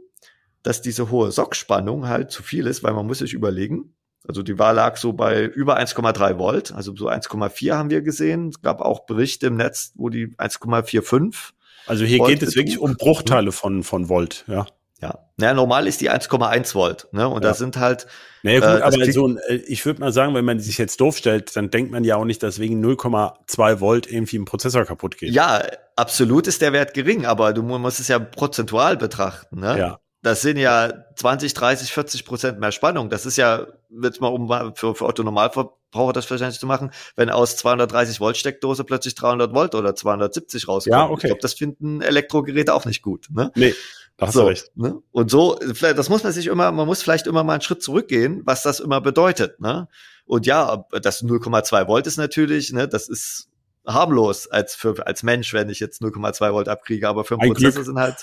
dass 0.66 0.83
diese 0.83 1.11
hohe 1.11 1.31
Sockspannung 1.31 2.09
halt 2.09 2.33
zu 2.33 2.42
viel 2.42 2.66
ist, 2.66 2.83
weil 2.83 2.92
man 2.92 3.07
muss 3.07 3.18
sich 3.18 3.35
überlegen, 3.35 3.94
also 4.26 4.42
die 4.42 4.59
Wahl 4.59 4.74
lag 4.74 4.96
so 4.96 5.12
bei 5.12 5.44
über 5.44 5.79
1,3 5.79 6.38
Volt, 6.38 6.72
also 6.72 6.94
so 6.96 7.09
1,4 7.09 7.74
haben 7.74 7.88
wir 7.88 8.02
gesehen. 8.02 8.48
Es 8.48 8.61
gab 8.62 8.81
auch 8.81 9.07
Berichte 9.07 9.46
im 9.46 9.57
Netz, 9.57 9.92
wo 9.94 10.09
die 10.09 10.35
1,45. 10.38 11.52
Also 11.87 12.05
hier 12.05 12.18
Volt 12.18 12.31
geht 12.31 12.42
es 12.42 12.57
wirklich 12.57 12.81
um 12.81 12.96
Bruchteile 12.96 13.52
von, 13.52 13.85
von 13.85 14.09
Volt, 14.09 14.44
ja. 14.48 14.66
Ja, 15.00 15.18
naja, 15.37 15.52
normal 15.52 15.87
ist 15.87 16.00
die 16.00 16.11
1,1 16.11 16.74
Volt, 16.74 17.09
ne? 17.12 17.29
Und 17.29 17.45
ja. 17.45 17.51
da 17.51 17.55
sind 17.55 17.76
halt. 17.76 18.07
Naja, 18.43 18.61
gut, 18.61 18.80
äh, 18.80 18.82
aber 18.82 19.12
so 19.12 19.28
ein, 19.28 19.38
äh, 19.47 19.57
ich 19.66 19.84
würde 19.84 20.01
mal 20.01 20.11
sagen, 20.11 20.34
wenn 20.34 20.47
man 20.47 20.59
sich 20.59 20.78
jetzt 20.78 21.03
doof 21.03 21.18
stellt, 21.18 21.55
dann 21.55 21.68
denkt 21.68 21.93
man 21.93 22.03
ja 22.03 22.16
auch 22.16 22.24
nicht, 22.24 22.43
dass 22.43 22.59
wegen 22.59 22.82
0,2 22.82 23.80
Volt 23.80 24.11
irgendwie 24.11 24.38
ein 24.38 24.47
Prozessor 24.47 24.86
kaputt 24.86 25.18
geht. 25.18 25.34
Ja, 25.34 25.62
absolut 25.97 26.47
ist 26.47 26.62
der 26.62 26.72
Wert 26.72 26.95
gering, 26.95 27.26
aber 27.26 27.53
du 27.53 27.62
musst 27.62 28.01
es 28.01 28.09
ja 28.09 28.18
prozentual 28.18 28.97
betrachten, 28.97 29.61
ne? 29.61 29.78
Ja 29.78 30.01
das 30.27 30.43
sind 30.43 30.57
ja 30.57 30.93
20, 31.14 31.55
30, 31.55 31.93
40 31.93 32.24
Prozent 32.24 32.59
mehr 32.59 32.72
Spannung. 32.72 33.11
Das 33.11 33.27
ist 33.27 33.37
ja, 33.37 33.68
jetzt 34.03 34.20
mal 34.20 34.27
um 34.27 34.49
für, 34.74 34.97
für 34.97 35.05
Otto 35.05 35.22
Normalverbraucher 35.22 36.12
das 36.12 36.29
wahrscheinlich 36.29 36.59
zu 36.59 36.66
machen, 36.66 36.91
wenn 37.14 37.31
aus 37.31 37.57
230 37.57 38.18
Volt 38.18 38.37
Steckdose 38.37 38.83
plötzlich 38.83 39.14
300 39.14 39.55
Volt 39.55 39.77
oder 39.77 39.95
270 39.95 40.66
rauskommt. 40.66 40.93
Ja, 40.93 41.05
okay. 41.05 41.14
Ich 41.14 41.22
glaube, 41.29 41.43
das 41.43 41.55
finden 41.55 42.03
Elektrogeräte 42.03 42.74
auch 42.74 42.87
nicht 42.87 43.03
gut. 43.03 43.29
Ne? 43.31 43.53
Nee. 43.55 43.72
Da 44.16 44.27
hast 44.27 44.35
so, 44.35 44.41
du 44.41 44.47
recht. 44.49 44.72
Ne? 44.74 45.01
Und 45.12 45.31
so, 45.31 45.61
vielleicht, 45.74 45.97
das 45.97 46.09
muss 46.09 46.24
man 46.24 46.33
sich 46.33 46.49
immer, 46.49 46.72
man 46.72 46.89
muss 46.89 47.03
vielleicht 47.05 47.29
immer 47.29 47.45
mal 47.45 47.53
einen 47.53 47.62
Schritt 47.62 47.85
zurückgehen, 47.85 48.43
was 48.45 48.64
das 48.64 48.81
immer 48.81 49.01
bedeutet. 49.01 49.61
Ne? 49.61 49.87
Und 50.24 50.45
ja, 50.45 50.87
das 50.91 51.22
0,2 51.22 51.87
Volt 51.87 52.09
ist 52.09 52.16
natürlich, 52.16 52.72
ne, 52.72 52.89
das 52.89 53.09
ist 53.09 53.49
harmlos 53.87 54.49
als 54.49 54.74
für 54.74 55.07
als 55.07 55.22
Mensch, 55.22 55.53
wenn 55.53 55.68
ich 55.68 55.79
jetzt 55.79 56.03
0,2 56.03 56.53
Volt 56.53 56.68
abkriege, 56.68 57.09
aber 57.09 57.24
für 57.24 57.35
einen 57.35 57.43
Ein 57.43 57.49
Prozessor 57.53 57.72
Glück. 57.72 57.87
sind 57.87 57.99
halt 57.99 58.16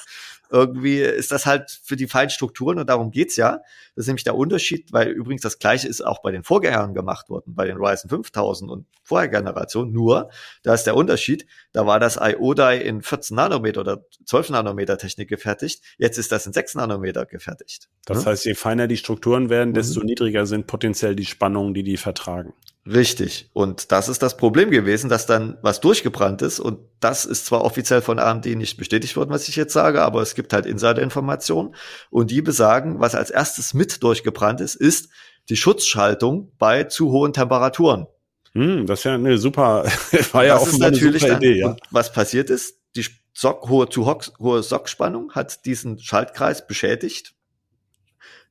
irgendwie 0.50 1.00
ist 1.00 1.32
das 1.32 1.46
halt 1.46 1.80
für 1.84 1.96
die 1.96 2.08
Feinstrukturen 2.08 2.78
und 2.80 2.88
darum 2.90 3.12
geht's 3.12 3.36
ja. 3.38 3.60
Das 3.96 4.04
ist 4.04 4.08
nämlich 4.08 4.24
der 4.24 4.36
Unterschied, 4.36 4.92
weil 4.94 5.10
übrigens 5.10 5.42
das 5.42 5.58
gleiche 5.60 5.88
ist 5.88 6.02
auch 6.06 6.22
bei 6.22 6.32
den 6.32 6.44
Vorgängern 6.44 6.94
gemacht 6.94 7.30
worden, 7.30 7.54
bei 7.56 7.66
den 7.66 7.78
Ryzen 7.78 8.10
5000 8.10 8.70
und 8.72 8.86
Vorhergeneration. 9.04 9.92
Nur, 9.92 10.30
da 10.64 10.74
ist 10.74 10.84
der 10.84 10.96
Unterschied, 10.96 11.46
da 11.72 11.86
war 11.86 12.00
das 12.00 12.18
IO-Die 12.22 12.82
in 12.84 13.02
14 13.02 13.36
Nanometer 13.36 13.82
oder 13.82 14.06
12 14.26 14.50
Nanometer 14.52 14.98
Technik 14.98 15.30
gefertigt. 15.30 15.82
Jetzt 15.98 16.18
ist 16.18 16.32
das 16.32 16.46
in 16.46 16.54
6 16.54 16.76
Nanometer 16.76 17.26
gefertigt. 17.26 17.90
Das 18.06 18.20
Ne? 18.20 18.32
heißt, 18.32 18.46
je 18.46 18.56
feiner 18.56 18.88
die 18.88 18.98
Strukturen 18.98 19.50
werden, 19.50 19.74
desto 19.74 20.00
Mhm. 20.02 20.06
niedriger 20.08 20.46
sind 20.46 20.68
potenziell 20.68 21.16
die 21.16 21.26
Spannungen, 21.26 21.74
die 21.74 21.84
die 21.84 21.98
vertragen. 21.98 22.54
Richtig. 22.86 23.50
Und 23.54 23.94
das 23.94 24.10
ist 24.10 24.22
das 24.22 24.36
Problem 24.36 24.70
gewesen, 24.70 25.10
dass 25.10 25.26
dann 25.26 25.58
was 25.62 25.80
durchgebrannt 25.80 26.42
ist. 26.42 26.60
Und 26.60 26.80
das 27.00 27.24
ist 27.24 27.46
zwar 27.46 27.64
offiziell 27.64 28.02
von 28.02 28.20
AMD 28.20 28.46
nicht 28.46 28.78
bestätigt 28.78 29.16
worden, 29.16 29.30
was 29.30 29.48
ich 29.48 29.56
jetzt 29.56 29.72
sage, 29.72 30.02
aber 30.02 30.22
es 30.22 30.36
gibt 30.36 30.52
halt 30.52 30.66
Insider-Informationen. 30.66 31.76
Und 32.10 32.30
die 32.30 32.42
besagen, 32.42 33.00
was 33.00 33.16
als 33.16 33.30
erstes 33.30 33.74
mit 33.74 34.04
durchgebrannt 34.04 34.60
ist, 34.60 34.76
ist 34.76 35.10
die 35.50 35.56
Schutzschaltung 35.56 36.52
bei 36.58 36.84
zu 36.84 37.12
hohen 37.12 37.32
Temperaturen. 37.32 38.08
Hm, 38.54 38.86
das 38.86 39.00
ist 39.00 39.06
ja 39.06 39.14
eine 39.16 39.38
super, 39.38 39.86
war 40.32 40.46
ja 40.46 40.56
das 40.56 40.64
ist 40.64 40.68
offenbar 40.68 40.88
eine 40.88 40.98
natürlich 40.98 41.22
super 41.22 41.34
dann, 41.34 41.42
Idee, 41.42 41.60
ja. 41.60 41.68
und 41.68 41.80
was 41.90 42.12
passiert 42.12 42.50
ist, 42.50 42.78
die 42.96 43.06
Sock, 43.34 43.68
hohe, 43.68 43.90
zu 43.90 44.06
hohe 44.06 44.62
Sockspannung 44.62 45.32
hat 45.32 45.66
diesen 45.66 45.98
Schaltkreis 45.98 46.68
beschädigt. 46.68 47.34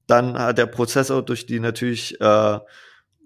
Dann 0.08 0.36
hat 0.36 0.58
der 0.58 0.66
Prozessor 0.66 1.22
durch 1.22 1.46
die 1.46 1.60
natürlich, 1.60 2.20
äh, 2.20 2.58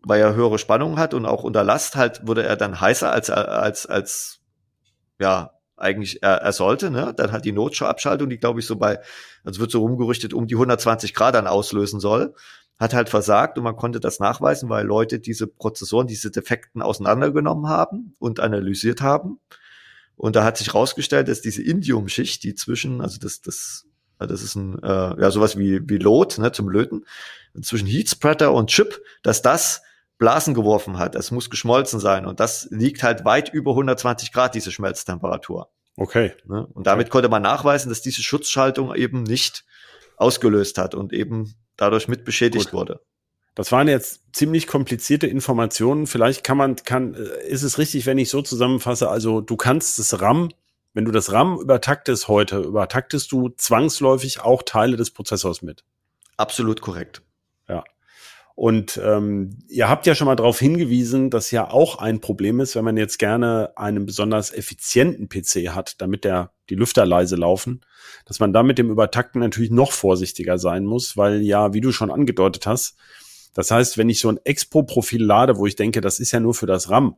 weil 0.06 0.20
er 0.20 0.36
höhere 0.36 0.58
Spannung 0.58 0.98
hat 0.98 1.14
und 1.14 1.26
auch 1.26 1.42
unter 1.42 1.64
Last 1.64 1.96
halt, 1.96 2.24
wurde 2.24 2.44
er 2.44 2.56
dann 2.56 2.80
heißer 2.80 3.10
als, 3.10 3.28
als, 3.28 3.86
als, 3.86 4.38
ja, 5.18 5.50
eigentlich 5.76 6.22
er, 6.22 6.36
er 6.36 6.52
sollte, 6.52 6.92
ne? 6.92 7.12
Dann 7.14 7.32
hat 7.32 7.44
die 7.44 7.50
Notschalabschaltung, 7.50 8.30
die 8.30 8.38
glaube 8.38 8.60
ich 8.60 8.66
so 8.66 8.76
bei, 8.76 9.00
also 9.42 9.60
wird 9.60 9.72
so 9.72 9.80
rumgerüchtet, 9.80 10.32
um 10.32 10.46
die 10.46 10.54
120 10.54 11.12
Grad 11.12 11.34
dann 11.34 11.48
auslösen 11.48 11.98
soll, 11.98 12.34
hat 12.78 12.94
halt 12.94 13.08
versagt 13.08 13.58
und 13.58 13.64
man 13.64 13.74
konnte 13.74 13.98
das 13.98 14.20
nachweisen, 14.20 14.68
weil 14.68 14.86
Leute 14.86 15.18
diese 15.18 15.48
Prozessoren, 15.48 16.06
diese 16.06 16.30
Defekten 16.30 16.82
auseinandergenommen 16.82 17.68
haben 17.68 18.14
und 18.20 18.38
analysiert 18.38 19.00
haben. 19.00 19.40
Und 20.14 20.36
da 20.36 20.44
hat 20.44 20.56
sich 20.56 20.72
rausgestellt, 20.72 21.26
dass 21.26 21.40
diese 21.40 21.64
Indiumschicht, 21.64 22.44
die 22.44 22.54
zwischen, 22.54 23.00
also 23.00 23.18
das, 23.18 23.42
das, 23.42 23.86
das 24.20 24.40
ist 24.40 24.54
ein, 24.54 24.80
äh, 24.84 25.20
ja, 25.20 25.30
sowas 25.32 25.58
wie, 25.58 25.80
wie 25.88 25.98
Lot, 25.98 26.38
ne, 26.38 26.52
zum 26.52 26.68
Löten, 26.68 27.04
zwischen 27.60 27.88
Heatspreader 27.88 28.52
und 28.52 28.70
Chip, 28.70 29.02
dass 29.24 29.42
das 29.42 29.82
Blasen 30.18 30.54
geworfen 30.54 30.98
hat. 30.98 31.14
Es 31.14 31.30
muss 31.30 31.50
geschmolzen 31.50 32.00
sein. 32.00 32.26
Und 32.26 32.40
das 32.40 32.68
liegt 32.70 33.02
halt 33.02 33.24
weit 33.24 33.52
über 33.52 33.72
120 33.72 34.32
Grad, 34.32 34.54
diese 34.54 34.72
Schmelztemperatur. 34.72 35.68
Okay. 35.96 36.32
Ne? 36.46 36.66
Und 36.66 36.86
damit 36.86 37.10
konnte 37.10 37.28
man 37.28 37.42
nachweisen, 37.42 37.88
dass 37.88 38.02
diese 38.02 38.22
Schutzschaltung 38.22 38.94
eben 38.94 39.22
nicht 39.22 39.64
ausgelöst 40.16 40.78
hat 40.78 40.94
und 40.94 41.12
eben 41.12 41.54
dadurch 41.76 42.08
mit 42.08 42.24
beschädigt 42.24 42.70
Gut. 42.70 42.72
wurde. 42.72 43.00
Das 43.54 43.72
waren 43.72 43.88
jetzt 43.88 44.20
ziemlich 44.32 44.66
komplizierte 44.66 45.26
Informationen. 45.26 46.06
Vielleicht 46.06 46.44
kann 46.44 46.58
man, 46.58 46.76
kann, 46.76 47.14
ist 47.14 47.62
es 47.62 47.78
richtig, 47.78 48.04
wenn 48.04 48.18
ich 48.18 48.28
so 48.28 48.42
zusammenfasse, 48.42 49.08
also 49.08 49.40
du 49.40 49.56
kannst 49.56 49.98
das 49.98 50.20
RAM, 50.20 50.50
wenn 50.92 51.06
du 51.06 51.10
das 51.10 51.32
RAM 51.32 51.58
übertaktest 51.58 52.28
heute, 52.28 52.58
übertaktest 52.58 53.32
du 53.32 53.48
zwangsläufig 53.50 54.40
auch 54.40 54.62
Teile 54.62 54.96
des 54.96 55.10
Prozessors 55.10 55.62
mit. 55.62 55.84
Absolut 56.36 56.82
korrekt. 56.82 57.22
Und 58.56 58.98
ähm, 59.04 59.58
ihr 59.68 59.88
habt 59.88 60.06
ja 60.06 60.14
schon 60.14 60.24
mal 60.24 60.34
darauf 60.34 60.58
hingewiesen, 60.58 61.28
dass 61.28 61.50
ja 61.50 61.70
auch 61.70 61.98
ein 61.98 62.22
Problem 62.22 62.58
ist, 62.58 62.74
wenn 62.74 62.86
man 62.86 62.96
jetzt 62.96 63.18
gerne 63.18 63.70
einen 63.76 64.06
besonders 64.06 64.50
effizienten 64.50 65.28
PC 65.28 65.74
hat, 65.74 66.00
damit 66.00 66.24
der 66.24 66.52
die 66.70 66.74
Lüfter 66.74 67.04
leise 67.04 67.36
laufen, 67.36 67.82
dass 68.24 68.40
man 68.40 68.54
da 68.54 68.62
mit 68.62 68.78
dem 68.78 68.90
Übertakten 68.90 69.42
natürlich 69.42 69.70
noch 69.70 69.92
vorsichtiger 69.92 70.56
sein 70.56 70.86
muss, 70.86 71.18
weil 71.18 71.42
ja, 71.42 71.74
wie 71.74 71.82
du 71.82 71.92
schon 71.92 72.10
angedeutet 72.10 72.66
hast, 72.66 72.96
das 73.52 73.70
heißt, 73.70 73.98
wenn 73.98 74.08
ich 74.08 74.20
so 74.20 74.30
ein 74.30 74.40
Expo-Profil 74.42 75.22
lade, 75.22 75.58
wo 75.58 75.66
ich 75.66 75.76
denke, 75.76 76.00
das 76.00 76.18
ist 76.18 76.32
ja 76.32 76.40
nur 76.40 76.54
für 76.54 76.66
das 76.66 76.88
RAM, 76.88 77.16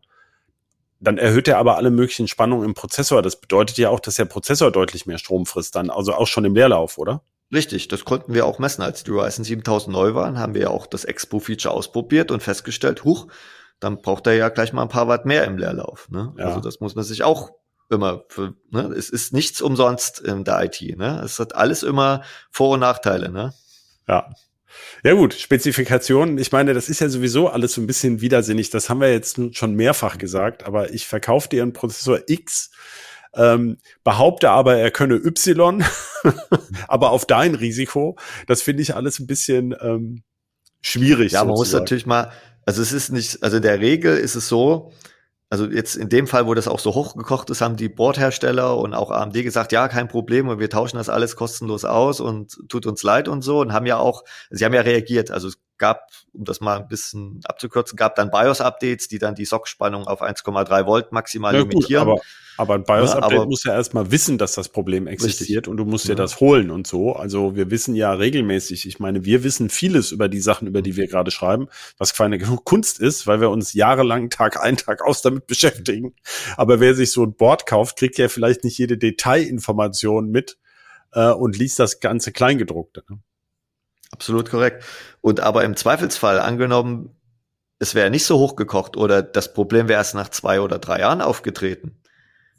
dann 0.98 1.18
erhöht 1.18 1.46
er 1.46 1.58
aber 1.58 1.76
alle 1.76 1.90
möglichen 1.90 2.26
Spannungen 2.26 2.64
im 2.64 2.74
Prozessor. 2.74 3.22
Das 3.22 3.40
bedeutet 3.40 3.78
ja 3.78 3.90
auch, 3.90 4.00
dass 4.00 4.16
der 4.16 4.24
Prozessor 4.24 4.72
deutlich 4.72 5.06
mehr 5.06 5.18
Strom 5.18 5.46
frisst 5.46 5.76
dann, 5.76 5.90
also 5.90 6.14
auch 6.14 6.26
schon 6.26 6.44
im 6.44 6.54
Leerlauf, 6.54 6.98
oder? 6.98 7.22
Richtig, 7.52 7.88
das 7.88 8.04
konnten 8.04 8.34
wir 8.34 8.44
auch 8.44 8.58
messen. 8.58 8.82
Als 8.82 9.04
die 9.04 9.10
Ryzen 9.10 9.44
7000 9.44 9.92
neu 9.92 10.14
waren, 10.14 10.38
haben 10.38 10.54
wir 10.54 10.62
ja 10.62 10.70
auch 10.70 10.86
das 10.86 11.04
Expo-Feature 11.04 11.72
ausprobiert 11.72 12.30
und 12.30 12.42
festgestellt, 12.42 13.04
huch, 13.04 13.28
dann 13.80 14.02
braucht 14.02 14.26
er 14.26 14.34
ja 14.34 14.48
gleich 14.50 14.72
mal 14.72 14.82
ein 14.82 14.88
paar 14.88 15.08
Watt 15.08 15.24
mehr 15.24 15.44
im 15.44 15.56
Leerlauf. 15.56 16.08
Ne? 16.10 16.34
Ja. 16.36 16.46
Also 16.46 16.60
das 16.60 16.80
muss 16.80 16.94
man 16.94 17.04
sich 17.04 17.22
auch 17.22 17.50
immer 17.90 18.24
für, 18.28 18.54
ne? 18.70 18.92
es 18.96 19.08
ist 19.08 19.32
nichts 19.32 19.62
umsonst 19.62 20.20
in 20.20 20.44
der 20.44 20.62
IT. 20.64 20.80
Ne? 20.98 21.22
Es 21.24 21.38
hat 21.38 21.54
alles 21.54 21.82
immer 21.82 22.22
Vor- 22.50 22.74
und 22.74 22.80
Nachteile. 22.80 23.30
Ne? 23.30 23.54
Ja. 24.06 24.30
Ja 25.02 25.14
gut, 25.14 25.32
Spezifikationen. 25.32 26.36
Ich 26.36 26.52
meine, 26.52 26.74
das 26.74 26.90
ist 26.90 27.00
ja 27.00 27.08
sowieso 27.08 27.48
alles 27.48 27.72
so 27.72 27.80
ein 27.80 27.86
bisschen 27.86 28.20
widersinnig. 28.20 28.68
Das 28.68 28.90
haben 28.90 29.00
wir 29.00 29.10
jetzt 29.10 29.40
schon 29.56 29.74
mehrfach 29.74 30.18
gesagt. 30.18 30.64
Aber 30.64 30.92
ich 30.92 31.06
verkaufe 31.06 31.48
dir 31.48 31.62
einen 31.62 31.72
Prozessor 31.72 32.20
X, 32.26 32.70
ähm, 33.34 33.78
behaupte 34.04 34.50
aber, 34.50 34.76
er 34.76 34.90
könne 34.90 35.16
Y, 35.16 35.84
aber 36.88 37.10
auf 37.10 37.26
dein 37.26 37.54
Risiko. 37.54 38.16
Das 38.46 38.62
finde 38.62 38.82
ich 38.82 38.94
alles 38.94 39.18
ein 39.18 39.26
bisschen 39.26 39.74
ähm, 39.80 40.22
schwierig. 40.80 41.32
Ja, 41.32 41.44
man 41.44 41.54
muss 41.54 41.72
natürlich 41.72 42.06
mal, 42.06 42.32
also 42.66 42.82
es 42.82 42.92
ist 42.92 43.10
nicht, 43.10 43.42
also 43.42 43.56
in 43.56 43.62
der 43.62 43.80
Regel 43.80 44.16
ist 44.16 44.34
es 44.34 44.48
so, 44.48 44.92
also 45.50 45.64
jetzt 45.66 45.96
in 45.96 46.10
dem 46.10 46.26
Fall, 46.26 46.46
wo 46.46 46.52
das 46.52 46.68
auch 46.68 46.78
so 46.78 46.94
hochgekocht 46.94 47.48
ist, 47.48 47.62
haben 47.62 47.76
die 47.76 47.88
Bordhersteller 47.88 48.76
und 48.76 48.92
auch 48.92 49.10
AMD 49.10 49.32
gesagt, 49.32 49.72
ja, 49.72 49.88
kein 49.88 50.06
Problem 50.06 50.48
und 50.48 50.58
wir 50.58 50.68
tauschen 50.68 50.98
das 50.98 51.08
alles 51.08 51.36
kostenlos 51.36 51.86
aus 51.86 52.20
und 52.20 52.58
tut 52.68 52.84
uns 52.84 53.02
leid 53.02 53.28
und 53.28 53.40
so 53.40 53.60
und 53.60 53.72
haben 53.72 53.86
ja 53.86 53.96
auch, 53.96 54.24
sie 54.50 54.64
haben 54.66 54.74
ja 54.74 54.82
reagiert. 54.82 55.30
Also 55.30 55.48
es 55.48 55.58
gab, 55.78 56.10
um 56.32 56.44
das 56.44 56.60
mal 56.60 56.78
ein 56.78 56.88
bisschen 56.88 57.40
abzukürzen, 57.44 57.96
gab 57.96 58.14
dann 58.16 58.30
BIOS-Updates, 58.30 59.08
die 59.08 59.18
dann 59.18 59.34
die 59.34 59.46
Sockspannung 59.46 60.06
auf 60.06 60.20
1,3 60.20 60.84
Volt 60.86 61.12
maximal 61.12 61.54
Ja, 61.54 61.62
gut, 61.62 61.72
limitieren. 61.72 62.02
aber, 62.02 62.20
aber 62.58 62.74
ein 62.74 62.84
BIOS-Update 62.84 63.30
Ja, 63.32 63.38
aber- 63.38 63.46
muss 63.46 63.64
ja 63.64 63.72
erstmal 63.74 64.10
wissen, 64.10 64.36
dass 64.36 64.54
das 64.54 64.68
Problem 64.68 65.06
existiert 65.06 65.66
und 65.68 65.78
du 65.78 65.84
musst 65.86 66.04
dir 66.06 66.10
Ja. 66.10 66.14
das 66.16 66.40
holen 66.40 66.70
und 66.70 66.86
so. 66.86 67.14
Also 67.14 67.56
wir 67.56 67.70
wissen 67.70 67.94
ja 67.94 68.12
regelmäßig, 68.12 68.86
ich 68.86 68.98
meine, 68.98 69.24
wir 69.24 69.42
wissen 69.44 69.70
vieles 69.70 70.12
über 70.12 70.28
die 70.28 70.40
Sachen, 70.40 70.68
über 70.68 70.82
die 70.82 70.96
wir 70.96 71.06
gerade 71.08 71.30
schreiben, 71.30 71.68
was 71.96 72.12
keine 72.14 72.36
genug 72.36 72.64
Kunst 72.66 73.00
ist, 73.00 73.26
weil 73.26 73.40
wir 73.40 73.48
uns 73.50 73.72
jahrelang 73.72 74.28
Tag 74.28 74.60
ein, 74.62 74.76
Tag 74.76 75.02
aus 75.02 75.22
damit 75.22 75.46
beschäftigen. 75.46 76.14
Aber 76.56 76.80
wer 76.80 76.94
sich 76.94 77.12
so 77.12 77.22
ein 77.24 77.34
Board 77.34 77.64
kauft, 77.66 77.96
kriegt 77.98 78.18
ja 78.18 78.28
vielleicht 78.28 78.64
nicht 78.64 78.76
jede 78.76 78.98
Detailinformation 78.98 80.30
mit 80.30 80.58
äh, 81.12 81.30
und 81.30 81.56
liest 81.56 81.78
das 81.78 82.00
ganze 82.00 82.32
Kleingedruckte. 82.32 83.04
ne? 83.08 83.18
Absolut 84.10 84.50
korrekt. 84.50 84.84
Und 85.20 85.40
aber 85.40 85.64
im 85.64 85.76
Zweifelsfall 85.76 86.40
angenommen, 86.40 87.14
es 87.78 87.94
wäre 87.94 88.10
nicht 88.10 88.24
so 88.24 88.38
hochgekocht 88.38 88.96
oder 88.96 89.22
das 89.22 89.52
Problem 89.52 89.86
wäre 89.88 89.98
erst 90.00 90.14
nach 90.14 90.30
zwei 90.30 90.60
oder 90.60 90.78
drei 90.78 91.00
Jahren 91.00 91.20
aufgetreten, 91.20 92.00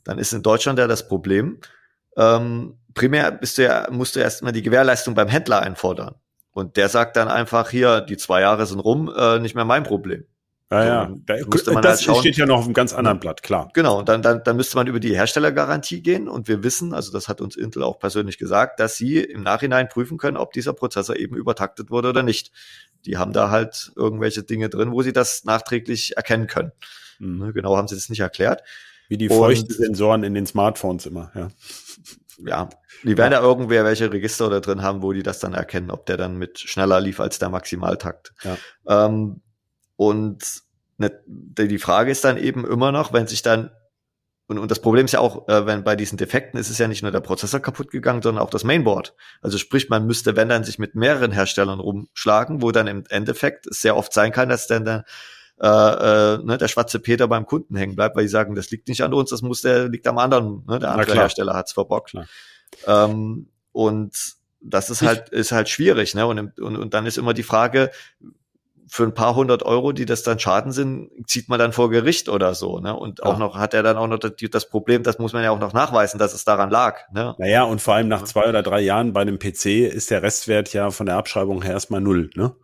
dann 0.03 0.17
ist 0.19 0.33
in 0.33 0.43
Deutschland 0.43 0.79
ja 0.79 0.87
das 0.87 1.07
Problem, 1.07 1.59
ähm, 2.17 2.77
primär 2.93 3.31
bist 3.31 3.57
du 3.57 3.63
ja, 3.63 3.87
musst 3.91 4.15
du 4.15 4.19
erstmal 4.19 4.51
die 4.51 4.61
Gewährleistung 4.61 5.15
beim 5.15 5.27
Händler 5.27 5.61
einfordern. 5.61 6.15
Und 6.51 6.77
der 6.77 6.89
sagt 6.89 7.15
dann 7.15 7.27
einfach 7.27 7.69
hier, 7.69 8.01
die 8.01 8.17
zwei 8.17 8.41
Jahre 8.41 8.65
sind 8.65 8.79
rum, 8.79 9.11
äh, 9.15 9.39
nicht 9.39 9.55
mehr 9.55 9.65
mein 9.65 9.83
Problem. 9.83 10.25
Ja, 10.71 10.85
ja. 10.85 11.15
Da, 11.25 11.35
müsste 11.51 11.71
man 11.71 11.81
das 11.81 11.99
halt 11.99 12.01
schauen- 12.05 12.19
steht 12.19 12.37
ja 12.37 12.45
noch 12.45 12.59
auf 12.59 12.65
einem 12.65 12.75
ganz 12.75 12.93
anderen 12.93 13.19
Blatt, 13.19 13.41
klar. 13.41 13.71
Genau, 13.73 13.97
und 13.99 14.07
dann, 14.09 14.21
dann, 14.21 14.43
dann 14.43 14.55
müsste 14.55 14.75
man 14.75 14.85
über 14.85 14.99
die 14.99 15.15
Herstellergarantie 15.15 16.03
gehen 16.03 16.27
und 16.27 16.47
wir 16.47 16.63
wissen, 16.63 16.93
also 16.93 17.11
das 17.11 17.27
hat 17.27 17.41
uns 17.41 17.55
Intel 17.55 17.81
auch 17.81 17.97
persönlich 17.97 18.37
gesagt, 18.37 18.79
dass 18.79 18.95
sie 18.95 19.17
im 19.19 19.41
Nachhinein 19.41 19.87
prüfen 19.89 20.19
können, 20.19 20.37
ob 20.37 20.53
dieser 20.53 20.73
Prozessor 20.73 21.15
eben 21.15 21.35
übertaktet 21.35 21.89
wurde 21.89 22.09
oder 22.09 22.21
nicht. 22.21 22.51
Die 23.05 23.17
haben 23.17 23.33
da 23.33 23.49
halt 23.49 23.91
irgendwelche 23.95 24.43
Dinge 24.43 24.69
drin, 24.69 24.91
wo 24.91 25.01
sie 25.01 25.13
das 25.13 25.43
nachträglich 25.43 26.17
erkennen 26.17 26.45
können. 26.45 26.71
Mhm. 27.17 27.37
Ne, 27.39 27.53
Genau 27.53 27.75
haben 27.75 27.87
sie 27.87 27.95
das 27.95 28.09
nicht 28.09 28.19
erklärt. 28.19 28.61
Wie 29.09 29.17
die 29.17 29.27
Und- 29.27 29.37
Feuchtesensoren 29.37 30.23
in 30.23 30.33
den 30.33 30.45
Smartphones 30.45 31.05
immer, 31.05 31.31
ja. 31.35 31.49
Ja, 32.45 32.69
die 33.03 33.17
werden 33.17 33.31
da 33.31 33.41
irgendwer 33.41 33.83
welche 33.83 34.13
Register 34.13 34.49
da 34.49 34.61
drin 34.61 34.81
haben, 34.81 35.01
wo 35.01 35.11
die 35.11 35.23
das 35.23 35.39
dann 35.39 35.53
erkennen, 35.53 35.91
ob 35.91 36.05
der 36.05 36.15
dann 36.15 36.37
mit 36.37 36.57
schneller 36.57 37.01
lief 37.01 37.19
als 37.19 37.37
der 37.37 37.49
Maximaltakt. 37.49 38.31
Ja. 38.43 38.57
Ähm, 38.87 39.41
und 39.97 40.61
ne, 40.97 41.11
die 41.27 41.79
Frage 41.79 42.11
ist 42.11 42.23
dann 42.23 42.37
eben 42.37 42.65
immer 42.65 42.93
noch, 42.93 43.11
wenn 43.11 43.27
sich 43.27 43.41
dann 43.41 43.71
und, 44.47 44.57
und 44.57 44.71
das 44.71 44.81
Problem 44.81 45.05
ist 45.05 45.11
ja 45.11 45.19
auch, 45.19 45.47
äh, 45.47 45.67
wenn 45.67 45.83
bei 45.83 45.95
diesen 45.95 46.17
Defekten 46.17 46.59
ist 46.59 46.71
es 46.71 46.79
ja 46.79 46.87
nicht 46.87 47.03
nur 47.03 47.11
der 47.11 47.19
Prozessor 47.19 47.59
kaputt 47.59 47.91
gegangen, 47.91 48.23
sondern 48.23 48.43
auch 48.43 48.49
das 48.49 48.63
Mainboard. 48.63 49.13
Also 49.41 49.59
sprich, 49.59 49.89
man 49.89 50.07
müsste, 50.07 50.35
wenn 50.35 50.49
dann 50.49 50.63
sich 50.63 50.79
mit 50.79 50.95
mehreren 50.95 51.31
Herstellern 51.31 51.79
rumschlagen, 51.79 52.63
wo 52.63 52.71
dann 52.71 52.87
im 52.87 53.03
Endeffekt 53.09 53.67
es 53.67 53.81
sehr 53.81 53.95
oft 53.95 54.11
sein 54.11 54.31
kann, 54.31 54.49
dass 54.49 54.65
dann 54.65 54.85
der, 54.85 55.05
äh, 55.61 55.67
äh, 55.67 56.37
ne, 56.43 56.57
der 56.57 56.67
schwarze 56.67 56.99
Peter 56.99 57.27
beim 57.27 57.45
Kunden 57.45 57.75
hängen 57.75 57.95
bleibt, 57.95 58.15
weil 58.15 58.23
die 58.23 58.29
sagen, 58.29 58.55
das 58.55 58.71
liegt 58.71 58.87
nicht 58.87 59.03
an 59.03 59.13
uns, 59.13 59.29
das 59.29 59.41
muss 59.41 59.61
der 59.61 59.89
liegt 59.89 60.07
am 60.07 60.17
anderen, 60.17 60.63
ne, 60.67 60.79
der 60.79 60.91
andere. 60.91 61.13
Hersteller 61.13 61.53
hat's 61.53 61.73
verbockt. 61.73 62.13
Ähm, 62.87 63.49
und 63.71 64.15
das 64.61 64.89
ist 64.89 65.01
halt, 65.01 65.29
ist 65.29 65.51
halt 65.51 65.69
schwierig, 65.69 66.15
ne? 66.15 66.27
Und, 66.27 66.59
und, 66.59 66.77
und 66.77 66.93
dann 66.93 67.05
ist 67.05 67.17
immer 67.17 67.33
die 67.33 67.43
Frage, 67.43 67.91
für 68.89 69.03
ein 69.03 69.13
paar 69.13 69.35
hundert 69.35 69.63
Euro, 69.63 69.91
die 69.91 70.05
das 70.05 70.23
dann 70.23 70.39
Schaden 70.39 70.71
sind, 70.71 71.11
zieht 71.27 71.47
man 71.47 71.59
dann 71.59 71.73
vor 71.73 71.91
Gericht 71.91 72.27
oder 72.27 72.55
so. 72.55 72.79
Ne? 72.79 72.95
Und 72.95 73.23
auch 73.23 73.33
ja. 73.33 73.39
noch 73.39 73.55
hat 73.55 73.73
er 73.75 73.83
dann 73.83 73.97
auch 73.97 74.07
noch 74.07 74.17
das, 74.17 74.69
Problem, 74.69 75.03
das 75.03 75.19
muss 75.19 75.31
man 75.31 75.43
ja 75.43 75.51
auch 75.51 75.59
noch 75.59 75.73
nachweisen, 75.73 76.17
dass 76.17 76.33
es 76.33 76.43
daran 76.43 76.71
lag. 76.71 76.97
Ne? 77.13 77.35
Naja, 77.37 77.63
und 77.63 77.81
vor 77.81 77.93
allem 77.93 78.07
nach 78.07 78.23
zwei 78.23 78.49
oder 78.49 78.63
drei 78.63 78.81
Jahren 78.81 79.13
bei 79.13 79.21
einem 79.21 79.37
PC 79.37 79.65
ist 79.65 80.09
der 80.09 80.23
Restwert 80.23 80.73
ja 80.73 80.89
von 80.89 81.05
der 81.05 81.17
Abschreibung 81.17 81.61
her 81.61 81.73
erstmal 81.73 82.01
null. 82.01 82.31
Ne? 82.35 82.55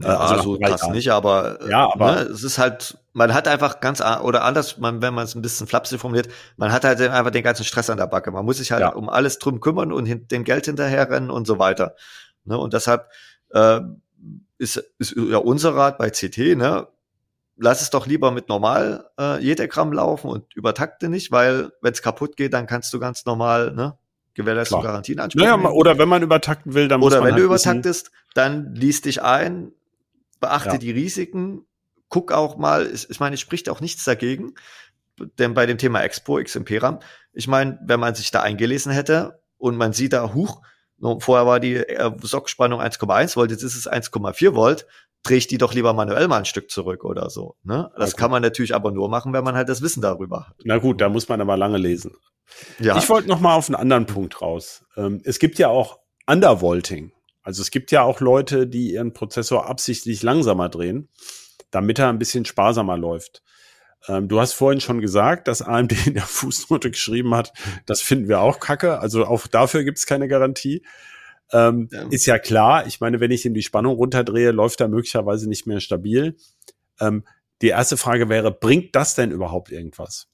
Ja, 0.00 0.18
also, 0.18 0.34
also 0.34 0.58
krass 0.58 0.88
nicht, 0.88 1.10
aber, 1.10 1.58
ja, 1.68 1.90
aber 1.92 2.12
ne, 2.12 2.20
es 2.22 2.42
ist 2.42 2.58
halt, 2.58 2.98
man 3.12 3.32
hat 3.32 3.48
einfach 3.48 3.80
ganz, 3.80 4.00
oder 4.00 4.44
anders, 4.44 4.78
man, 4.78 5.00
wenn 5.00 5.14
man 5.14 5.24
es 5.24 5.34
ein 5.34 5.42
bisschen 5.42 5.66
flapsig 5.66 6.00
formuliert, 6.00 6.28
man 6.56 6.72
hat 6.72 6.84
halt 6.84 7.00
einfach 7.00 7.30
den 7.30 7.44
ganzen 7.44 7.64
Stress 7.64 7.88
an 7.88 7.98
der 7.98 8.06
Backe. 8.06 8.30
Man 8.30 8.44
muss 8.44 8.58
sich 8.58 8.72
halt 8.72 8.82
ja. 8.82 8.88
um 8.90 9.08
alles 9.08 9.38
drum 9.38 9.60
kümmern 9.60 9.92
und 9.92 10.06
hin, 10.06 10.26
dem 10.28 10.44
Geld 10.44 10.66
hinterherrennen 10.66 11.30
und 11.30 11.46
so 11.46 11.58
weiter. 11.58 11.94
Ne? 12.44 12.58
Und 12.58 12.72
deshalb 12.74 13.08
äh, 13.50 13.80
ist, 14.62 14.76
ist 14.98 15.14
ja 15.16 15.38
unser 15.38 15.74
Rat 15.74 15.98
bei 15.98 16.10
CT, 16.10 16.56
ne? 16.56 16.86
Lass 17.56 17.82
es 17.82 17.90
doch 17.90 18.06
lieber 18.06 18.30
mit 18.30 18.48
normal 18.48 19.10
äh, 19.18 19.42
Jedegramm 19.42 19.92
laufen 19.92 20.30
und 20.30 20.54
übertakte 20.54 21.08
nicht, 21.08 21.30
weil 21.30 21.72
wenn 21.82 21.92
es 21.92 22.00
kaputt 22.00 22.36
geht, 22.36 22.54
dann 22.54 22.66
kannst 22.66 22.92
du 22.94 22.98
ganz 22.98 23.26
normal, 23.26 23.72
ne? 23.74 23.98
Gewährleistung 24.34 24.82
Garantien 24.82 25.20
ansprechen. 25.20 25.60
Naja, 25.60 25.70
oder 25.70 25.98
wenn 25.98 26.08
man 26.08 26.22
übertakten 26.22 26.72
will, 26.72 26.88
dann 26.88 27.00
muss 27.00 27.08
oder 27.08 27.16
man. 27.16 27.24
Oder 27.24 27.26
wenn 27.26 27.34
halt 27.34 27.42
du 27.42 27.46
übertaktest, 27.46 28.10
dann 28.34 28.74
liest 28.74 29.04
dich 29.04 29.22
ein, 29.22 29.72
beachte 30.40 30.70
ja. 30.70 30.78
die 30.78 30.90
Risiken, 30.90 31.66
guck 32.08 32.32
auch 32.32 32.56
mal, 32.56 32.90
ich, 32.90 33.10
ich 33.10 33.20
meine, 33.20 33.34
es 33.34 33.40
spricht 33.40 33.68
auch 33.68 33.80
nichts 33.80 34.04
dagegen, 34.04 34.54
denn 35.38 35.52
bei 35.52 35.66
dem 35.66 35.76
Thema 35.76 36.02
Expo, 36.02 36.42
XMP-RAM, 36.42 37.00
ich 37.34 37.46
meine, 37.46 37.78
wenn 37.84 38.00
man 38.00 38.14
sich 38.14 38.30
da 38.30 38.40
eingelesen 38.40 38.92
hätte 38.92 39.42
und 39.58 39.76
man 39.76 39.92
sieht 39.92 40.14
da, 40.14 40.32
huch, 40.32 40.62
Vorher 41.20 41.46
war 41.46 41.60
die 41.60 41.76
äh, 41.76 42.10
Sockspannung 42.22 42.80
1,1 42.80 43.36
Volt, 43.36 43.50
jetzt 43.50 43.62
ist 43.62 43.74
es 43.74 43.90
1,4 43.90 44.54
Volt. 44.54 44.86
Dreh 45.24 45.36
ich 45.36 45.46
die 45.46 45.58
doch 45.58 45.74
lieber 45.74 45.92
manuell 45.92 46.26
mal 46.26 46.38
ein 46.38 46.44
Stück 46.44 46.70
zurück 46.70 47.04
oder 47.04 47.30
so. 47.30 47.56
Ne? 47.62 47.90
Das 47.96 48.16
kann 48.16 48.30
man 48.30 48.42
natürlich 48.42 48.74
aber 48.74 48.90
nur 48.90 49.08
machen, 49.08 49.32
wenn 49.32 49.44
man 49.44 49.54
halt 49.54 49.68
das 49.68 49.80
Wissen 49.80 50.02
darüber 50.02 50.48
hat. 50.48 50.56
Na 50.64 50.78
gut, 50.78 51.00
da 51.00 51.08
muss 51.08 51.28
man 51.28 51.40
aber 51.40 51.56
lange 51.56 51.78
lesen. 51.78 52.16
Ja. 52.80 52.98
Ich 52.98 53.08
wollte 53.08 53.28
noch 53.28 53.40
mal 53.40 53.54
auf 53.54 53.68
einen 53.68 53.76
anderen 53.76 54.06
Punkt 54.06 54.42
raus. 54.42 54.84
Ähm, 54.96 55.20
es 55.24 55.38
gibt 55.38 55.58
ja 55.58 55.68
auch 55.68 56.00
Undervolting. 56.26 57.12
Also 57.42 57.62
es 57.62 57.70
gibt 57.70 57.90
ja 57.90 58.02
auch 58.02 58.20
Leute, 58.20 58.66
die 58.66 58.92
ihren 58.92 59.12
Prozessor 59.12 59.68
absichtlich 59.68 60.22
langsamer 60.22 60.68
drehen, 60.68 61.08
damit 61.70 61.98
er 61.98 62.08
ein 62.08 62.18
bisschen 62.18 62.44
sparsamer 62.44 62.96
läuft. 62.96 63.42
Ähm, 64.08 64.28
du 64.28 64.40
hast 64.40 64.52
vorhin 64.52 64.80
schon 64.80 65.00
gesagt, 65.00 65.48
dass 65.48 65.62
AMD 65.62 65.92
in 66.06 66.14
der 66.14 66.22
Fußnote 66.22 66.90
geschrieben 66.90 67.34
hat, 67.34 67.52
das 67.86 68.00
finden 68.00 68.28
wir 68.28 68.40
auch 68.40 68.60
kacke. 68.60 68.98
Also 68.98 69.26
auch 69.26 69.46
dafür 69.46 69.84
gibt 69.84 69.98
es 69.98 70.06
keine 70.06 70.28
Garantie. 70.28 70.84
Ähm, 71.52 71.88
ja. 71.92 72.06
Ist 72.10 72.26
ja 72.26 72.38
klar. 72.38 72.86
Ich 72.86 73.00
meine, 73.00 73.20
wenn 73.20 73.30
ich 73.30 73.44
ihm 73.44 73.54
die 73.54 73.62
Spannung 73.62 73.96
runterdrehe, 73.96 74.50
läuft 74.50 74.80
er 74.80 74.88
möglicherweise 74.88 75.48
nicht 75.48 75.66
mehr 75.66 75.80
stabil. 75.80 76.36
Ähm, 76.98 77.24
die 77.60 77.68
erste 77.68 77.96
Frage 77.96 78.28
wäre, 78.28 78.50
bringt 78.50 78.96
das 78.96 79.14
denn 79.14 79.30
überhaupt 79.30 79.70
irgendwas? 79.70 80.28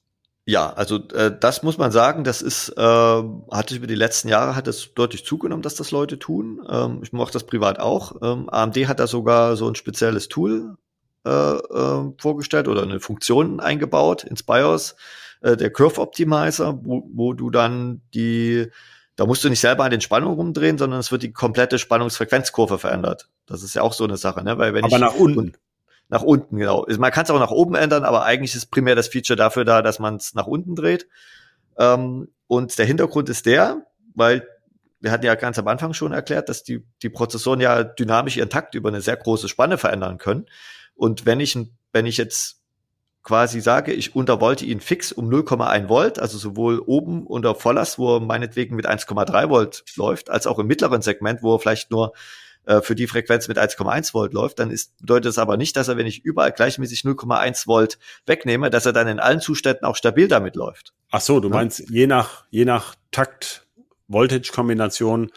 Ja, 0.45 0.73
also 0.73 0.95
äh, 1.09 1.31
das 1.37 1.61
muss 1.61 1.77
man 1.77 1.91
sagen, 1.91 2.23
das 2.23 2.41
ist, 2.41 2.69
äh, 2.69 2.81
hat 2.81 3.69
sich 3.69 3.77
über 3.77 3.85
die 3.85 3.95
letzten 3.95 4.29
Jahre 4.29 4.55
hat 4.55 4.67
es 4.67 4.95
deutlich 4.95 5.23
zugenommen, 5.23 5.61
dass 5.61 5.75
das 5.75 5.91
Leute 5.91 6.17
tun. 6.17 6.65
Ähm, 6.67 7.01
ich 7.03 7.13
mache 7.13 7.31
das 7.31 7.43
privat 7.43 7.79
auch. 7.79 8.15
Ähm, 8.23 8.49
AMD 8.49 8.75
hat 8.87 8.99
da 8.99 9.05
sogar 9.05 9.55
so 9.57 9.67
ein 9.67 9.75
spezielles 9.75 10.27
Tool 10.27 10.75
äh, 11.29 11.57
äh, 11.57 12.11
vorgestellt 12.17 12.67
oder 12.67 12.81
eine 12.81 12.99
Funktion 12.99 13.59
eingebaut 13.59 14.23
ins 14.23 14.41
BIOS, 14.41 14.95
äh, 15.41 15.55
der 15.55 15.71
Curve 15.71 16.01
Optimizer, 16.01 16.79
wo, 16.83 17.07
wo 17.13 17.33
du 17.33 17.51
dann 17.51 18.01
die, 18.15 18.67
da 19.15 19.25
musst 19.25 19.43
du 19.43 19.49
nicht 19.49 19.59
selber 19.59 19.83
an 19.83 19.91
den 19.91 20.01
Spannungen 20.01 20.35
rumdrehen, 20.35 20.79
sondern 20.79 20.99
es 20.99 21.11
wird 21.11 21.21
die 21.21 21.31
komplette 21.31 21.77
Spannungsfrequenzkurve 21.77 22.79
verändert. 22.79 23.29
Das 23.45 23.61
ist 23.61 23.75
ja 23.75 23.83
auch 23.83 23.93
so 23.93 24.05
eine 24.05 24.17
Sache, 24.17 24.43
ne? 24.43 24.57
Weil 24.57 24.73
wenn 24.73 24.83
aber 24.83 24.95
ich, 24.95 25.01
nach 25.01 25.13
unten. 25.13 25.53
Nach 26.07 26.23
unten, 26.23 26.57
genau. 26.57 26.87
Man 26.97 27.11
kann 27.11 27.25
es 27.25 27.29
auch 27.29 27.39
nach 27.39 27.51
oben 27.51 27.75
ändern, 27.75 28.03
aber 28.03 28.23
eigentlich 28.23 28.55
ist 28.55 28.71
primär 28.71 28.95
das 28.95 29.09
Feature 29.09 29.37
dafür 29.37 29.63
da, 29.65 29.83
dass 29.83 29.99
man 29.99 30.15
es 30.15 30.33
nach 30.33 30.47
unten 30.47 30.75
dreht. 30.75 31.07
Ähm, 31.77 32.29
und 32.47 32.75
der 32.79 32.87
Hintergrund 32.87 33.29
ist 33.29 33.45
der, 33.45 33.85
weil 34.15 34.47
wir 34.99 35.11
hatten 35.11 35.25
ja 35.25 35.35
ganz 35.35 35.59
am 35.59 35.67
Anfang 35.67 35.93
schon 35.93 36.11
erklärt, 36.11 36.49
dass 36.49 36.63
die, 36.63 36.83
die 37.03 37.09
Prozessoren 37.09 37.61
ja 37.61 37.83
dynamisch 37.83 38.37
ihren 38.37 38.49
Takt 38.49 38.73
über 38.73 38.89
eine 38.89 39.01
sehr 39.01 39.15
große 39.15 39.47
Spanne 39.47 39.77
verändern 39.77 40.17
können. 40.17 40.47
Und 40.99 41.25
wenn 41.25 41.39
ich, 41.39 41.57
wenn 41.93 42.05
ich 42.05 42.17
jetzt 42.17 42.61
quasi 43.23 43.61
sage, 43.61 43.93
ich 43.93 44.15
untervolte 44.15 44.65
ihn 44.65 44.81
fix 44.81 45.13
um 45.13 45.29
0,1 45.29 45.87
Volt, 45.87 46.19
also 46.19 46.37
sowohl 46.37 46.79
oben 46.85 47.25
unter 47.25 47.55
Volllast, 47.55 47.97
wo 47.97 48.17
er 48.17 48.19
meinetwegen 48.19 48.75
mit 48.75 48.85
1,3 48.85 49.49
Volt 49.49 49.85
läuft, 49.95 50.29
als 50.29 50.45
auch 50.45 50.59
im 50.59 50.67
mittleren 50.67 51.01
Segment, 51.01 51.41
wo 51.41 51.55
er 51.55 51.59
vielleicht 51.59 51.89
nur 51.89 52.11
äh, 52.65 52.81
für 52.81 52.95
die 52.95 53.07
Frequenz 53.07 53.47
mit 53.47 53.57
1,1 53.57 54.13
Volt 54.13 54.33
läuft, 54.33 54.59
dann 54.59 54.71
ist, 54.71 54.97
bedeutet 54.99 55.27
das 55.27 55.37
aber 55.37 55.55
nicht, 55.55 55.77
dass 55.77 55.87
er, 55.87 55.95
wenn 55.95 56.05
ich 56.05 56.25
überall 56.25 56.51
gleichmäßig 56.51 57.01
0,1 57.01 57.65
Volt 57.65 57.97
wegnehme, 58.25 58.69
dass 58.69 58.85
er 58.85 58.91
dann 58.91 59.07
in 59.07 59.21
allen 59.21 59.39
Zuständen 59.39 59.85
auch 59.85 59.95
stabil 59.95 60.27
damit 60.27 60.57
läuft. 60.57 60.93
Ach 61.11 61.21
so, 61.21 61.39
du 61.39 61.47
ja? 61.47 61.55
meinst, 61.55 61.89
je 61.89 62.07
nach, 62.07 62.43
je 62.49 62.65
nach 62.65 62.95
Takt, 63.11 63.65
Voltage-Kombination 64.09 65.31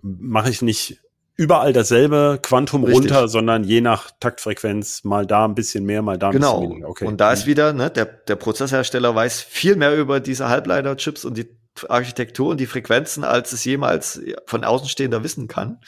mache 0.00 0.48
ich 0.48 0.62
nicht 0.62 1.02
überall 1.38 1.72
dasselbe 1.72 2.38
Quantum 2.42 2.84
Richtig. 2.84 3.12
runter, 3.12 3.28
sondern 3.28 3.64
je 3.64 3.80
nach 3.80 4.10
Taktfrequenz 4.18 5.04
mal 5.04 5.24
da 5.24 5.44
ein 5.44 5.54
bisschen 5.54 5.84
mehr, 5.84 6.02
mal 6.02 6.18
da 6.18 6.28
ein 6.28 6.32
genau. 6.32 6.58
bisschen 6.58 6.72
weniger. 6.72 6.88
Okay. 6.88 7.06
Und 7.06 7.20
da 7.20 7.32
ist 7.32 7.46
mhm. 7.46 7.50
wieder, 7.50 7.72
ne, 7.72 7.90
der, 7.90 8.04
der 8.04 8.36
Prozesshersteller 8.36 9.14
weiß 9.14 9.40
viel 9.40 9.76
mehr 9.76 9.96
über 9.96 10.18
diese 10.18 10.48
Halbleiterchips 10.48 11.24
und 11.24 11.38
die 11.38 11.48
Architektur 11.88 12.48
und 12.48 12.58
die 12.58 12.66
Frequenzen, 12.66 13.22
als 13.22 13.52
es 13.52 13.64
jemals 13.64 14.20
von 14.46 14.64
Außenstehender 14.64 15.22
wissen 15.22 15.46
kann. 15.46 15.78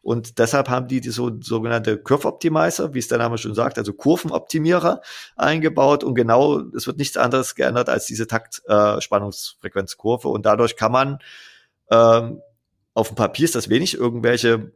Und 0.00 0.38
deshalb 0.38 0.68
haben 0.68 0.86
die 0.86 1.00
die 1.00 1.10
so, 1.10 1.32
sogenannte 1.40 1.98
Curve 1.98 2.28
Optimizer, 2.28 2.94
wie 2.94 3.00
es 3.00 3.08
der 3.08 3.18
Name 3.18 3.36
schon 3.36 3.56
sagt, 3.56 3.78
also 3.78 3.92
Kurvenoptimierer 3.92 5.02
eingebaut. 5.34 6.04
Und 6.04 6.14
genau, 6.14 6.60
es 6.74 6.86
wird 6.86 6.98
nichts 6.98 7.16
anderes 7.16 7.56
geändert 7.56 7.88
als 7.88 8.06
diese 8.06 8.28
Taktspannungsfrequenzkurve. 8.28 10.28
Äh, 10.28 10.30
und 10.30 10.46
dadurch 10.46 10.76
kann 10.76 10.92
man 10.92 11.18
ähm, 11.90 12.40
auf 12.94 13.08
dem 13.08 13.16
Papier 13.16 13.44
ist 13.44 13.56
das 13.56 13.68
wenig, 13.68 13.96
irgendwelche 13.96 14.72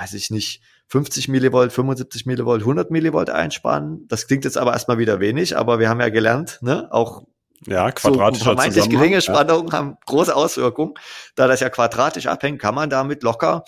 weiß 0.00 0.14
ich 0.14 0.30
nicht, 0.30 0.62
50 0.88 1.28
Millivolt, 1.28 1.72
75 1.72 2.26
Millivolt, 2.26 2.62
100 2.62 2.90
Millivolt 2.90 3.30
einsparen. 3.30 4.06
Das 4.08 4.26
klingt 4.26 4.44
jetzt 4.44 4.56
aber 4.56 4.72
erstmal 4.72 4.98
wieder 4.98 5.20
wenig, 5.20 5.56
aber 5.56 5.78
wir 5.78 5.88
haben 5.88 6.00
ja 6.00 6.08
gelernt, 6.08 6.58
ne, 6.62 6.88
auch 6.90 7.24
ja, 7.66 7.92
quadratischer 7.92 8.44
so 8.44 8.50
vermeintlich 8.50 8.88
geringe 8.88 9.20
Spannungen 9.20 9.68
ja. 9.68 9.74
haben 9.74 9.98
große 10.06 10.34
Auswirkungen. 10.34 10.94
Da 11.34 11.46
das 11.46 11.60
ja 11.60 11.68
quadratisch 11.68 12.26
abhängt, 12.26 12.58
kann 12.60 12.74
man 12.74 12.88
damit 12.88 13.22
locker, 13.22 13.64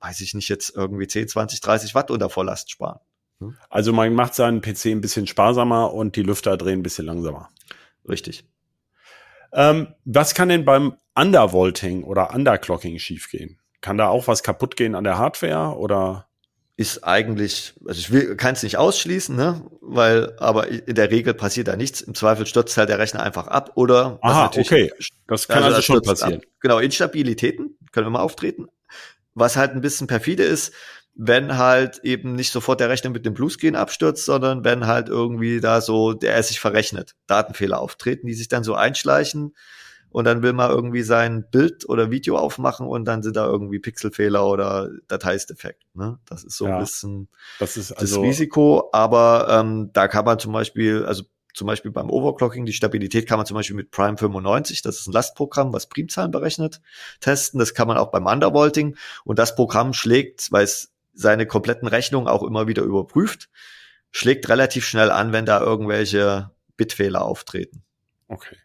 weiß 0.00 0.20
ich 0.20 0.32
nicht, 0.32 0.48
jetzt 0.48 0.74
irgendwie 0.74 1.06
10, 1.06 1.28
20, 1.28 1.60
30 1.60 1.94
Watt 1.94 2.10
unter 2.10 2.30
Volllast 2.30 2.70
sparen. 2.70 2.98
Hm? 3.40 3.56
Also 3.68 3.92
man 3.92 4.14
macht 4.14 4.34
seinen 4.34 4.62
PC 4.62 4.86
ein 4.86 5.02
bisschen 5.02 5.26
sparsamer 5.26 5.92
und 5.92 6.16
die 6.16 6.22
Lüfter 6.22 6.56
drehen 6.56 6.80
ein 6.80 6.82
bisschen 6.82 7.04
langsamer. 7.04 7.50
Richtig. 8.08 8.46
Ähm, 9.52 9.94
was 10.06 10.34
kann 10.34 10.48
denn 10.48 10.64
beim 10.64 10.96
Undervolting 11.14 12.04
oder 12.04 12.34
Underclocking 12.34 12.98
schiefgehen? 12.98 13.58
Kann 13.80 13.98
da 13.98 14.08
auch 14.08 14.26
was 14.26 14.42
kaputt 14.42 14.76
gehen 14.76 14.94
an 14.94 15.04
der 15.04 15.18
Hardware 15.18 15.76
oder? 15.78 16.26
Ist 16.76 17.02
eigentlich, 17.02 17.74
also 17.86 17.98
ich 17.98 18.12
will, 18.12 18.36
kann 18.36 18.54
es 18.54 18.62
nicht 18.62 18.76
ausschließen, 18.76 19.34
ne? 19.34 19.68
Weil, 19.80 20.36
aber 20.38 20.68
in 20.68 20.94
der 20.94 21.10
Regel 21.10 21.34
passiert 21.34 21.66
da 21.66 21.74
nichts. 21.74 22.00
Im 22.00 22.14
Zweifel 22.14 22.46
stürzt 22.46 22.76
halt 22.76 22.88
der 22.88 23.00
Rechner 23.00 23.20
einfach 23.20 23.48
ab 23.48 23.72
oder. 23.74 24.20
Aha, 24.22 24.52
okay. 24.56 24.92
Das 25.26 25.48
kann 25.48 25.64
also, 25.64 25.76
also 25.76 25.82
schon 25.82 26.02
passieren. 26.02 26.34
Ab. 26.34 26.42
Genau, 26.60 26.78
Instabilitäten 26.78 27.76
können 27.90 28.06
immer 28.06 28.22
auftreten. 28.22 28.68
Was 29.34 29.56
halt 29.56 29.72
ein 29.72 29.80
bisschen 29.80 30.06
perfide 30.06 30.44
ist, 30.44 30.72
wenn 31.20 31.58
halt 31.58 31.98
eben 32.04 32.36
nicht 32.36 32.52
sofort 32.52 32.78
der 32.78 32.90
Rechner 32.90 33.10
mit 33.10 33.26
dem 33.26 33.34
Bluescreen 33.34 33.74
abstürzt, 33.74 34.24
sondern 34.24 34.64
wenn 34.64 34.86
halt 34.86 35.08
irgendwie 35.08 35.60
da 35.60 35.80
so, 35.80 36.12
der 36.12 36.40
sich 36.44 36.60
verrechnet, 36.60 37.16
Datenfehler 37.26 37.80
auftreten, 37.80 38.28
die 38.28 38.34
sich 38.34 38.46
dann 38.46 38.62
so 38.62 38.74
einschleichen 38.74 39.56
und 40.10 40.24
dann 40.24 40.42
will 40.42 40.52
man 40.52 40.70
irgendwie 40.70 41.02
sein 41.02 41.46
Bild 41.50 41.88
oder 41.88 42.10
Video 42.10 42.38
aufmachen 42.38 42.86
und 42.86 43.04
dann 43.04 43.22
sind 43.22 43.36
da 43.36 43.46
irgendwie 43.46 43.78
Pixelfehler 43.78 44.46
oder 44.46 44.90
Dateistefekt. 45.06 45.84
Ne? 45.94 46.18
Das 46.26 46.44
ist 46.44 46.56
so 46.56 46.66
ja, 46.66 46.76
ein 46.76 46.80
bisschen 46.80 47.28
das, 47.58 47.76
ist 47.76 47.92
also 47.92 48.16
das 48.16 48.24
Risiko, 48.24 48.88
aber 48.92 49.48
ähm, 49.50 49.90
da 49.92 50.08
kann 50.08 50.24
man 50.24 50.38
zum 50.38 50.52
Beispiel, 50.52 51.04
also 51.04 51.24
zum 51.54 51.66
Beispiel 51.66 51.90
beim 51.90 52.08
Overclocking, 52.08 52.66
die 52.66 52.72
Stabilität 52.72 53.28
kann 53.28 53.38
man 53.38 53.46
zum 53.46 53.56
Beispiel 53.56 53.76
mit 53.76 53.90
Prime 53.90 54.16
95, 54.16 54.82
das 54.82 55.00
ist 55.00 55.08
ein 55.08 55.12
Lastprogramm, 55.12 55.72
was 55.72 55.88
Primzahlen 55.88 56.30
berechnet, 56.30 56.80
testen. 57.20 57.58
Das 57.58 57.74
kann 57.74 57.88
man 57.88 57.98
auch 57.98 58.10
beim 58.10 58.26
Undervolting 58.26 58.96
und 59.24 59.38
das 59.38 59.56
Programm 59.56 59.92
schlägt, 59.92 60.52
weil 60.52 60.64
es 60.64 60.92
seine 61.14 61.46
kompletten 61.46 61.88
Rechnungen 61.88 62.28
auch 62.28 62.44
immer 62.44 62.68
wieder 62.68 62.82
überprüft, 62.82 63.50
schlägt 64.12 64.48
relativ 64.48 64.86
schnell 64.86 65.10
an, 65.10 65.32
wenn 65.32 65.46
da 65.46 65.60
irgendwelche 65.60 66.52
Bitfehler 66.76 67.22
auftreten. 67.22 67.82
Okay. 68.28 68.56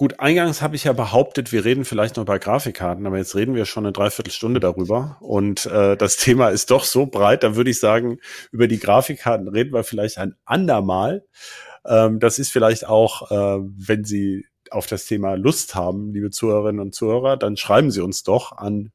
Gut, 0.00 0.18
eingangs 0.18 0.62
habe 0.62 0.76
ich 0.76 0.84
ja 0.84 0.94
behauptet, 0.94 1.52
wir 1.52 1.66
reden 1.66 1.84
vielleicht 1.84 2.16
noch 2.16 2.22
über 2.22 2.38
Grafikkarten, 2.38 3.06
aber 3.06 3.18
jetzt 3.18 3.36
reden 3.36 3.54
wir 3.54 3.66
schon 3.66 3.84
eine 3.84 3.92
Dreiviertelstunde 3.92 4.58
darüber. 4.58 5.18
Und 5.20 5.66
äh, 5.66 5.94
das 5.94 6.16
Thema 6.16 6.48
ist 6.48 6.70
doch 6.70 6.84
so 6.84 7.04
breit, 7.04 7.42
da 7.42 7.54
würde 7.54 7.68
ich 7.68 7.80
sagen, 7.80 8.16
über 8.50 8.66
die 8.66 8.78
Grafikkarten 8.78 9.46
reden 9.46 9.74
wir 9.74 9.84
vielleicht 9.84 10.16
ein 10.16 10.36
andermal. 10.46 11.26
Ähm, 11.84 12.18
das 12.18 12.38
ist 12.38 12.50
vielleicht 12.50 12.86
auch, 12.86 13.30
äh, 13.30 13.62
wenn 13.62 14.04
Sie 14.04 14.46
auf 14.70 14.86
das 14.86 15.04
Thema 15.04 15.34
Lust 15.34 15.74
haben, 15.74 16.14
liebe 16.14 16.30
Zuhörerinnen 16.30 16.80
und 16.80 16.94
Zuhörer, 16.94 17.36
dann 17.36 17.58
schreiben 17.58 17.90
Sie 17.90 18.00
uns 18.00 18.22
doch 18.22 18.52
an 18.52 18.92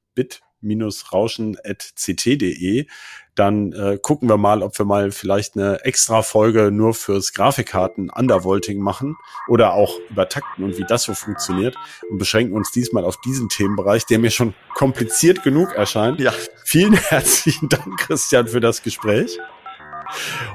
bit-rauschen.ct.de. 0.67 2.87
Dann 3.35 3.73
äh, 3.73 3.99
gucken 4.01 4.29
wir 4.29 4.37
mal, 4.37 4.63
ob 4.63 4.79
wir 4.79 4.85
mal 4.85 5.11
vielleicht 5.11 5.57
eine 5.57 5.83
extra 5.83 6.21
Folge 6.21 6.71
nur 6.71 6.93
fürs 6.93 7.33
Grafikkarten 7.33 8.09
Undervolting 8.09 8.79
machen 8.79 9.17
oder 9.49 9.73
auch 9.73 9.99
über 10.09 10.29
Takten 10.29 10.63
und 10.63 10.77
wie 10.77 10.85
das 10.87 11.03
so 11.03 11.13
funktioniert 11.13 11.75
und 12.09 12.17
beschränken 12.17 12.55
uns 12.55 12.71
diesmal 12.71 13.03
auf 13.03 13.19
diesen 13.19 13.49
Themenbereich, 13.49 14.05
der 14.05 14.19
mir 14.19 14.31
schon 14.31 14.53
kompliziert 14.73 15.43
genug 15.43 15.73
erscheint. 15.73 16.21
Ja. 16.21 16.31
Vielen 16.63 16.93
herzlichen 17.09 17.67
Dank, 17.67 17.97
Christian, 17.97 18.47
für 18.47 18.61
das 18.61 18.83
Gespräch. 18.83 19.37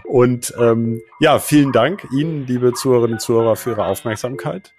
Und 0.04 0.54
ähm, 0.58 1.02
ja, 1.18 1.38
vielen 1.38 1.72
Dank 1.72 2.06
Ihnen, 2.12 2.46
liebe 2.46 2.72
Zuhörerinnen 2.72 3.14
und 3.14 3.20
Zuhörer, 3.20 3.56
für 3.56 3.70
Ihre 3.70 3.84
Aufmerksamkeit. 3.84 4.72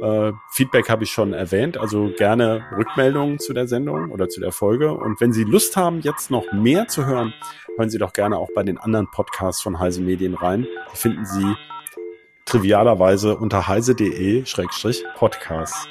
Äh, 0.00 0.32
Feedback 0.50 0.88
habe 0.88 1.04
ich 1.04 1.10
schon 1.10 1.32
erwähnt, 1.32 1.76
also 1.76 2.12
gerne 2.16 2.64
Rückmeldungen 2.76 3.40
zu 3.40 3.52
der 3.52 3.66
Sendung 3.66 4.10
oder 4.10 4.28
zu 4.28 4.40
der 4.40 4.52
Folge. 4.52 4.92
Und 4.92 5.20
wenn 5.20 5.32
Sie 5.32 5.42
Lust 5.44 5.76
haben, 5.76 6.00
jetzt 6.00 6.30
noch 6.30 6.52
mehr 6.52 6.86
zu 6.86 7.06
hören, 7.06 7.34
hören 7.76 7.90
Sie 7.90 7.98
doch 7.98 8.12
gerne 8.12 8.38
auch 8.38 8.50
bei 8.54 8.62
den 8.62 8.78
anderen 8.78 9.10
Podcasts 9.10 9.60
von 9.60 9.80
Heise 9.80 10.00
Medien 10.00 10.34
rein. 10.34 10.68
Die 10.92 10.96
finden 10.96 11.26
Sie 11.26 11.56
trivialerweise 12.44 13.36
unter 13.36 13.66
heise.de-podcast. 13.66 15.88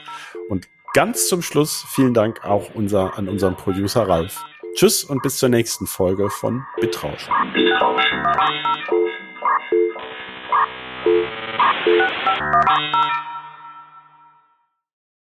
Und 0.47 0.69
ganz 0.93 1.27
zum 1.27 1.41
Schluss 1.41 1.85
vielen 1.89 2.13
Dank 2.13 2.45
auch 2.45 2.73
unser, 2.73 3.17
an 3.17 3.27
unseren 3.27 3.57
Producer 3.57 4.07
Ralf. 4.07 4.41
Tschüss 4.73 5.03
und 5.03 5.21
bis 5.21 5.35
zur 5.37 5.49
nächsten 5.49 5.85
Folge 5.85 6.29
von 6.29 6.65
Bitrauschen. 6.79 7.33
Bitrauschen. 7.53 8.23